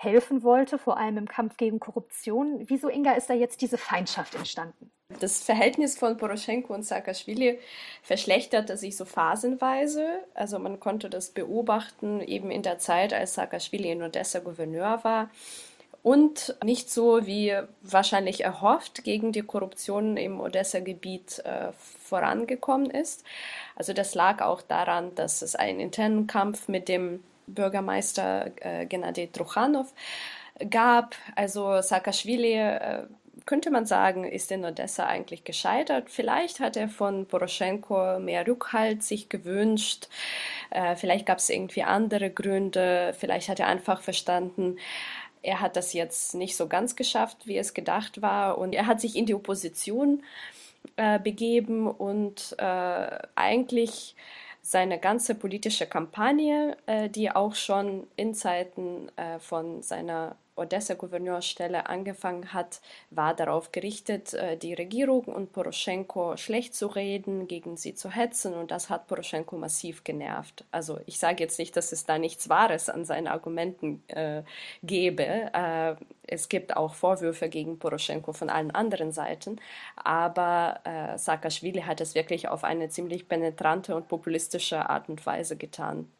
helfen 0.00 0.44
wollte, 0.44 0.78
vor 0.78 0.96
allem 0.96 1.18
im 1.18 1.26
Kampf 1.26 1.56
gegen 1.56 1.80
Korruption. 1.80 2.62
Wieso, 2.68 2.88
Inga, 2.88 3.14
ist 3.14 3.28
da 3.28 3.34
jetzt 3.34 3.60
diese 3.60 3.78
Feindschaft 3.78 4.36
entstanden? 4.36 4.92
Das 5.18 5.42
Verhältnis 5.42 5.98
von 5.98 6.16
Poroschenko 6.16 6.72
und 6.72 6.84
Saakashvili 6.84 7.58
verschlechterte 8.02 8.76
sich 8.76 8.96
so 8.96 9.04
phasenweise. 9.04 10.20
Also 10.34 10.60
man 10.60 10.78
konnte 10.78 11.10
das 11.10 11.30
beobachten, 11.30 12.20
eben 12.20 12.52
in 12.52 12.62
der 12.62 12.78
Zeit, 12.78 13.12
als 13.12 13.34
Saakashvili 13.34 13.90
in 13.90 14.02
Odessa 14.02 14.38
Gouverneur 14.38 15.02
war. 15.02 15.30
Und 16.04 16.54
nicht 16.62 16.92
so 16.92 17.26
wie 17.26 17.58
wahrscheinlich 17.82 18.44
erhofft 18.44 19.02
gegen 19.02 19.32
die 19.32 19.42
Korruption 19.42 20.16
im 20.16 20.40
Odessa-Gebiet 20.40 21.40
äh, 21.40 21.72
vorangekommen 21.72 22.88
ist. 22.88 23.24
Also 23.74 23.92
das 23.92 24.14
lag 24.14 24.42
auch 24.42 24.62
daran, 24.62 25.12
dass 25.16 25.42
es 25.42 25.56
einen 25.56 25.80
internen 25.80 26.28
Kampf 26.28 26.68
mit 26.68 26.88
dem 26.88 27.24
Bürgermeister 27.48 28.50
äh, 28.60 28.86
Gennady 28.86 29.28
Truchanov 29.28 29.92
gab. 30.70 31.14
Also 31.34 31.80
Saakashvili, 31.80 32.54
äh, 32.54 33.02
könnte 33.46 33.70
man 33.70 33.86
sagen, 33.86 34.24
ist 34.24 34.52
in 34.52 34.64
Odessa 34.64 35.06
eigentlich 35.06 35.44
gescheitert. 35.44 36.10
Vielleicht 36.10 36.60
hat 36.60 36.76
er 36.76 36.88
von 36.88 37.26
Poroschenko 37.26 38.18
mehr 38.18 38.46
Rückhalt 38.46 39.02
sich 39.02 39.28
gewünscht. 39.28 40.08
Äh, 40.70 40.96
vielleicht 40.96 41.26
gab 41.26 41.38
es 41.38 41.48
irgendwie 41.48 41.82
andere 41.82 42.30
Gründe. 42.30 43.14
Vielleicht 43.18 43.48
hat 43.48 43.60
er 43.60 43.68
einfach 43.68 44.02
verstanden, 44.02 44.76
er 45.42 45.60
hat 45.60 45.76
das 45.76 45.92
jetzt 45.92 46.34
nicht 46.34 46.56
so 46.56 46.66
ganz 46.66 46.96
geschafft, 46.96 47.46
wie 47.46 47.56
es 47.56 47.72
gedacht 47.72 48.20
war. 48.20 48.58
Und 48.58 48.74
er 48.74 48.86
hat 48.86 49.00
sich 49.00 49.16
in 49.16 49.24
die 49.24 49.34
Opposition 49.34 50.22
äh, 50.96 51.18
begeben 51.18 51.86
und 51.90 52.54
äh, 52.58 53.18
eigentlich 53.34 54.14
seine 54.68 54.98
ganze 54.98 55.34
politische 55.34 55.86
Kampagne, 55.86 56.76
äh, 56.84 57.08
die 57.08 57.30
auch 57.30 57.54
schon 57.54 58.06
in 58.16 58.34
Zeiten 58.34 59.08
äh, 59.16 59.38
von 59.38 59.80
seiner 59.80 60.36
Odessa-Gouverneurstelle 60.58 61.88
angefangen 61.88 62.52
hat, 62.52 62.80
war 63.10 63.34
darauf 63.34 63.72
gerichtet, 63.72 64.34
äh, 64.34 64.56
die 64.56 64.74
Regierung 64.74 65.24
und 65.24 65.52
Poroschenko 65.52 66.36
schlecht 66.36 66.74
zu 66.74 66.86
reden, 66.88 67.48
gegen 67.48 67.76
sie 67.76 67.94
zu 67.94 68.10
hetzen 68.10 68.54
und 68.54 68.70
das 68.70 68.90
hat 68.90 69.06
Poroschenko 69.06 69.56
massiv 69.56 70.04
genervt. 70.04 70.64
Also 70.70 71.00
ich 71.06 71.18
sage 71.18 71.42
jetzt 71.42 71.58
nicht, 71.58 71.76
dass 71.76 71.92
es 71.92 72.04
da 72.04 72.18
nichts 72.18 72.48
Wahres 72.48 72.88
an 72.88 73.04
seinen 73.04 73.28
Argumenten 73.28 74.02
äh, 74.08 74.42
gäbe. 74.82 75.24
Äh, 75.24 75.96
es 76.26 76.48
gibt 76.48 76.76
auch 76.76 76.94
Vorwürfe 76.94 77.48
gegen 77.48 77.78
Poroschenko 77.78 78.32
von 78.32 78.50
allen 78.50 78.70
anderen 78.70 79.12
Seiten, 79.12 79.60
aber 79.96 80.80
äh, 80.84 81.18
Saakashvili 81.18 81.82
hat 81.82 82.00
es 82.00 82.14
wirklich 82.14 82.48
auf 82.48 82.64
eine 82.64 82.88
ziemlich 82.90 83.28
penetrante 83.28 83.96
und 83.96 84.08
populistische 84.08 84.90
Art 84.90 85.08
und 85.08 85.24
Weise 85.24 85.56
getan. 85.56 86.10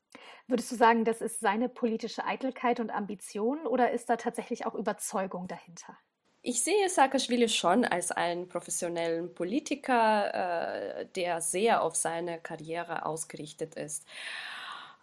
Würdest 0.47 0.73
du 0.73 0.77
sagen, 0.77 1.05
das 1.05 1.21
ist 1.21 1.41
seine 1.41 1.69
politische 1.69 2.25
Eitelkeit 2.25 2.81
und 2.81 2.91
Ambition 2.91 3.67
oder 3.67 3.91
ist 3.91 4.09
da 4.09 4.17
tatsächlich 4.17 4.67
auch 4.67 4.75
Überzeugung 4.75 5.47
dahinter? 5.47 5.97
Ich 6.41 6.63
sehe 6.63 6.89
Saakashvili 6.89 7.49
schon 7.49 7.85
als 7.85 8.13
einen 8.13 8.49
professionellen 8.49 9.35
Politiker, 9.35 11.01
äh, 11.01 11.07
der 11.15 11.41
sehr 11.41 11.83
auf 11.83 11.97
seine 11.97 12.39
Karriere 12.39 13.05
ausgerichtet 13.05 13.75
ist. 13.75 14.07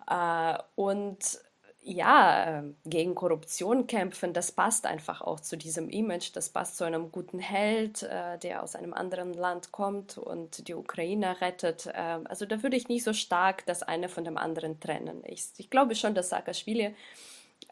Äh, 0.09 0.57
und 0.75 1.39
ja, 1.87 2.59
ähm, 2.59 2.75
gegen 2.83 3.13
Korruption 3.13 3.85
kämpfen, 3.85 4.33
das 4.33 4.51
passt 4.51 4.87
einfach 4.87 5.21
auch 5.21 5.39
zu 5.39 5.55
diesem 5.55 5.87
Image, 5.89 6.35
das 6.35 6.49
passt 6.49 6.77
zu 6.77 6.83
einem 6.83 7.11
guten 7.11 7.37
Held, 7.37 8.01
äh, 8.01 8.39
der 8.39 8.63
aus 8.63 8.75
einem 8.75 8.93
anderen 8.93 9.35
Land 9.35 9.71
kommt 9.71 10.17
und 10.17 10.67
die 10.67 10.73
Ukraine 10.73 11.41
rettet. 11.41 11.85
Äh, 11.85 12.19
also 12.25 12.47
da 12.47 12.63
würde 12.63 12.75
ich 12.75 12.87
nicht 12.87 13.03
so 13.03 13.13
stark 13.13 13.67
das 13.67 13.83
eine 13.83 14.09
von 14.09 14.23
dem 14.25 14.35
anderen 14.37 14.79
trennen. 14.79 15.21
Ich, 15.27 15.45
ich 15.57 15.69
glaube 15.69 15.93
schon, 15.93 16.15
dass 16.15 16.29
Saakashvili 16.29 16.95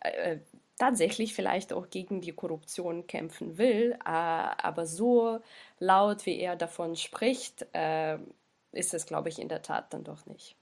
äh, 0.01 0.37
tatsächlich 0.77 1.33
vielleicht 1.33 1.73
auch 1.73 1.89
gegen 1.89 2.21
die 2.21 2.33
Korruption 2.33 3.07
kämpfen 3.07 3.57
will, 3.57 3.93
äh, 3.93 4.09
aber 4.09 4.85
so 4.85 5.39
laut, 5.79 6.27
wie 6.27 6.39
er 6.39 6.55
davon 6.55 6.95
spricht, 6.95 7.65
äh, 7.73 8.19
ist 8.71 8.93
es, 8.93 9.07
glaube 9.07 9.29
ich, 9.29 9.39
in 9.39 9.49
der 9.49 9.63
Tat 9.63 9.91
dann 9.91 10.03
doch 10.03 10.27
nicht. 10.27 10.55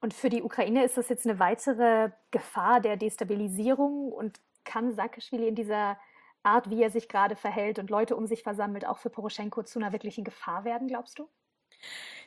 Und 0.00 0.14
für 0.14 0.28
die 0.28 0.42
Ukraine 0.42 0.84
ist 0.84 0.96
das 0.96 1.08
jetzt 1.08 1.26
eine 1.26 1.38
weitere 1.38 2.10
Gefahr 2.30 2.80
der 2.80 2.96
Destabilisierung 2.96 4.12
und 4.12 4.40
kann 4.64 4.92
Saakashvili 4.92 5.48
in 5.48 5.54
dieser 5.54 5.98
Art, 6.42 6.70
wie 6.70 6.82
er 6.82 6.90
sich 6.90 7.08
gerade 7.08 7.36
verhält 7.36 7.78
und 7.78 7.90
Leute 7.90 8.16
um 8.16 8.26
sich 8.26 8.42
versammelt, 8.42 8.86
auch 8.86 8.98
für 8.98 9.10
Poroschenko 9.10 9.64
zu 9.64 9.78
einer 9.78 9.92
wirklichen 9.92 10.24
Gefahr 10.24 10.64
werden, 10.64 10.88
glaubst 10.88 11.18
du? 11.18 11.28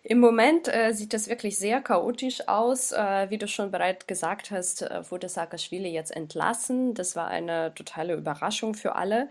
Im 0.03 0.19
Moment 0.19 0.67
äh, 0.67 0.93
sieht 0.93 1.13
das 1.13 1.29
wirklich 1.29 1.59
sehr 1.59 1.79
chaotisch 1.81 2.47
aus. 2.47 2.91
Äh, 2.91 3.29
wie 3.29 3.37
du 3.37 3.47
schon 3.47 3.69
bereits 3.71 4.07
gesagt 4.07 4.49
hast, 4.49 4.81
äh, 4.81 5.09
wurde 5.11 5.29
Saakashvili 5.29 5.89
jetzt 5.89 6.15
entlassen. 6.15 6.95
Das 6.95 7.15
war 7.15 7.27
eine 7.27 7.73
totale 7.75 8.15
Überraschung 8.15 8.73
für 8.73 8.95
alle. 8.95 9.29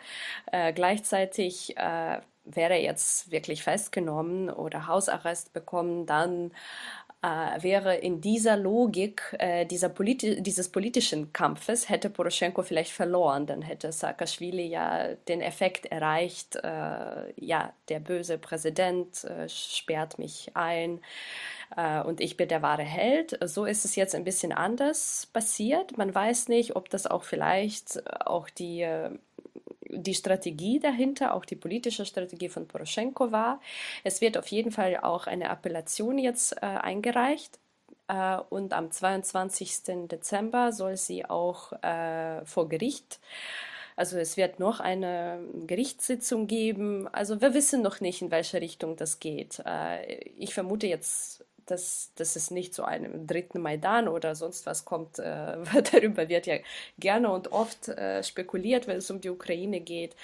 Äh, 0.52 0.72
gleichzeitig 0.72 1.76
äh, 1.76 2.20
wäre 2.44 2.74
er 2.74 2.82
jetzt 2.82 3.30
wirklich 3.32 3.64
festgenommen 3.64 4.48
oder 4.48 4.86
Hausarrest 4.86 5.52
bekommen, 5.52 6.06
dann 6.06 6.52
äh, 7.22 7.62
wäre 7.62 7.96
in 7.96 8.20
dieser 8.20 8.56
Logik 8.56 9.36
äh, 9.38 9.66
dieser 9.66 9.88
politi 9.90 10.42
dieses 10.42 10.70
politischen 10.70 11.32
Kampfes, 11.32 11.88
hätte 11.88 12.08
Poroschenko 12.08 12.62
vielleicht 12.62 12.92
verloren, 12.92 13.46
dann 13.46 13.62
hätte 13.62 13.92
Saakashvili 13.92 14.66
ja 14.66 15.14
den 15.28 15.40
Effekt 15.42 15.86
erreicht, 15.86 16.56
äh, 16.56 17.32
ja, 17.36 17.72
der 17.88 18.00
böse 18.00 18.38
Präsident 18.38 19.24
äh, 19.24 19.48
sperrt 19.48 20.18
mich 20.18 20.52
ein 20.54 21.00
äh, 21.76 22.00
und 22.00 22.20
ich 22.20 22.36
bin 22.36 22.48
der 22.48 22.62
wahre 22.62 22.84
Held. 22.84 23.38
So 23.44 23.66
ist 23.66 23.84
es 23.84 23.96
jetzt 23.96 24.14
ein 24.14 24.24
bisschen 24.24 24.52
anders 24.52 25.28
passiert. 25.32 25.98
Man 25.98 26.14
weiß 26.14 26.48
nicht, 26.48 26.74
ob 26.76 26.88
das 26.88 27.06
auch 27.06 27.24
vielleicht 27.24 28.02
auch 28.26 28.48
die 28.48 28.86
die 29.92 30.14
Strategie 30.14 30.80
dahinter, 30.80 31.34
auch 31.34 31.44
die 31.44 31.56
politische 31.56 32.04
Strategie 32.04 32.48
von 32.48 32.66
Poroschenko 32.66 33.32
war. 33.32 33.60
Es 34.04 34.20
wird 34.20 34.38
auf 34.38 34.46
jeden 34.48 34.72
Fall 34.72 34.98
auch 34.98 35.26
eine 35.26 35.50
Appellation 35.50 36.18
jetzt 36.18 36.56
äh, 36.56 36.66
eingereicht. 36.66 37.58
Äh, 38.08 38.38
und 38.48 38.72
am 38.72 38.90
22. 38.90 40.08
Dezember 40.10 40.72
soll 40.72 40.96
sie 40.96 41.24
auch 41.24 41.72
äh, 41.82 42.44
vor 42.44 42.68
Gericht 42.68 43.20
also 44.00 44.16
es 44.16 44.38
wird 44.38 44.58
noch 44.60 44.80
eine 44.80 45.40
Gerichtssitzung 45.66 46.46
geben. 46.46 47.06
Also 47.08 47.42
wir 47.42 47.52
wissen 47.52 47.82
noch 47.82 48.00
nicht, 48.00 48.22
in 48.22 48.30
welche 48.30 48.58
Richtung 48.58 48.96
das 48.96 49.20
geht. 49.20 49.62
Äh, 49.66 50.30
ich 50.38 50.54
vermute 50.54 50.86
jetzt 50.86 51.44
dass, 51.70 52.12
dass 52.16 52.36
es 52.36 52.50
nicht 52.50 52.74
zu 52.74 52.84
einem 52.84 53.26
dritten 53.26 53.60
Maidan 53.60 54.08
oder 54.08 54.34
sonst 54.34 54.66
was 54.66 54.84
kommt. 54.84 55.18
Äh, 55.18 55.56
darüber 55.92 56.28
wird 56.28 56.46
ja 56.46 56.56
gerne 56.98 57.30
und 57.30 57.52
oft 57.52 57.88
äh, 57.88 58.22
spekuliert, 58.22 58.86
wenn 58.86 58.98
es 58.98 59.10
um 59.10 59.20
die 59.20 59.30
Ukraine 59.30 59.80
geht. 59.80 60.14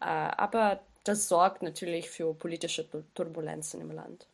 Äh, 0.00 0.04
aber 0.04 0.80
das 1.04 1.28
sorgt 1.28 1.62
natürlich 1.62 2.10
für 2.10 2.34
politische 2.34 2.86
Turbulenzen 3.14 3.80
im 3.80 3.90
Land. 3.90 4.26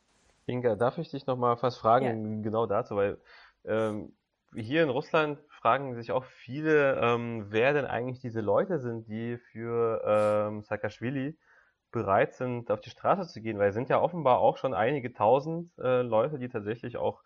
Inga, 0.47 0.77
darf 0.77 0.99
ich 0.99 1.11
dich 1.11 1.27
noch 1.27 1.37
mal 1.37 1.57
was 1.61 1.77
fragen, 1.77 2.37
ja. 2.37 2.43
genau 2.43 2.67
dazu, 2.67 2.97
weil 2.97 3.19
ähm, 3.65 4.13
hier 4.55 4.83
in 4.83 4.91
Russland 4.91 5.39
fragen 5.49 5.95
sich 5.95 6.13
auch 6.13 6.25
viele, 6.25 6.99
ähm, 7.01 7.47
wer 7.51 7.73
denn 7.73 7.85
eigentlich 7.85 8.21
diese 8.21 8.41
Leute 8.41 8.79
sind, 8.79 9.09
die 9.09 9.37
für 9.53 10.03
ähm, 10.07 10.63
Saakashvili 10.63 11.37
bereit 11.91 12.35
sind, 12.35 12.71
auf 12.71 12.81
die 12.81 12.91
Straße 12.91 13.27
zu 13.29 13.41
gehen, 13.41 13.59
weil 13.59 13.69
es 13.69 13.75
sind 13.75 13.89
ja 13.89 14.01
offenbar 14.01 14.39
auch 14.39 14.57
schon 14.57 14.75
einige 14.75 15.13
tausend 15.13 15.71
äh, 15.79 16.03
Leute, 16.03 16.39
die 16.39 16.49
tatsächlich 16.49 16.97
auch 16.97 17.23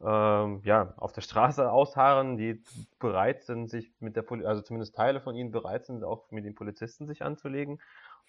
ähm, 0.00 0.60
ja, 0.64 0.94
auf 0.98 1.12
der 1.12 1.22
Straße 1.22 1.70
ausharren, 1.70 2.36
die 2.36 2.62
bereit 2.98 3.44
sind, 3.44 3.68
sich 3.68 3.92
mit 4.00 4.16
der 4.16 4.22
Poli 4.22 4.44
also 4.44 4.62
zumindest 4.62 4.94
Teile 4.94 5.20
von 5.20 5.34
ihnen 5.34 5.50
bereit 5.50 5.86
sind, 5.86 6.04
auch 6.04 6.30
mit 6.30 6.44
den 6.44 6.54
Polizisten 6.54 7.06
sich 7.06 7.22
anzulegen. 7.22 7.80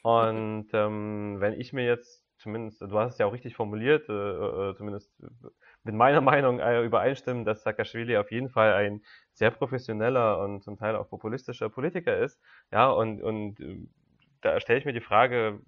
Und 0.04 0.70
ähm, 0.74 1.38
wenn 1.40 1.54
ich 1.54 1.74
mir 1.74 1.86
jetzt 1.86 2.24
zumindest, 2.38 2.82
du 2.82 2.98
hast 3.00 3.14
es 3.14 3.18
ja 3.18 3.26
auch 3.26 3.34
richtig 3.34 3.56
formuliert, 3.56 4.08
äh, 4.10 4.14
äh, 4.14 4.76
zumindest 4.76 5.12
mit 5.84 5.96
meiner 5.96 6.22
Meinung 6.22 6.60
äh, 6.60 6.84
übereinstimmen, 6.84 7.46
dass 7.46 7.64
Saakashvili 7.64 8.18
auf 8.18 8.32
jeden 8.32 8.50
Fall 8.50 8.74
ein 8.74 9.02
sehr 9.34 9.52
professioneller 9.52 10.40
und 10.40 10.64
zum 10.64 10.78
Teil 10.78 10.96
auch 10.96 11.10
populistischer 11.10 11.70
Politiker 11.70 12.18
ist. 12.18 12.40
Ja, 12.72 12.90
und, 12.90 13.22
und 13.22 13.60
äh, 13.60 13.88
da 14.42 14.60
stelle 14.60 14.80
ich 14.80 14.86
mir 14.86 14.94
die 14.94 15.02
Frage, 15.02 15.62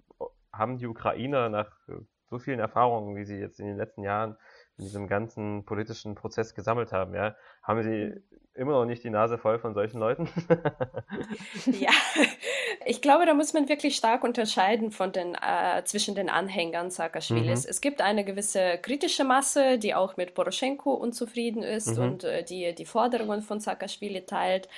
haben 0.52 0.78
die 0.78 0.86
Ukrainer 0.86 1.48
nach 1.48 1.70
äh, 1.88 1.94
so 2.30 2.38
vielen 2.38 2.60
Erfahrungen, 2.60 3.16
wie 3.16 3.24
sie 3.24 3.36
jetzt 3.36 3.58
in 3.58 3.66
den 3.66 3.76
letzten 3.76 4.04
Jahren 4.04 4.36
in 4.78 4.84
diesem 4.84 5.08
ganzen 5.08 5.64
politischen 5.64 6.14
Prozess 6.14 6.54
gesammelt 6.54 6.92
haben, 6.92 7.14
ja, 7.14 7.34
haben 7.62 7.82
sie 7.82 8.14
immer 8.54 8.72
noch 8.72 8.86
nicht 8.86 9.04
die 9.04 9.10
Nase 9.10 9.36
voll 9.36 9.58
von 9.58 9.74
solchen 9.74 9.98
Leuten? 9.98 10.28
ja, 11.66 11.90
ich 12.86 13.02
glaube, 13.02 13.26
da 13.26 13.34
muss 13.34 13.52
man 13.52 13.68
wirklich 13.68 13.96
stark 13.96 14.24
unterscheiden 14.24 14.90
von 14.90 15.12
den, 15.12 15.34
äh, 15.34 15.84
zwischen 15.84 16.14
den 16.14 16.30
Anhängern 16.30 16.90
Saakashvilis. 16.90 17.64
Mhm. 17.64 17.70
Es 17.70 17.80
gibt 17.80 18.00
eine 18.00 18.24
gewisse 18.24 18.78
kritische 18.78 19.24
Masse, 19.24 19.78
die 19.78 19.94
auch 19.94 20.16
mit 20.16 20.34
Poroschenko 20.34 20.94
unzufrieden 20.94 21.62
ist 21.62 21.98
mhm. 21.98 22.02
und 22.02 22.24
äh, 22.24 22.42
die 22.42 22.74
die 22.74 22.86
Forderungen 22.86 23.42
von 23.42 23.60
Saakashvili 23.60 24.24
teilt. 24.24 24.68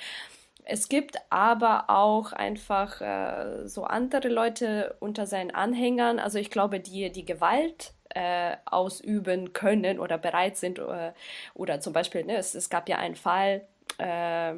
Es 0.65 0.87
gibt 0.87 1.17
aber 1.29 1.89
auch 1.89 2.31
einfach 2.31 3.01
äh, 3.01 3.67
so 3.67 3.83
andere 3.83 4.29
Leute 4.29 4.95
unter 4.99 5.27
seinen 5.27 5.51
Anhängern, 5.51 6.19
also 6.19 6.39
ich 6.39 6.49
glaube, 6.49 6.79
die 6.79 7.11
die 7.11 7.25
Gewalt 7.25 7.93
äh, 8.09 8.55
ausüben 8.65 9.53
können 9.53 9.99
oder 9.99 10.17
bereit 10.17 10.57
sind 10.57 10.79
äh, 10.79 11.11
oder 11.53 11.81
zum 11.81 11.93
Beispiel, 11.93 12.23
ne, 12.23 12.37
es, 12.37 12.55
es 12.55 12.69
gab 12.69 12.87
ja 12.87 12.97
einen 12.97 13.15
Fall, 13.15 13.67
äh, 13.97 14.53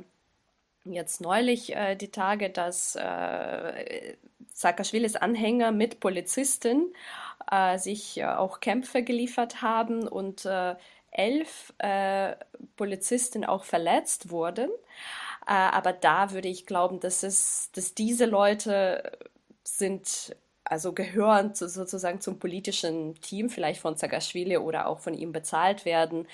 jetzt 0.85 1.21
neulich 1.21 1.75
äh, 1.75 1.95
die 1.95 2.11
Tage, 2.11 2.49
dass 2.49 2.95
äh, 2.95 4.15
Saakashvilis 4.53 5.15
Anhänger 5.15 5.71
mit 5.71 5.99
Polizisten 5.99 6.93
äh, 7.51 7.77
sich 7.77 8.17
äh, 8.17 8.25
auch 8.25 8.59
Kämpfe 8.59 9.03
geliefert 9.03 9.61
haben 9.61 10.07
und 10.07 10.45
äh, 10.45 10.75
elf 11.11 11.73
äh, 11.79 12.35
Polizisten 12.75 13.45
auch 13.45 13.63
verletzt 13.63 14.29
wurden. 14.29 14.69
Äh, 15.47 15.53
aber 15.53 15.93
da 15.93 16.31
würde 16.31 16.47
ich 16.47 16.65
glauben, 16.65 16.99
dass 16.99 17.23
es, 17.23 17.69
dass 17.73 17.93
diese 17.93 18.25
Leute 18.25 19.11
sind, 19.63 20.35
also 20.63 20.93
gehören 20.93 21.53
zu, 21.53 21.69
sozusagen 21.69 22.21
zum 22.21 22.39
politischen 22.39 23.15
Team, 23.21 23.49
vielleicht 23.49 23.79
von 23.79 23.95
Saakashvili 23.95 24.57
oder 24.57 24.87
auch 24.87 24.99
von 24.99 25.13
ihm 25.13 25.31
bezahlt 25.31 25.85
werden 25.85 26.27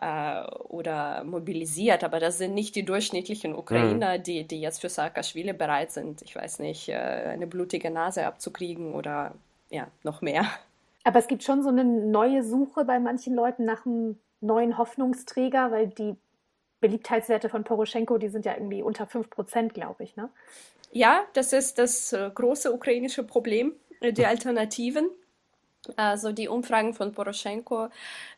äh, 0.00 0.42
oder 0.68 1.24
mobilisiert. 1.24 2.04
Aber 2.04 2.20
das 2.20 2.38
sind 2.38 2.54
nicht 2.54 2.76
die 2.76 2.84
durchschnittlichen 2.84 3.54
Ukrainer, 3.54 4.18
mhm. 4.18 4.22
die, 4.22 4.44
die 4.44 4.60
jetzt 4.60 4.80
für 4.80 4.90
Saakashvili 4.90 5.54
bereit 5.54 5.92
sind, 5.92 6.22
ich 6.22 6.36
weiß 6.36 6.58
nicht, 6.58 6.88
äh, 6.90 6.94
eine 6.94 7.46
blutige 7.46 7.90
Nase 7.90 8.26
abzukriegen 8.26 8.92
oder 8.92 9.32
ja, 9.70 9.88
noch 10.02 10.20
mehr. 10.20 10.46
Aber 11.04 11.18
es 11.18 11.26
gibt 11.26 11.42
schon 11.42 11.62
so 11.62 11.70
eine 11.70 11.84
neue 11.84 12.42
Suche 12.42 12.84
bei 12.84 12.98
manchen 12.98 13.34
Leuten 13.34 13.64
nach 13.64 13.86
einem 13.86 14.18
neuen 14.40 14.76
Hoffnungsträger, 14.76 15.70
weil 15.70 15.88
die 15.88 16.16
Beliebtheitswerte 16.80 17.48
von 17.48 17.64
Poroschenko, 17.64 18.18
die 18.18 18.28
sind 18.28 18.44
ja 18.44 18.54
irgendwie 18.54 18.82
unter 18.82 19.06
5 19.06 19.30
Prozent, 19.30 19.74
glaube 19.74 20.04
ich. 20.04 20.16
Ne? 20.16 20.30
Ja, 20.92 21.24
das 21.34 21.52
ist 21.52 21.78
das 21.78 22.12
äh, 22.12 22.30
große 22.32 22.72
ukrainische 22.72 23.24
Problem, 23.24 23.74
äh, 24.00 24.12
die 24.12 24.26
Alternativen. 24.26 25.10
Also 25.96 26.32
die 26.32 26.48
Umfragen 26.48 26.94
von 26.94 27.12
Poroschenko 27.12 27.88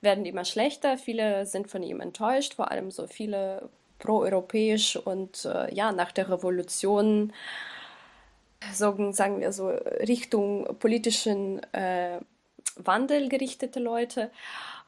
werden 0.00 0.24
immer 0.24 0.44
schlechter. 0.44 0.98
Viele 0.98 1.46
sind 1.46 1.70
von 1.70 1.82
ihm 1.82 2.00
enttäuscht, 2.00 2.54
vor 2.54 2.70
allem 2.70 2.90
so 2.90 3.06
viele 3.06 3.68
proeuropäisch 3.98 4.96
und 4.96 5.44
äh, 5.44 5.72
ja, 5.74 5.92
nach 5.92 6.12
der 6.12 6.30
Revolution, 6.30 7.32
sagen, 8.72 9.12
sagen 9.12 9.40
wir 9.40 9.52
so, 9.52 9.68
Richtung 9.68 10.76
politischen 10.78 11.62
äh, 11.72 12.18
Wandel 12.76 13.28
gerichtete 13.28 13.80
Leute. 13.80 14.30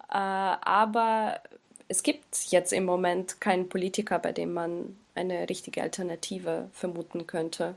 Äh, 0.08 0.16
aber 0.16 1.40
es 1.88 2.02
gibt 2.02 2.50
jetzt 2.50 2.72
im 2.72 2.84
Moment 2.84 3.40
keinen 3.40 3.68
Politiker, 3.68 4.18
bei 4.18 4.32
dem 4.32 4.52
man 4.52 4.96
eine 5.14 5.48
richtige 5.48 5.82
Alternative 5.82 6.68
vermuten 6.72 7.26
könnte. 7.26 7.74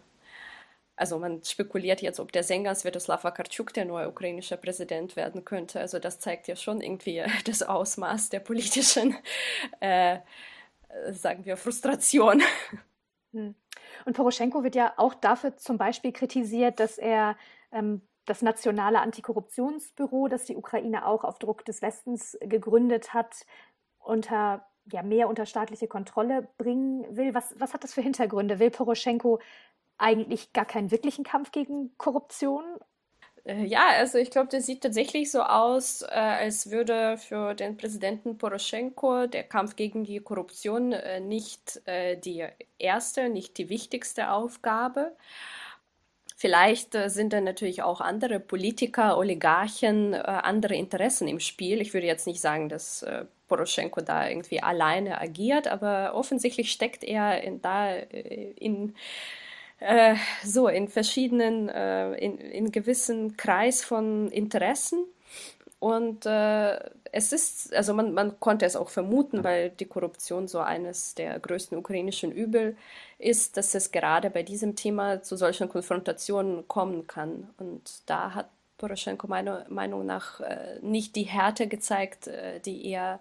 Also 0.97 1.19
man 1.19 1.43
spekuliert 1.43 2.01
jetzt, 2.01 2.19
ob 2.19 2.31
der 2.31 2.43
Sänger 2.43 2.73
Svetoslav 2.73 3.25
Akarchuk 3.25 3.73
der 3.73 3.85
neue 3.85 4.07
ukrainische 4.07 4.55
Präsident 4.55 5.15
werden 5.17 5.43
könnte. 5.43 5.79
Also 5.79 5.99
das 5.99 6.19
zeigt 6.19 6.47
ja 6.47 6.55
schon 6.55 6.81
irgendwie 6.81 7.21
das 7.45 7.63
Ausmaß 7.63 8.29
der 8.29 8.39
politischen, 8.39 9.15
äh, 9.81 10.19
sagen 11.11 11.45
wir, 11.45 11.57
Frustration. 11.57 12.41
Hm. 13.33 13.55
Und 14.05 14.15
Poroschenko 14.15 14.63
wird 14.63 14.75
ja 14.75 14.93
auch 14.97 15.13
dafür 15.13 15.57
zum 15.57 15.77
Beispiel 15.77 16.13
kritisiert, 16.13 16.79
dass 16.79 16.97
er 16.97 17.37
ähm, 17.71 18.01
das 18.25 18.41
nationale 18.41 18.99
Antikorruptionsbüro, 19.01 20.27
das 20.27 20.45
die 20.45 20.55
Ukraine 20.55 21.05
auch 21.05 21.23
auf 21.23 21.39
Druck 21.39 21.65
des 21.65 21.81
Westens 21.81 22.37
gegründet 22.41 23.13
hat, 23.13 23.45
unter 24.05 24.65
ja, 24.91 25.01
mehr 25.01 25.27
unter 25.27 25.45
staatliche 25.45 25.87
Kontrolle 25.87 26.47
bringen 26.57 27.05
will. 27.15 27.33
Was, 27.33 27.55
was 27.57 27.73
hat 27.73 27.83
das 27.83 27.93
für 27.93 28.01
Hintergründe? 28.01 28.59
Will 28.59 28.69
Poroschenko 28.69 29.39
eigentlich 29.97 30.53
gar 30.53 30.65
keinen 30.65 30.91
wirklichen 30.91 31.23
Kampf 31.23 31.51
gegen 31.51 31.97
Korruption? 31.97 32.63
Äh, 33.45 33.63
ja, 33.63 33.87
also 33.97 34.17
ich 34.17 34.31
glaube, 34.31 34.49
das 34.51 34.65
sieht 34.65 34.81
tatsächlich 34.81 35.31
so 35.31 35.41
aus, 35.41 36.01
äh, 36.01 36.07
als 36.07 36.71
würde 36.71 37.17
für 37.17 37.53
den 37.53 37.77
Präsidenten 37.77 38.37
Poroschenko 38.37 39.27
der 39.27 39.43
Kampf 39.43 39.75
gegen 39.75 40.03
die 40.03 40.19
Korruption 40.19 40.91
äh, 40.91 41.19
nicht 41.19 41.81
die 41.87 42.45
erste, 42.77 43.29
nicht 43.29 43.57
die 43.57 43.69
wichtigste 43.69 44.31
Aufgabe. 44.31 45.15
Vielleicht 46.37 46.93
sind 47.07 47.31
da 47.31 47.39
natürlich 47.39 47.81
auch 47.81 48.01
andere 48.01 48.39
Politiker, 48.39 49.17
Oligarchen, 49.17 50.13
andere 50.13 50.75
Interessen 50.75 51.27
im 51.27 51.39
Spiel. 51.39 51.79
Ich 51.79 51.93
würde 51.93 52.07
jetzt 52.07 52.27
nicht 52.27 52.41
sagen, 52.41 52.67
dass 52.67 53.05
Poroschenko 53.47 54.01
da 54.01 54.27
irgendwie 54.27 54.61
alleine 54.61 55.19
agiert, 55.19 55.67
aber 55.67 56.13
offensichtlich 56.15 56.71
steckt 56.71 57.03
er 57.03 57.43
in, 57.43 57.61
da 57.61 57.93
äh, 57.95 58.51
in 58.57 58.95
äh, 59.79 60.15
so 60.43 60.67
in 60.67 60.87
verschiedenen, 60.87 61.69
äh, 61.69 62.13
in, 62.15 62.37
in 62.37 62.71
gewissen 62.71 63.37
Kreis 63.37 63.83
von 63.83 64.31
Interessen. 64.31 65.05
Und 65.79 66.25
äh, 66.25 66.79
es 67.11 67.31
ist, 67.31 67.73
also 67.75 67.93
man, 67.93 68.13
man 68.13 68.39
konnte 68.39 68.65
es 68.65 68.75
auch 68.75 68.89
vermuten, 68.89 69.43
weil 69.43 69.69
die 69.69 69.85
Korruption 69.85 70.47
so 70.47 70.59
eines 70.59 71.15
der 71.15 71.39
größten 71.39 71.77
ukrainischen 71.77 72.31
Übel 72.31 72.75
ist, 73.19 73.57
dass 73.57 73.75
es 73.75 73.91
gerade 73.91 74.29
bei 74.29 74.41
diesem 74.41 74.75
Thema 74.75 75.21
zu 75.21 75.35
solchen 75.35 75.69
Konfrontationen 75.69 76.67
kommen 76.67 77.07
kann. 77.07 77.49
Und 77.57 78.01
da 78.07 78.33
hat 78.33 78.49
Poroschenko 78.77 79.27
meiner 79.27 79.65
Meinung 79.69 80.05
nach 80.05 80.41
äh, 80.41 80.79
nicht 80.81 81.15
die 81.15 81.23
Härte 81.23 81.67
gezeigt, 81.67 82.27
äh, 82.27 82.59
die 82.59 82.85
er, 82.85 83.19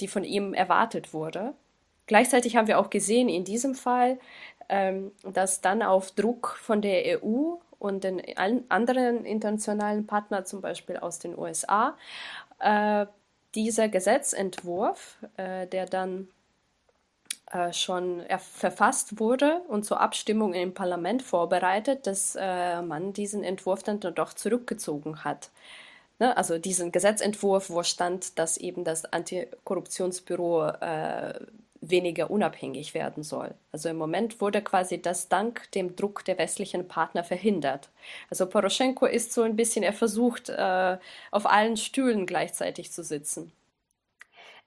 die 0.00 0.08
von 0.08 0.24
ihm 0.24 0.54
erwartet 0.54 1.14
wurde. 1.14 1.54
Gleichzeitig 2.06 2.56
haben 2.56 2.66
wir 2.66 2.78
auch 2.78 2.90
gesehen 2.90 3.28
in 3.28 3.44
diesem 3.44 3.74
Fall, 3.74 4.18
ähm, 4.68 5.12
dass 5.22 5.60
dann 5.60 5.82
auf 5.82 6.10
Druck 6.12 6.56
von 6.60 6.82
der 6.82 7.22
EU 7.22 7.56
und 7.78 8.04
den 8.04 8.22
anderen 8.68 9.24
internationalen 9.24 10.06
Partnern, 10.06 10.46
zum 10.46 10.60
Beispiel 10.60 10.96
aus 10.96 11.18
den 11.18 11.36
USA, 11.36 11.96
äh, 12.60 13.06
dieser 13.54 13.88
Gesetzentwurf, 13.88 15.18
der 15.36 15.84
dann 15.84 16.28
äh, 17.52 17.72
schon 17.72 18.22
verfasst 18.38 19.20
wurde 19.20 19.60
und 19.68 19.84
zur 19.84 20.00
Abstimmung 20.00 20.54
im 20.54 20.74
Parlament 20.74 21.22
vorbereitet, 21.22 22.06
dass 22.06 22.36
äh, 22.38 22.82
man 22.82 23.12
diesen 23.12 23.44
Entwurf 23.44 23.82
dann 23.82 24.00
doch 24.00 24.32
zurückgezogen 24.32 25.22
hat. 25.24 25.50
Ne? 26.18 26.36
Also 26.36 26.58
diesen 26.58 26.92
Gesetzentwurf, 26.92 27.68
wo 27.70 27.82
stand, 27.82 28.38
dass 28.38 28.56
eben 28.56 28.84
das 28.84 29.04
Antikorruptionsbüro 29.04 30.68
äh, 30.68 31.34
weniger 31.82 32.30
unabhängig 32.30 32.94
werden 32.94 33.24
soll. 33.24 33.54
Also 33.72 33.88
im 33.88 33.96
Moment 33.96 34.40
wurde 34.40 34.62
quasi 34.62 35.02
das 35.02 35.28
dank 35.28 35.70
dem 35.72 35.96
Druck 35.96 36.24
der 36.24 36.38
westlichen 36.38 36.86
Partner 36.86 37.24
verhindert. 37.24 37.90
Also 38.30 38.46
Poroschenko 38.46 39.04
ist 39.04 39.32
so 39.32 39.42
ein 39.42 39.56
bisschen, 39.56 39.82
er 39.82 39.92
versucht, 39.92 40.48
äh, 40.48 40.96
auf 41.32 41.44
allen 41.46 41.76
Stühlen 41.76 42.24
gleichzeitig 42.24 42.92
zu 42.92 43.02
sitzen. 43.02 43.52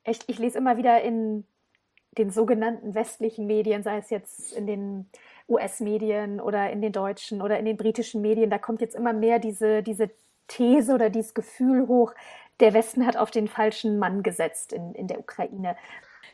Echt, 0.04 0.26
ich 0.28 0.38
lese 0.38 0.58
immer 0.58 0.78
wieder 0.78 1.02
in 1.02 1.46
den 2.18 2.30
sogenannten 2.30 2.96
westlichen 2.96 3.48
Medien, 3.48 3.84
sei 3.84 3.98
es 3.98 4.10
jetzt 4.10 4.54
in 4.54 4.68
den 4.68 5.10
US-Medien 5.50 6.40
oder 6.40 6.70
in 6.70 6.82
den 6.82 6.92
deutschen 6.92 7.42
oder 7.42 7.60
in 7.60 7.66
den 7.66 7.78
britischen 7.78 8.22
Medien, 8.22 8.50
da 8.50 8.58
kommt 8.58 8.82
jetzt 8.82 8.96
immer 8.96 9.14
mehr 9.14 9.40
diese, 9.40 9.84
diese 9.84 10.10
These 10.48 10.94
oder 10.94 11.10
dieses 11.10 11.34
Gefühl 11.34 11.88
hoch, 11.88 12.14
der 12.60 12.74
Westen 12.74 13.06
hat 13.06 13.18
auf 13.18 13.32
den 13.32 13.48
falschen 13.48 14.00
Mann 14.00 14.24
gesetzt 14.24 14.74
in, 14.74 14.94
in 14.96 15.08
der 15.08 15.20
Ukraine. 15.20 15.76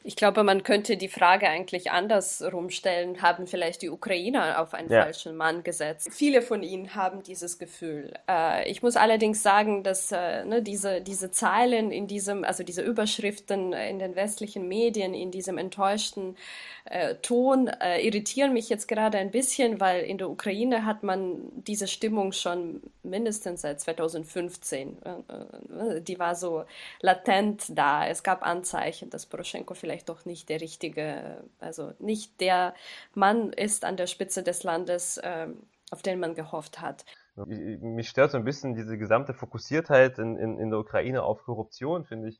Ich 0.03 0.15
glaube, 0.15 0.43
man 0.43 0.63
könnte 0.63 0.97
die 0.97 1.09
Frage 1.09 1.47
eigentlich 1.47 1.91
andersrum 1.91 2.71
stellen. 2.71 3.21
Haben 3.21 3.45
vielleicht 3.45 3.83
die 3.83 3.89
Ukrainer 3.89 4.59
auf 4.59 4.73
einen 4.73 4.89
ja. 4.89 5.03
falschen 5.03 5.35
Mann 5.37 5.63
gesetzt? 5.63 6.09
Viele 6.11 6.41
von 6.41 6.63
ihnen 6.63 6.95
haben 6.95 7.21
dieses 7.21 7.59
Gefühl. 7.59 8.11
Äh, 8.27 8.69
ich 8.69 8.81
muss 8.81 8.95
allerdings 8.95 9.43
sagen, 9.43 9.83
dass 9.83 10.11
äh, 10.11 10.43
ne, 10.43 10.63
diese, 10.63 11.01
diese 11.01 11.29
Zeilen 11.29 11.91
in 11.91 12.07
diesem, 12.07 12.43
also 12.43 12.63
diese 12.63 12.81
Überschriften 12.81 13.73
in 13.73 13.99
den 13.99 14.15
westlichen 14.15 14.67
Medien, 14.67 15.13
in 15.13 15.29
diesem 15.29 15.59
enttäuschten 15.59 16.35
äh, 16.85 17.15
Ton, 17.21 17.67
äh, 17.67 18.01
irritieren 18.01 18.53
mich 18.53 18.69
jetzt 18.69 18.87
gerade 18.87 19.19
ein 19.19 19.29
bisschen, 19.29 19.79
weil 19.79 20.03
in 20.03 20.17
der 20.17 20.31
Ukraine 20.31 20.83
hat 20.83 21.03
man 21.03 21.41
diese 21.55 21.87
Stimmung 21.87 22.31
schon 22.31 22.81
mindestens 23.03 23.61
seit 23.61 23.79
2015. 23.79 24.97
Äh, 25.03 25.09
äh, 25.09 26.01
die 26.01 26.17
war 26.17 26.33
so 26.33 26.63
latent 27.01 27.65
da. 27.69 28.07
Es 28.07 28.23
gab 28.23 28.43
Anzeichen, 28.43 29.11
dass 29.11 29.27
Poroschenko 29.27 29.75
vielleicht 29.75 29.90
vielleicht 29.91 30.07
doch 30.07 30.23
nicht 30.23 30.47
der 30.47 30.61
richtige, 30.61 31.43
also 31.59 31.91
nicht 31.99 32.39
der 32.39 32.73
Mann 33.13 33.51
ist 33.51 33.83
an 33.83 33.97
der 33.97 34.07
Spitze 34.07 34.41
des 34.41 34.63
Landes, 34.63 35.19
ähm, 35.21 35.63
auf 35.91 36.01
den 36.01 36.17
man 36.19 36.33
gehofft 36.33 36.79
hat. 36.79 37.03
Mich 37.35 38.07
stört 38.07 38.31
so 38.31 38.37
ein 38.37 38.45
bisschen 38.45 38.73
diese 38.73 38.97
gesamte 38.97 39.33
Fokussiertheit 39.33 40.17
in, 40.17 40.37
in, 40.37 40.57
in 40.59 40.69
der 40.69 40.79
Ukraine 40.79 41.23
auf 41.23 41.43
Korruption, 41.43 42.05
finde 42.05 42.29
ich. 42.29 42.39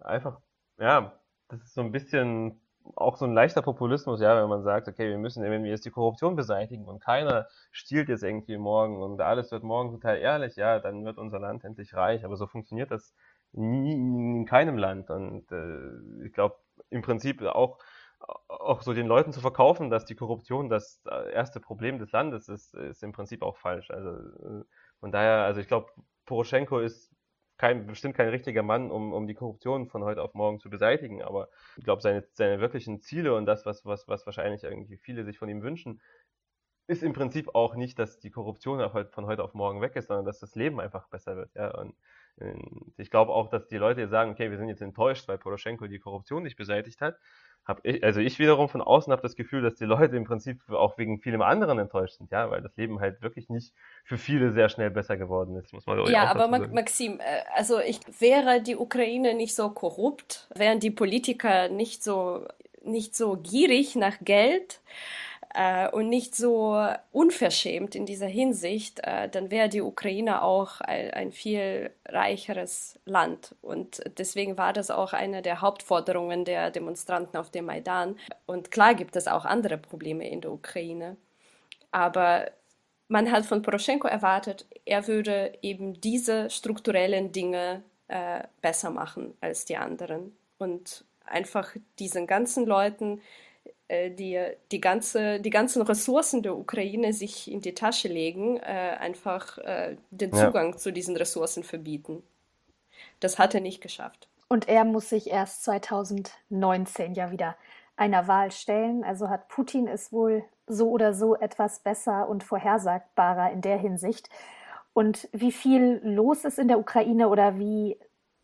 Einfach, 0.00 0.40
ja, 0.78 1.20
das 1.48 1.60
ist 1.60 1.74
so 1.74 1.82
ein 1.82 1.92
bisschen 1.92 2.62
auch 2.94 3.16
so 3.16 3.26
ein 3.26 3.34
leichter 3.34 3.60
Populismus, 3.60 4.20
ja, 4.20 4.40
wenn 4.40 4.48
man 4.48 4.62
sagt, 4.62 4.88
okay, 4.88 5.10
wir 5.10 5.18
müssen, 5.18 5.42
wenn 5.42 5.64
wir 5.64 5.70
jetzt 5.70 5.84
die 5.84 5.90
Korruption 5.90 6.34
beseitigen 6.34 6.86
und 6.86 7.00
keiner 7.00 7.46
stiehlt 7.72 8.08
jetzt 8.08 8.22
irgendwie 8.22 8.56
morgen 8.56 9.02
und 9.02 9.20
alles 9.20 9.50
wird 9.50 9.64
morgen 9.64 9.90
total 9.90 10.16
ehrlich, 10.18 10.56
ja, 10.56 10.78
dann 10.78 11.04
wird 11.04 11.18
unser 11.18 11.40
Land 11.40 11.64
endlich 11.64 11.92
reich. 11.94 12.24
Aber 12.24 12.36
so 12.36 12.46
funktioniert 12.46 12.90
das 12.90 13.12
nie 13.52 13.92
in 13.92 14.46
keinem 14.46 14.78
Land. 14.78 15.10
Und 15.10 15.50
äh, 15.50 16.24
ich 16.26 16.32
glaube, 16.32 16.56
im 16.90 17.02
Prinzip 17.02 17.42
auch, 17.42 17.78
auch 18.48 18.82
so 18.82 18.94
den 18.94 19.06
Leuten 19.06 19.32
zu 19.32 19.40
verkaufen, 19.40 19.90
dass 19.90 20.04
die 20.04 20.14
Korruption 20.14 20.68
das 20.68 21.02
äh, 21.06 21.32
erste 21.32 21.60
Problem 21.60 21.98
des 21.98 22.12
Landes 22.12 22.48
ist, 22.48 22.74
ist 22.74 23.02
im 23.02 23.12
Prinzip 23.12 23.42
auch 23.42 23.56
falsch. 23.56 23.90
Also 23.90 24.10
äh, 24.10 24.64
von 25.00 25.12
daher, 25.12 25.44
also 25.44 25.60
ich 25.60 25.68
glaube, 25.68 25.90
Poroschenko 26.24 26.80
ist 26.80 27.14
kein, 27.58 27.86
bestimmt 27.86 28.16
kein 28.16 28.28
richtiger 28.28 28.62
Mann, 28.62 28.90
um, 28.90 29.12
um 29.12 29.26
die 29.26 29.34
Korruption 29.34 29.88
von 29.88 30.04
heute 30.04 30.22
auf 30.22 30.34
morgen 30.34 30.60
zu 30.60 30.68
beseitigen, 30.68 31.22
aber 31.22 31.48
ich 31.76 31.84
glaube, 31.84 32.02
seine, 32.02 32.26
seine 32.32 32.60
wirklichen 32.60 33.00
Ziele 33.00 33.34
und 33.34 33.46
das, 33.46 33.64
was, 33.64 33.84
was, 33.86 34.08
was 34.08 34.26
wahrscheinlich 34.26 34.64
irgendwie 34.64 34.98
viele 34.98 35.24
sich 35.24 35.38
von 35.38 35.48
ihm 35.48 35.62
wünschen, 35.62 36.00
ist 36.86 37.02
im 37.02 37.12
Prinzip 37.12 37.54
auch 37.54 37.74
nicht, 37.74 37.98
dass 37.98 38.20
die 38.20 38.30
Korruption 38.30 38.78
von 39.10 39.26
heute 39.26 39.42
auf 39.42 39.54
morgen 39.54 39.80
weg 39.80 39.96
ist, 39.96 40.08
sondern 40.08 40.24
dass 40.24 40.38
das 40.38 40.54
Leben 40.54 40.80
einfach 40.80 41.08
besser 41.08 41.36
wird. 41.36 41.54
Ja? 41.54 41.74
Und 41.76 41.96
ich 42.98 43.10
glaube 43.10 43.32
auch, 43.32 43.48
dass 43.48 43.66
die 43.66 43.78
Leute 43.78 44.02
jetzt 44.02 44.10
sagen, 44.10 44.30
okay, 44.30 44.50
wir 44.50 44.58
sind 44.58 44.68
jetzt 44.68 44.82
enttäuscht, 44.82 45.26
weil 45.26 45.38
Poroschenko 45.38 45.86
die 45.86 45.98
Korruption 45.98 46.42
nicht 46.42 46.56
beseitigt 46.56 47.00
hat. 47.00 47.16
Hab 47.64 47.80
ich, 47.84 48.04
also 48.04 48.20
ich 48.20 48.38
wiederum 48.38 48.68
von 48.68 48.80
außen 48.80 49.10
habe 49.10 49.22
das 49.22 49.34
Gefühl, 49.34 49.62
dass 49.62 49.74
die 49.74 49.86
Leute 49.86 50.16
im 50.16 50.24
Prinzip 50.24 50.60
auch 50.70 50.98
wegen 50.98 51.18
vielem 51.18 51.42
anderen 51.42 51.78
enttäuscht 51.78 52.18
sind, 52.18 52.30
ja, 52.30 52.48
weil 52.50 52.62
das 52.62 52.76
Leben 52.76 53.00
halt 53.00 53.22
wirklich 53.22 53.48
nicht 53.48 53.72
für 54.04 54.18
viele 54.18 54.52
sehr 54.52 54.68
schnell 54.68 54.90
besser 54.90 55.16
geworden 55.16 55.56
ist, 55.56 55.72
muss 55.72 55.86
man 55.86 56.06
Ja, 56.06 56.26
aber 56.26 56.46
Maxim, 56.46 57.18
äh, 57.18 57.42
also 57.54 57.80
ich 57.80 58.00
wäre 58.20 58.62
die 58.62 58.76
Ukraine 58.76 59.34
nicht 59.34 59.56
so 59.56 59.70
korrupt, 59.70 60.48
wären 60.54 60.78
die 60.78 60.92
Politiker 60.92 61.68
nicht 61.68 62.04
so 62.04 62.46
nicht 62.84 63.16
so 63.16 63.36
gierig 63.36 63.96
nach 63.96 64.18
Geld, 64.20 64.80
äh, 65.56 65.88
und 65.88 66.10
nicht 66.10 66.34
so 66.34 66.86
unverschämt 67.12 67.94
in 67.94 68.04
dieser 68.04 68.26
Hinsicht, 68.26 69.00
äh, 69.02 69.26
dann 69.26 69.50
wäre 69.50 69.70
die 69.70 69.80
Ukraine 69.80 70.42
auch 70.42 70.82
ein, 70.82 71.10
ein, 71.12 71.32
viel 71.32 71.90
reicheres 72.04 73.00
Land. 73.06 73.54
Und 73.62 74.02
deswegen 74.18 74.58
war 74.58 74.74
das 74.74 74.90
auch 74.90 75.14
eine 75.14 75.40
der 75.40 75.62
Hauptforderungen 75.62 76.44
der 76.44 76.70
Demonstranten 76.70 77.38
auf 77.38 77.50
dem 77.50 77.64
Maidan. 77.64 78.18
Und 78.44 78.70
klar 78.70 78.94
gibt 78.94 79.16
es 79.16 79.28
auch 79.28 79.46
andere 79.46 79.78
Probleme 79.78 80.28
in 80.28 80.42
der 80.42 80.52
Ukraine. 80.52 81.16
Aber 81.90 82.50
man 83.08 83.32
hat 83.32 83.46
von 83.46 83.62
Poroschenko 83.62 84.08
erwartet, 84.08 84.66
er 84.84 85.08
würde 85.08 85.56
eben 85.62 85.98
diese 86.02 86.50
strukturellen 86.50 87.32
Dinge 87.32 87.82
äh, 88.08 88.42
besser 88.60 88.90
machen 88.90 89.32
als 89.40 89.64
die 89.64 89.78
anderen 89.78 90.36
und 90.58 91.06
einfach 91.24 91.74
diesen 91.98 92.26
ganzen 92.26 92.66
Leuten 92.66 93.22
die, 93.88 94.40
die, 94.72 94.80
ganze, 94.80 95.40
die 95.40 95.50
ganzen 95.50 95.82
Ressourcen 95.82 96.42
der 96.42 96.56
Ukraine 96.56 97.12
sich 97.12 97.50
in 97.50 97.60
die 97.60 97.74
Tasche 97.74 98.08
legen, 98.08 98.56
äh, 98.58 98.96
einfach 98.98 99.58
äh, 99.58 99.96
den 100.10 100.32
Zugang 100.32 100.72
ja. 100.72 100.76
zu 100.76 100.92
diesen 100.92 101.16
Ressourcen 101.16 101.62
verbieten. 101.62 102.22
Das 103.20 103.38
hat 103.38 103.54
er 103.54 103.60
nicht 103.60 103.80
geschafft. 103.80 104.28
Und 104.48 104.68
er 104.68 104.84
muss 104.84 105.08
sich 105.08 105.30
erst 105.30 105.64
2019 105.64 107.14
ja 107.14 107.30
wieder 107.30 107.56
einer 107.96 108.28
Wahl 108.28 108.52
stellen. 108.52 109.04
Also 109.04 109.28
hat 109.28 109.48
Putin 109.48 109.88
es 109.88 110.12
wohl 110.12 110.44
so 110.66 110.90
oder 110.90 111.14
so 111.14 111.36
etwas 111.36 111.80
besser 111.80 112.28
und 112.28 112.44
vorhersagbarer 112.44 113.52
in 113.52 113.60
der 113.60 113.78
Hinsicht. 113.78 114.28
Und 114.92 115.28
wie 115.32 115.52
viel 115.52 116.00
los 116.02 116.44
ist 116.44 116.58
in 116.58 116.68
der 116.68 116.78
Ukraine 116.78 117.28
oder 117.28 117.58
wie 117.58 117.98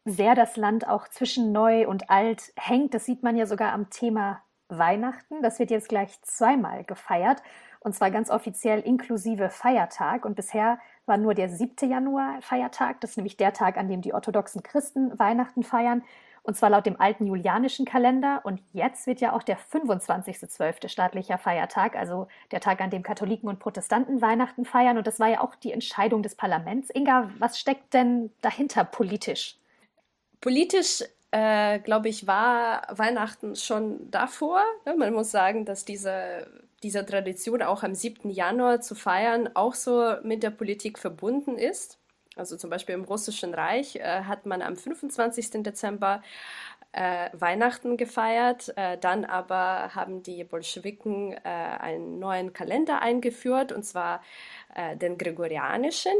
sehr 0.04 0.34
das 0.34 0.56
Land 0.56 0.86
auch 0.86 1.08
zwischen 1.08 1.52
neu 1.52 1.86
und 1.86 2.10
alt 2.10 2.52
hängt, 2.56 2.94
das 2.94 3.04
sieht 3.04 3.22
man 3.22 3.36
ja 3.36 3.46
sogar 3.46 3.72
am 3.72 3.90
Thema 3.90 4.42
Weihnachten. 4.78 5.42
Das 5.42 5.58
wird 5.58 5.70
jetzt 5.70 5.88
gleich 5.88 6.20
zweimal 6.22 6.84
gefeiert 6.84 7.42
und 7.84 7.94
zwar 7.94 8.12
ganz 8.12 8.30
offiziell 8.30 8.80
inklusive 8.80 9.50
Feiertag. 9.50 10.24
Und 10.24 10.36
bisher 10.36 10.78
war 11.04 11.16
nur 11.16 11.34
der 11.34 11.48
7. 11.48 11.90
Januar 11.90 12.40
Feiertag. 12.40 13.00
Das 13.00 13.10
ist 13.10 13.16
nämlich 13.16 13.36
der 13.36 13.52
Tag, 13.52 13.76
an 13.76 13.88
dem 13.88 14.02
die 14.02 14.14
orthodoxen 14.14 14.62
Christen 14.62 15.18
Weihnachten 15.18 15.64
feiern. 15.64 16.04
Und 16.44 16.56
zwar 16.56 16.70
laut 16.70 16.86
dem 16.86 17.00
alten 17.00 17.26
julianischen 17.26 17.84
Kalender. 17.84 18.40
Und 18.44 18.62
jetzt 18.72 19.08
wird 19.08 19.20
ja 19.20 19.32
auch 19.32 19.42
der 19.42 19.58
25.12. 19.58 20.88
staatlicher 20.88 21.38
Feiertag, 21.38 21.96
also 21.96 22.28
der 22.52 22.60
Tag, 22.60 22.80
an 22.80 22.90
dem 22.90 23.02
Katholiken 23.02 23.48
und 23.48 23.58
Protestanten 23.58 24.20
Weihnachten 24.22 24.64
feiern. 24.64 24.96
Und 24.96 25.06
das 25.08 25.18
war 25.18 25.28
ja 25.28 25.40
auch 25.40 25.56
die 25.56 25.72
Entscheidung 25.72 26.22
des 26.22 26.36
Parlaments. 26.36 26.88
Inga, 26.90 27.30
was 27.40 27.58
steckt 27.58 27.94
denn 27.94 28.30
dahinter 28.42 28.84
politisch? 28.84 29.56
Politisch 30.40 31.02
äh, 31.32 31.78
glaube 31.80 32.08
ich, 32.08 32.26
war 32.26 32.86
Weihnachten 32.90 33.56
schon 33.56 34.10
davor. 34.10 34.62
Ja, 34.86 34.94
man 34.94 35.14
muss 35.14 35.30
sagen, 35.30 35.64
dass 35.64 35.84
diese, 35.84 36.46
diese 36.82 37.04
Tradition 37.04 37.62
auch 37.62 37.82
am 37.82 37.94
7. 37.94 38.30
Januar 38.30 38.80
zu 38.80 38.94
feiern 38.94 39.48
auch 39.54 39.74
so 39.74 40.16
mit 40.22 40.42
der 40.42 40.50
Politik 40.50 40.98
verbunden 40.98 41.56
ist. 41.56 41.98
Also 42.36 42.56
zum 42.56 42.70
Beispiel 42.70 42.94
im 42.94 43.04
Russischen 43.04 43.54
Reich 43.54 43.96
äh, 43.96 44.22
hat 44.24 44.46
man 44.46 44.62
am 44.62 44.76
25. 44.76 45.62
Dezember 45.62 46.22
äh, 46.92 47.30
Weihnachten 47.32 47.96
gefeiert. 47.96 48.72
Äh, 48.76 48.98
dann 48.98 49.24
aber 49.24 49.94
haben 49.94 50.22
die 50.22 50.44
Bolschewiken 50.44 51.32
äh, 51.32 51.38
einen 51.44 52.18
neuen 52.18 52.52
Kalender 52.52 53.02
eingeführt, 53.02 53.72
und 53.72 53.82
zwar 53.84 54.22
äh, 54.74 54.96
den 54.96 55.18
gregorianischen. 55.18 56.12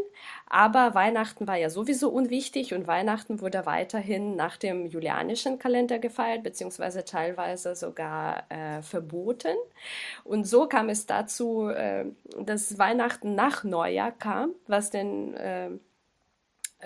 Aber 0.47 0.95
Weihnachten 0.95 1.47
war 1.47 1.57
ja 1.57 1.71
sowieso 1.71 2.11
unwichtig 2.11 2.75
und 2.75 2.87
Weihnachten 2.87 3.41
wurde 3.41 3.67
weiterhin 3.67 4.37
nach 4.37 4.57
dem 4.57 4.87
julianischen 4.87 5.59
Kalender 5.59 5.99
gefeiert, 5.99 6.43
beziehungsweise 6.43 7.05
teilweise 7.05 7.75
sogar 7.75 8.45
äh, 8.51 8.83
verboten. 8.83 9.57
Und 10.25 10.45
so 10.45 10.67
kam 10.67 10.89
es 10.89 11.07
dazu, 11.07 11.69
äh, 11.69 12.07
dass 12.39 12.79
Weihnachten 12.79 13.35
nach 13.35 13.65
Neujahr 13.65 14.13
kam, 14.13 14.55
was 14.67 14.91
den 14.91 15.35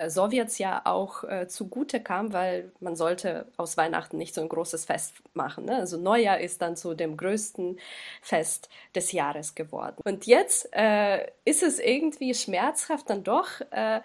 Sowjets 0.07 0.57
ja 0.57 0.81
auch 0.85 1.23
äh, 1.23 1.47
zugute 1.47 2.01
kam, 2.01 2.33
weil 2.33 2.71
man 2.79 2.95
sollte 2.95 3.47
aus 3.57 3.77
Weihnachten 3.77 4.17
nicht 4.17 4.35
so 4.35 4.41
ein 4.41 4.49
großes 4.49 4.85
Fest 4.85 5.15
machen. 5.33 5.65
Ne? 5.65 5.75
Also 5.75 5.97
Neujahr 5.97 6.39
ist 6.39 6.61
dann 6.61 6.75
zu 6.75 6.93
dem 6.93 7.17
größten 7.17 7.79
Fest 8.21 8.69
des 8.95 9.11
Jahres 9.11 9.55
geworden. 9.55 10.01
Und 10.05 10.25
jetzt 10.25 10.69
äh, 10.73 11.27
ist 11.45 11.63
es 11.63 11.79
irgendwie 11.79 12.33
schmerzhaft 12.33 13.09
dann 13.09 13.23
doch 13.23 13.47
äh, 13.71 14.01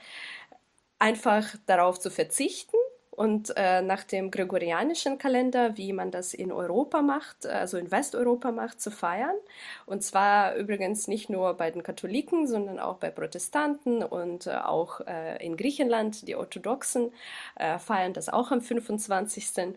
einfach 0.98 1.46
darauf 1.66 1.98
zu 1.98 2.11
verzichten 2.11 2.76
und 3.14 3.53
äh, 3.57 3.83
nach 3.83 4.05
dem 4.05 4.31
gregorianischen 4.31 5.18
Kalender, 5.18 5.77
wie 5.77 5.92
man 5.92 6.11
das 6.11 6.33
in 6.33 6.51
Europa 6.51 7.03
macht, 7.03 7.44
also 7.44 7.77
in 7.77 7.90
Westeuropa 7.90 8.53
macht, 8.53 8.81
zu 8.81 8.90
feiern. 8.90 9.37
Und 9.85 10.03
zwar 10.03 10.57
übrigens 10.57 11.09
nicht 11.09 11.29
nur 11.29 11.53
bei 11.55 11.70
den 11.70 11.83
Katholiken, 11.83 12.46
sondern 12.46 12.81
auch 12.81 12.96
bei 12.96 13.11
Protestanten 13.11 14.03
und 14.03 14.46
äh, 14.46 14.53
auch 14.53 15.03
äh, 15.03 15.44
in 15.44 15.59
Griechenland. 15.59 16.27
Die 16.27 16.37
Orthodoxen 16.37 17.12
äh, 17.57 17.79
feiern 17.79 18.14
das 18.14 18.31
auch 18.31 18.51
am 18.51 18.62
25. 18.62 19.75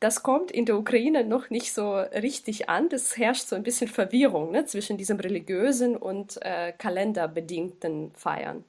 Das 0.00 0.22
kommt 0.22 0.50
in 0.50 0.64
der 0.64 0.78
Ukraine 0.78 1.22
noch 1.22 1.50
nicht 1.50 1.74
so 1.74 1.94
richtig 1.96 2.70
an. 2.70 2.88
Es 2.90 3.18
herrscht 3.18 3.46
so 3.46 3.56
ein 3.56 3.62
bisschen 3.62 3.88
Verwirrung 3.88 4.52
ne, 4.52 4.64
zwischen 4.64 4.96
diesem 4.96 5.20
religiösen 5.20 5.98
und 5.98 6.40
äh, 6.40 6.72
kalenderbedingten 6.72 8.12
Feiern. 8.14 8.64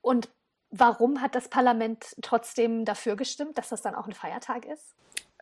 Und 0.00 0.28
Warum 0.70 1.22
hat 1.22 1.34
das 1.34 1.48
Parlament 1.48 2.16
trotzdem 2.22 2.84
dafür 2.84 3.16
gestimmt, 3.16 3.56
dass 3.58 3.70
das 3.70 3.82
dann 3.82 3.94
auch 3.94 4.06
ein 4.06 4.12
Feiertag 4.12 4.66
ist? 4.66 4.94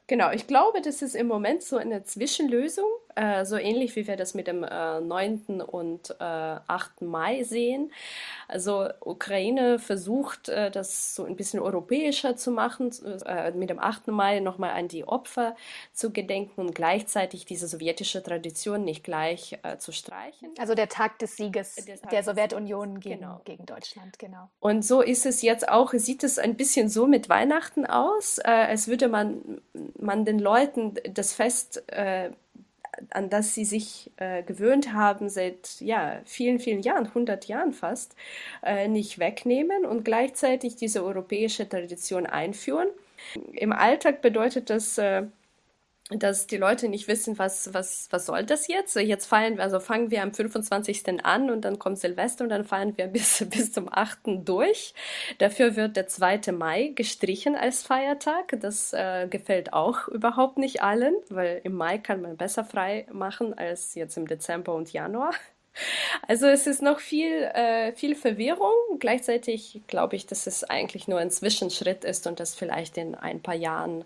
Genau, 0.06 0.30
ich 0.30 0.46
glaube, 0.46 0.80
das 0.82 1.02
ist 1.02 1.16
im 1.16 1.26
Moment 1.26 1.64
so 1.64 1.76
eine 1.76 2.04
Zwischenlösung, 2.04 2.88
äh, 3.16 3.44
so 3.44 3.56
ähnlich 3.56 3.96
wie 3.96 4.06
wir 4.06 4.16
das 4.16 4.34
mit 4.34 4.46
dem 4.46 4.62
äh, 4.62 5.00
9. 5.00 5.60
und 5.60 6.10
äh, 6.20 6.22
8. 6.22 7.02
Mai 7.02 7.42
sehen. 7.42 7.92
Also 8.48 8.88
Ukraine 9.00 9.78
versucht, 9.78 10.48
äh, 10.48 10.70
das 10.70 11.14
so 11.14 11.24
ein 11.24 11.36
bisschen 11.36 11.60
europäischer 11.60 12.36
zu 12.36 12.50
machen, 12.50 12.90
äh, 13.24 13.50
mit 13.52 13.70
dem 13.70 13.78
8. 13.78 14.08
Mai 14.08 14.40
nochmal 14.40 14.70
an 14.70 14.88
die 14.88 15.04
Opfer 15.04 15.56
zu 15.92 16.12
gedenken 16.12 16.60
und 16.60 16.74
gleichzeitig 16.74 17.44
diese 17.44 17.66
sowjetische 17.66 18.22
Tradition 18.22 18.84
nicht 18.84 19.02
gleich 19.02 19.58
äh, 19.62 19.78
zu 19.78 19.92
streichen. 19.92 20.50
Also 20.58 20.74
der 20.74 20.88
Tag 20.88 21.18
des 21.18 21.36
Sieges 21.36 21.74
der, 21.74 21.96
der 21.96 22.22
Sowjetunion 22.22 23.00
gegen, 23.00 23.20
genau. 23.20 23.40
gegen 23.44 23.66
Deutschland, 23.66 24.18
genau. 24.18 24.48
Und 24.60 24.84
so 24.84 25.00
ist 25.00 25.26
es 25.26 25.42
jetzt 25.42 25.68
auch, 25.68 25.92
sieht 25.92 26.22
es 26.22 26.38
ein 26.38 26.56
bisschen 26.56 26.88
so 26.88 27.06
mit 27.06 27.28
Weihnachten 27.28 27.86
aus, 27.86 28.38
als 28.38 28.88
würde 28.88 29.08
man 29.08 29.60
man 29.98 30.24
den 30.24 30.38
Leuten 30.38 30.94
das 31.12 31.32
Fest, 31.32 31.82
äh, 31.90 32.30
an 33.10 33.30
das 33.30 33.54
sie 33.54 33.64
sich 33.64 34.10
äh, 34.16 34.42
gewöhnt 34.42 34.92
haben 34.92 35.28
seit 35.28 35.80
ja, 35.80 36.20
vielen, 36.24 36.58
vielen 36.60 36.82
Jahren, 36.82 37.06
100 37.06 37.46
Jahren 37.46 37.72
fast, 37.72 38.14
äh, 38.62 38.88
nicht 38.88 39.18
wegnehmen 39.18 39.84
und 39.84 40.04
gleichzeitig 40.04 40.76
diese 40.76 41.04
europäische 41.04 41.68
Tradition 41.68 42.26
einführen. 42.26 42.88
Im 43.52 43.72
Alltag 43.72 44.22
bedeutet 44.22 44.70
das 44.70 44.98
äh, 44.98 45.24
dass 46.10 46.46
die 46.46 46.56
Leute 46.56 46.88
nicht 46.88 47.08
wissen, 47.08 47.36
was, 47.36 47.74
was, 47.74 48.06
was 48.10 48.26
soll 48.26 48.44
das 48.44 48.68
jetzt? 48.68 48.94
Jetzt 48.94 49.26
feiern 49.26 49.56
wir, 49.56 49.64
also 49.64 49.80
fangen 49.80 50.12
wir 50.12 50.22
am 50.22 50.32
25. 50.32 51.24
an 51.24 51.50
und 51.50 51.64
dann 51.64 51.80
kommt 51.80 51.98
Silvester 51.98 52.44
und 52.44 52.50
dann 52.50 52.64
feiern 52.64 52.96
wir 52.96 53.06
bis, 53.08 53.44
bis 53.50 53.72
zum 53.72 53.92
8. 53.92 54.18
durch. 54.44 54.94
Dafür 55.38 55.74
wird 55.74 55.96
der 55.96 56.06
2. 56.06 56.52
Mai 56.52 56.92
gestrichen 56.94 57.56
als 57.56 57.82
Feiertag. 57.82 58.56
Das 58.60 58.92
äh, 58.92 59.26
gefällt 59.28 59.72
auch 59.72 60.06
überhaupt 60.06 60.58
nicht 60.58 60.80
allen, 60.82 61.16
weil 61.28 61.60
im 61.64 61.74
Mai 61.74 61.98
kann 61.98 62.22
man 62.22 62.36
besser 62.36 62.64
frei 62.64 63.06
machen 63.12 63.58
als 63.58 63.96
jetzt 63.96 64.16
im 64.16 64.28
Dezember 64.28 64.74
und 64.74 64.92
Januar. 64.92 65.32
Also 66.26 66.46
es 66.46 66.66
ist 66.66 66.82
noch 66.82 67.00
viel, 67.00 67.42
äh, 67.42 67.92
viel 67.92 68.14
Verwirrung. 68.14 68.72
Gleichzeitig 69.00 69.82
glaube 69.88 70.14
ich, 70.16 70.26
dass 70.26 70.46
es 70.46 70.62
eigentlich 70.64 71.08
nur 71.08 71.18
ein 71.18 71.30
Zwischenschritt 71.30 72.04
ist 72.04 72.28
und 72.28 72.38
dass 72.38 72.54
vielleicht 72.54 72.96
in 72.96 73.14
ein 73.14 73.42
paar 73.42 73.56
Jahren 73.56 74.04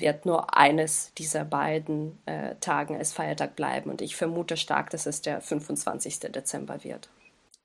wird 0.00 0.26
nur 0.26 0.56
eines 0.56 1.12
dieser 1.14 1.44
beiden 1.44 2.18
äh, 2.26 2.54
Tagen 2.56 2.96
als 2.96 3.12
Feiertag 3.12 3.56
bleiben. 3.56 3.90
Und 3.90 4.02
ich 4.02 4.16
vermute 4.16 4.56
stark, 4.56 4.90
dass 4.90 5.06
es 5.06 5.22
der 5.22 5.40
25. 5.40 6.20
Dezember 6.20 6.84
wird. 6.84 7.08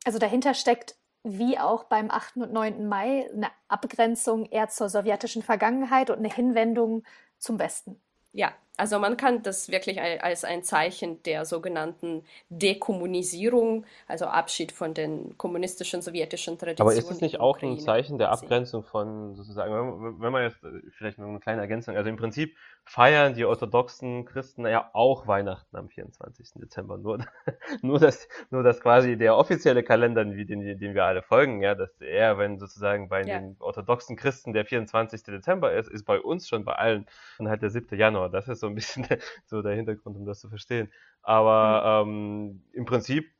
Also 0.06 0.20
dahinter 0.20 0.54
steckt, 0.54 0.96
wie 1.24 1.58
auch 1.58 1.86
beim 1.86 2.12
8. 2.12 2.38
und 2.38 2.54
9. 2.54 2.88
Mai, 2.88 3.30
eine 3.34 3.48
Abgrenzung 3.68 4.46
eher 4.46 4.68
zur 4.68 4.90
sowjetischen 4.90 5.42
Vergangenheit 5.42 6.10
und 6.10 6.20
eine 6.20 6.34
Hinwendung 6.34 7.04
zum 7.38 7.60
Westen. 7.60 8.02
Ja, 8.34 8.52
also 8.76 8.98
man 8.98 9.18
kann 9.18 9.44
das 9.44 9.70
wirklich 9.70 10.02
als 10.02 10.44
ein 10.44 10.64
Zeichen 10.64 11.22
der 11.24 11.46
sogenannten 11.46 12.24
Dekommunisierung, 12.50 13.86
also 14.08 14.26
Abschied 14.26 14.72
von 14.72 14.96
den 14.96 15.38
kommunistischen 15.38 16.02
sowjetischen 16.02 16.58
Traditionen. 16.58 16.92
Aber 16.92 16.98
ist 16.98 17.12
es 17.12 17.22
nicht 17.22 17.40
auch 17.40 17.62
ein 17.62 17.80
Zeichen 17.80 18.18
der 18.18 18.32
Abgrenzung 18.32 18.84
von 18.84 19.36
sozusagen, 19.36 20.20
wenn 20.20 20.32
man 20.32 20.44
jetzt 20.44 20.58
vielleicht 20.98 21.20
noch 21.20 21.28
eine 21.28 21.40
kleine 21.40 21.62
Ergänzung, 21.62 21.96
also 21.96 22.10
im 22.10 22.16
Prinzip 22.16 22.56
feiern 22.84 23.36
die 23.36 23.46
orthodoxen 23.46 24.26
Christen 24.26 24.66
ja 24.66 24.90
auch 24.94 25.28
Weihnachten 25.28 25.76
am 25.78 25.90
24. 25.90 26.54
Dezember, 26.56 26.98
nur, 26.98 27.20
nur 27.84 28.00
dass, 28.00 28.28
nur 28.50 28.64
dass 28.64 28.82
quasi 28.82 29.18
der 29.18 29.38
offizielle 29.38 29.84
Kalender, 29.84 30.26
den, 30.26 30.46
den 30.46 30.94
wir 30.96 31.06
alle 31.06 31.22
folgen, 31.22 31.62
ja, 31.62 31.76
dass 31.76 32.02
er, 32.02 32.40
wenn 32.40 32.58
sozusagen 32.58 33.08
bei 33.08 33.24
ja. 33.24 33.38
den 33.38 33.56
orthodoxen 33.60 34.16
Christen 34.16 34.52
der 34.54 34.66
24. 34.66 35.22
Dezember 35.24 35.74
ist, 35.74 35.90
ist 35.90 36.06
bei 36.06 36.20
uns 36.20 36.48
schon 36.48 36.66
bei 36.66 36.74
allen 36.74 37.06
dann 37.38 37.50
halt 37.50 37.62
der 37.62 37.70
7. 37.70 37.98
Januar. 37.98 38.30
Das 38.30 38.48
ist 38.48 38.63
so 38.64 38.68
ein 38.68 38.76
bisschen 38.76 39.06
so 39.46 39.62
der 39.62 39.76
Hintergrund, 39.76 40.18
um 40.18 40.26
das 40.26 40.40
zu 40.40 40.50
verstehen. 40.50 40.92
Aber 41.22 42.06
mhm. 42.06 42.12
ähm, 42.12 42.64
im 42.74 42.86
Prinzip 42.86 43.32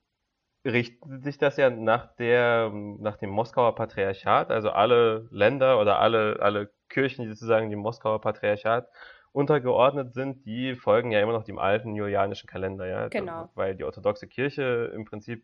richtet 0.66 1.24
sich 1.24 1.38
das 1.38 1.58
ja 1.58 1.70
nach 1.70 2.16
der, 2.16 2.72
nach 3.00 3.18
dem 3.18 3.30
Moskauer 3.30 3.76
Patriarchat, 3.76 4.52
also 4.52 4.70
alle 4.70 5.28
Länder 5.32 5.80
oder 5.80 6.00
alle, 6.00 6.38
alle 6.40 6.72
Kirchen, 6.90 7.24
die 7.24 7.30
sozusagen 7.30 7.70
dem 7.70 7.80
Moskauer 7.80 8.22
Patriarchat 8.22 8.88
untergeordnet 9.34 10.14
sind, 10.14 10.46
die 10.46 10.76
folgen 10.76 11.12
ja 11.12 11.20
immer 11.20 11.34
noch 11.34 11.44
dem 11.44 11.58
alten 11.58 11.96
julianischen 11.96 12.48
Kalender, 12.48 12.86
ja. 12.86 13.08
Genau. 13.08 13.50
Weil 13.56 13.76
die 13.76 13.84
orthodoxe 13.84 14.28
Kirche 14.28 14.92
im 14.96 15.06
Prinzip 15.06 15.44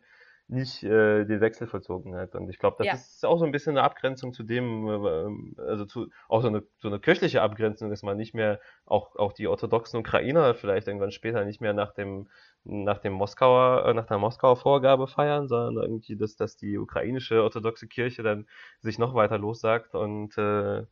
nicht 0.50 0.82
äh, 0.82 1.24
den 1.24 1.40
Wechsel 1.40 1.68
vollzogen 1.68 2.16
hat. 2.16 2.34
Und 2.34 2.48
ich 2.50 2.58
glaube, 2.58 2.76
das 2.78 2.86
ja. 2.86 2.94
ist 2.94 3.24
auch 3.24 3.38
so 3.38 3.44
ein 3.44 3.52
bisschen 3.52 3.76
eine 3.76 3.84
Abgrenzung 3.84 4.32
zu 4.32 4.42
dem, 4.42 4.88
äh, 4.88 5.62
also 5.62 5.84
zu 5.84 6.08
auch 6.28 6.42
so 6.42 6.48
eine, 6.48 6.64
so 6.78 6.88
eine 6.88 6.98
kirchliche 6.98 7.42
Abgrenzung, 7.42 7.88
dass 7.88 8.02
man 8.02 8.16
nicht 8.16 8.34
mehr, 8.34 8.60
auch, 8.84 9.14
auch 9.16 9.32
die 9.32 9.46
orthodoxen 9.46 10.00
Ukrainer 10.00 10.54
vielleicht 10.54 10.88
irgendwann 10.88 11.12
später 11.12 11.44
nicht 11.44 11.60
mehr 11.60 11.72
nach 11.72 11.92
dem, 11.92 12.28
nach 12.64 12.98
dem 12.98 13.12
Moskauer, 13.12 13.86
äh, 13.86 13.94
nach 13.94 14.06
der 14.06 14.18
Moskauer 14.18 14.56
Vorgabe 14.56 15.06
feiern, 15.06 15.46
sondern 15.46 15.84
irgendwie, 15.84 16.16
dass, 16.16 16.34
dass 16.34 16.56
die 16.56 16.78
ukrainische 16.78 17.42
orthodoxe 17.42 17.86
Kirche 17.86 18.22
dann 18.22 18.46
sich 18.80 18.98
noch 18.98 19.14
weiter 19.14 19.38
lossagt 19.38 19.94
und 19.94 20.36
äh, 20.36 20.84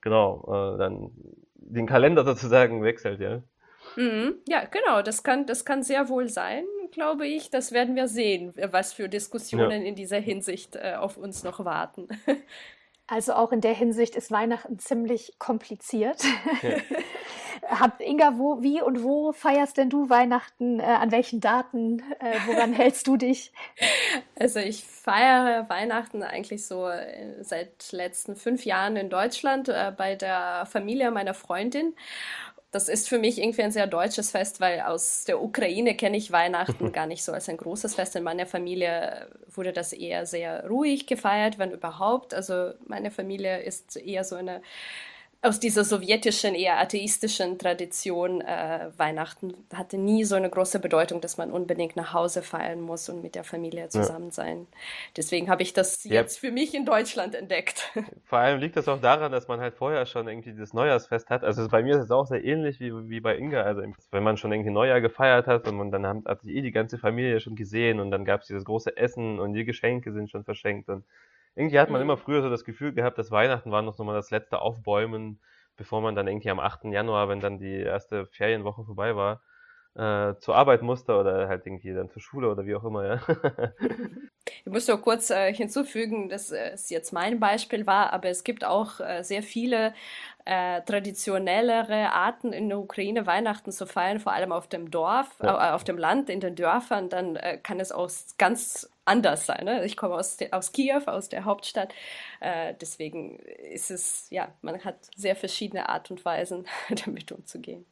genau, 0.00 0.74
äh, 0.74 0.78
dann 0.78 1.10
den 1.54 1.86
Kalender 1.86 2.24
sozusagen 2.24 2.84
wechselt, 2.84 3.20
ja. 3.20 3.42
Mhm. 3.96 4.36
Ja, 4.46 4.64
genau, 4.66 5.02
das 5.02 5.24
kann, 5.24 5.46
das 5.46 5.64
kann 5.64 5.82
sehr 5.82 6.08
wohl 6.08 6.28
sein, 6.28 6.64
glaube 6.92 7.26
ich. 7.26 7.50
Das 7.50 7.72
werden 7.72 7.96
wir 7.96 8.08
sehen, 8.08 8.54
was 8.70 8.92
für 8.92 9.08
Diskussionen 9.08 9.82
ja. 9.82 9.88
in 9.88 9.94
dieser 9.94 10.18
Hinsicht 10.18 10.76
äh, 10.76 10.94
auf 10.98 11.16
uns 11.16 11.42
noch 11.42 11.64
warten. 11.64 12.08
Also 13.12 13.32
auch 13.32 13.50
in 13.50 13.60
der 13.60 13.74
Hinsicht 13.74 14.14
ist 14.14 14.30
Weihnachten 14.30 14.78
ziemlich 14.78 15.34
kompliziert. 15.40 16.22
Ja. 16.62 16.76
Hab, 17.80 18.00
Inga, 18.00 18.38
wo, 18.38 18.62
wie 18.62 18.80
und 18.80 19.02
wo 19.02 19.32
feierst 19.32 19.76
denn 19.76 19.90
du 19.90 20.08
Weihnachten? 20.08 20.78
Äh, 20.78 20.84
an 20.84 21.10
welchen 21.10 21.40
Daten? 21.40 22.02
Äh, 22.20 22.38
woran 22.46 22.72
hältst 22.72 23.08
du 23.08 23.16
dich? 23.16 23.52
Also 24.38 24.60
ich 24.60 24.84
feiere 24.84 25.68
Weihnachten 25.68 26.22
eigentlich 26.22 26.66
so 26.66 26.88
äh, 26.88 27.42
seit 27.42 27.90
letzten 27.90 28.36
fünf 28.36 28.64
Jahren 28.64 28.94
in 28.94 29.10
Deutschland 29.10 29.68
äh, 29.68 29.92
bei 29.96 30.14
der 30.14 30.66
Familie 30.70 31.10
meiner 31.10 31.34
Freundin 31.34 31.94
das 32.70 32.88
ist 32.88 33.08
für 33.08 33.18
mich 33.18 33.38
irgendwie 33.38 33.62
ein 33.62 33.72
sehr 33.72 33.88
deutsches 33.88 34.30
Fest, 34.30 34.60
weil 34.60 34.80
aus 34.80 35.24
der 35.24 35.42
Ukraine 35.42 35.96
kenne 35.96 36.16
ich 36.16 36.30
Weihnachten 36.30 36.92
gar 36.92 37.06
nicht 37.06 37.24
so 37.24 37.32
als 37.32 37.48
ein 37.48 37.56
großes 37.56 37.96
Fest. 37.96 38.14
In 38.14 38.22
meiner 38.22 38.46
Familie 38.46 39.28
wurde 39.48 39.72
das 39.72 39.92
eher 39.92 40.24
sehr 40.24 40.68
ruhig 40.68 41.06
gefeiert, 41.06 41.58
wenn 41.58 41.72
überhaupt. 41.72 42.32
Also 42.32 42.72
meine 42.86 43.10
Familie 43.10 43.60
ist 43.60 43.96
eher 43.96 44.22
so 44.22 44.36
eine 44.36 44.62
aus 45.42 45.58
dieser 45.58 45.84
sowjetischen, 45.84 46.54
eher 46.54 46.78
atheistischen 46.78 47.58
Tradition, 47.58 48.42
äh, 48.42 48.90
Weihnachten 48.98 49.54
hatte 49.72 49.96
nie 49.96 50.24
so 50.24 50.34
eine 50.34 50.50
große 50.50 50.80
Bedeutung, 50.80 51.22
dass 51.22 51.38
man 51.38 51.50
unbedingt 51.50 51.96
nach 51.96 52.12
Hause 52.12 52.42
feiern 52.42 52.82
muss 52.82 53.08
und 53.08 53.22
mit 53.22 53.34
der 53.34 53.44
Familie 53.44 53.88
zusammen 53.88 54.26
ja. 54.26 54.32
sein. 54.32 54.66
Deswegen 55.16 55.48
habe 55.48 55.62
ich 55.62 55.72
das 55.72 56.04
ja. 56.04 56.12
jetzt 56.12 56.40
für 56.40 56.50
mich 56.50 56.74
in 56.74 56.84
Deutschland 56.84 57.34
entdeckt. 57.34 57.90
Vor 58.26 58.38
allem 58.38 58.60
liegt 58.60 58.76
das 58.76 58.86
auch 58.86 59.00
daran, 59.00 59.32
dass 59.32 59.48
man 59.48 59.60
halt 59.60 59.74
vorher 59.74 60.04
schon 60.04 60.28
irgendwie 60.28 60.52
das 60.52 60.74
Neujahrsfest 60.74 61.30
hat. 61.30 61.42
Also 61.42 61.66
bei 61.68 61.82
mir 61.82 61.96
ist 61.96 62.04
es 62.04 62.10
auch 62.10 62.26
sehr 62.26 62.44
ähnlich 62.44 62.78
wie, 62.78 62.92
wie 63.08 63.20
bei 63.20 63.38
Inga. 63.38 63.62
Also 63.62 63.82
wenn 64.10 64.22
man 64.22 64.36
schon 64.36 64.52
irgendwie 64.52 64.70
Neujahr 64.70 65.00
gefeiert 65.00 65.46
hat 65.46 65.66
und 65.66 65.76
man, 65.76 65.90
dann 65.90 66.06
hat, 66.06 66.16
hat 66.26 66.42
sich 66.42 66.54
eh 66.54 66.60
die 66.60 66.70
ganze 66.70 66.98
Familie 66.98 67.40
schon 67.40 67.56
gesehen 67.56 67.98
und 67.98 68.10
dann 68.10 68.26
gab 68.26 68.42
es 68.42 68.48
dieses 68.48 68.64
große 68.66 68.94
Essen 68.94 69.40
und 69.40 69.54
die 69.54 69.64
Geschenke 69.64 70.12
sind 70.12 70.30
schon 70.30 70.44
verschenkt 70.44 70.90
und 70.90 71.02
irgendwie 71.54 71.78
hat 71.78 71.90
man 71.90 72.00
mhm. 72.00 72.10
immer 72.10 72.16
früher 72.16 72.42
so 72.42 72.50
das 72.50 72.64
Gefühl 72.64 72.92
gehabt, 72.92 73.18
dass 73.18 73.30
Weihnachten 73.30 73.70
war 73.70 73.82
noch 73.82 73.94
so 73.94 74.04
mal 74.04 74.14
das 74.14 74.30
letzte 74.30 74.60
Aufbäumen, 74.60 75.40
bevor 75.76 76.00
man 76.00 76.14
dann 76.14 76.28
irgendwie 76.28 76.50
am 76.50 76.60
8. 76.60 76.84
Januar, 76.84 77.28
wenn 77.28 77.40
dann 77.40 77.58
die 77.58 77.80
erste 77.80 78.26
Ferienwoche 78.26 78.84
vorbei 78.84 79.16
war, 79.16 79.42
äh, 79.96 80.36
zur 80.38 80.54
Arbeit 80.54 80.82
musste 80.82 81.16
oder 81.16 81.48
halt 81.48 81.66
irgendwie 81.66 81.92
dann 81.92 82.10
zur 82.10 82.22
Schule 82.22 82.48
oder 82.48 82.64
wie 82.64 82.76
auch 82.76 82.84
immer, 82.84 83.04
ja. 83.04 83.20
ich 84.64 84.70
muss 84.70 84.86
nur 84.86 85.00
kurz 85.00 85.30
äh, 85.30 85.52
hinzufügen, 85.52 86.28
dass 86.28 86.52
äh, 86.52 86.70
es 86.74 86.90
jetzt 86.90 87.12
mein 87.12 87.40
Beispiel 87.40 87.86
war, 87.86 88.12
aber 88.12 88.28
es 88.28 88.44
gibt 88.44 88.64
auch 88.64 89.00
äh, 89.00 89.24
sehr 89.24 89.42
viele 89.42 89.92
äh, 90.44 90.80
traditionellere 90.82 92.12
Arten 92.12 92.52
in 92.52 92.68
der 92.68 92.78
Ukraine 92.78 93.26
Weihnachten 93.26 93.72
zu 93.72 93.84
feiern, 93.84 94.20
vor 94.20 94.32
allem 94.32 94.52
auf 94.52 94.68
dem 94.68 94.92
Dorf, 94.92 95.38
ja. 95.42 95.70
Äh, 95.70 95.72
auf 95.72 95.82
dem 95.82 95.98
Land, 95.98 96.30
in 96.30 96.38
den 96.40 96.54
Dörfern, 96.54 97.08
dann 97.08 97.36
kann 97.64 97.80
es 97.80 97.90
auch 97.90 98.08
ganz 98.38 98.88
anders 99.10 99.46
sein. 99.46 99.64
Ne? 99.64 99.84
Ich 99.84 99.96
komme 99.96 100.14
aus, 100.14 100.38
aus 100.52 100.72
Kiew, 100.72 101.02
aus 101.06 101.28
der 101.28 101.44
Hauptstadt. 101.44 101.92
Äh, 102.40 102.74
deswegen 102.80 103.38
ist 103.38 103.90
es, 103.90 104.28
ja, 104.30 104.48
man 104.62 104.84
hat 104.84 104.96
sehr 105.16 105.36
verschiedene 105.36 105.88
Art 105.88 106.10
und 106.10 106.24
Weisen, 106.24 106.66
damit 107.04 107.32
umzugehen. 107.32 107.84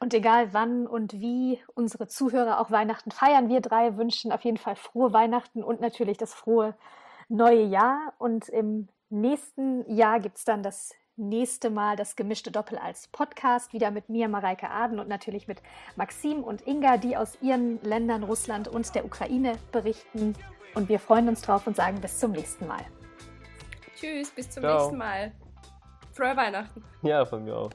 Und 0.00 0.14
egal 0.14 0.52
wann 0.54 0.86
und 0.86 1.14
wie 1.14 1.60
unsere 1.74 2.06
Zuhörer 2.06 2.60
auch 2.60 2.70
Weihnachten 2.70 3.10
feiern, 3.10 3.48
wir 3.48 3.60
drei 3.60 3.96
wünschen 3.96 4.32
auf 4.32 4.44
jeden 4.44 4.56
Fall 4.56 4.76
frohe 4.76 5.12
Weihnachten 5.12 5.62
und 5.62 5.80
natürlich 5.80 6.16
das 6.16 6.32
frohe 6.32 6.76
neue 7.28 7.64
Jahr. 7.64 8.14
Und 8.18 8.48
im 8.48 8.88
nächsten 9.10 9.90
Jahr 9.92 10.20
gibt 10.20 10.38
es 10.38 10.44
dann 10.44 10.62
das 10.62 10.94
nächste 11.18 11.70
Mal 11.70 11.96
das 11.96 12.16
gemischte 12.16 12.50
Doppel 12.50 12.78
als 12.78 13.08
Podcast, 13.08 13.72
wieder 13.72 13.90
mit 13.90 14.08
mir, 14.08 14.28
Mareike 14.28 14.70
Aden 14.70 14.98
und 14.98 15.08
natürlich 15.08 15.48
mit 15.48 15.62
Maxim 15.96 16.42
und 16.42 16.66
Inga, 16.66 16.96
die 16.96 17.16
aus 17.16 17.38
ihren 17.42 17.82
Ländern 17.82 18.22
Russland 18.22 18.68
und 18.68 18.94
der 18.94 19.04
Ukraine 19.04 19.58
berichten. 19.72 20.34
Und 20.74 20.88
wir 20.88 20.98
freuen 20.98 21.28
uns 21.28 21.42
drauf 21.42 21.66
und 21.66 21.76
sagen 21.76 22.00
bis 22.00 22.18
zum 22.18 22.32
nächsten 22.32 22.66
Mal. 22.66 22.84
Tschüss, 23.96 24.30
bis 24.30 24.48
zum 24.50 24.62
Ciao. 24.62 24.78
nächsten 24.78 24.96
Mal. 24.96 25.32
Frohe 26.12 26.36
Weihnachten. 26.36 26.82
Ja, 27.02 27.24
von 27.24 27.44
mir 27.44 27.56
auch. 27.56 27.70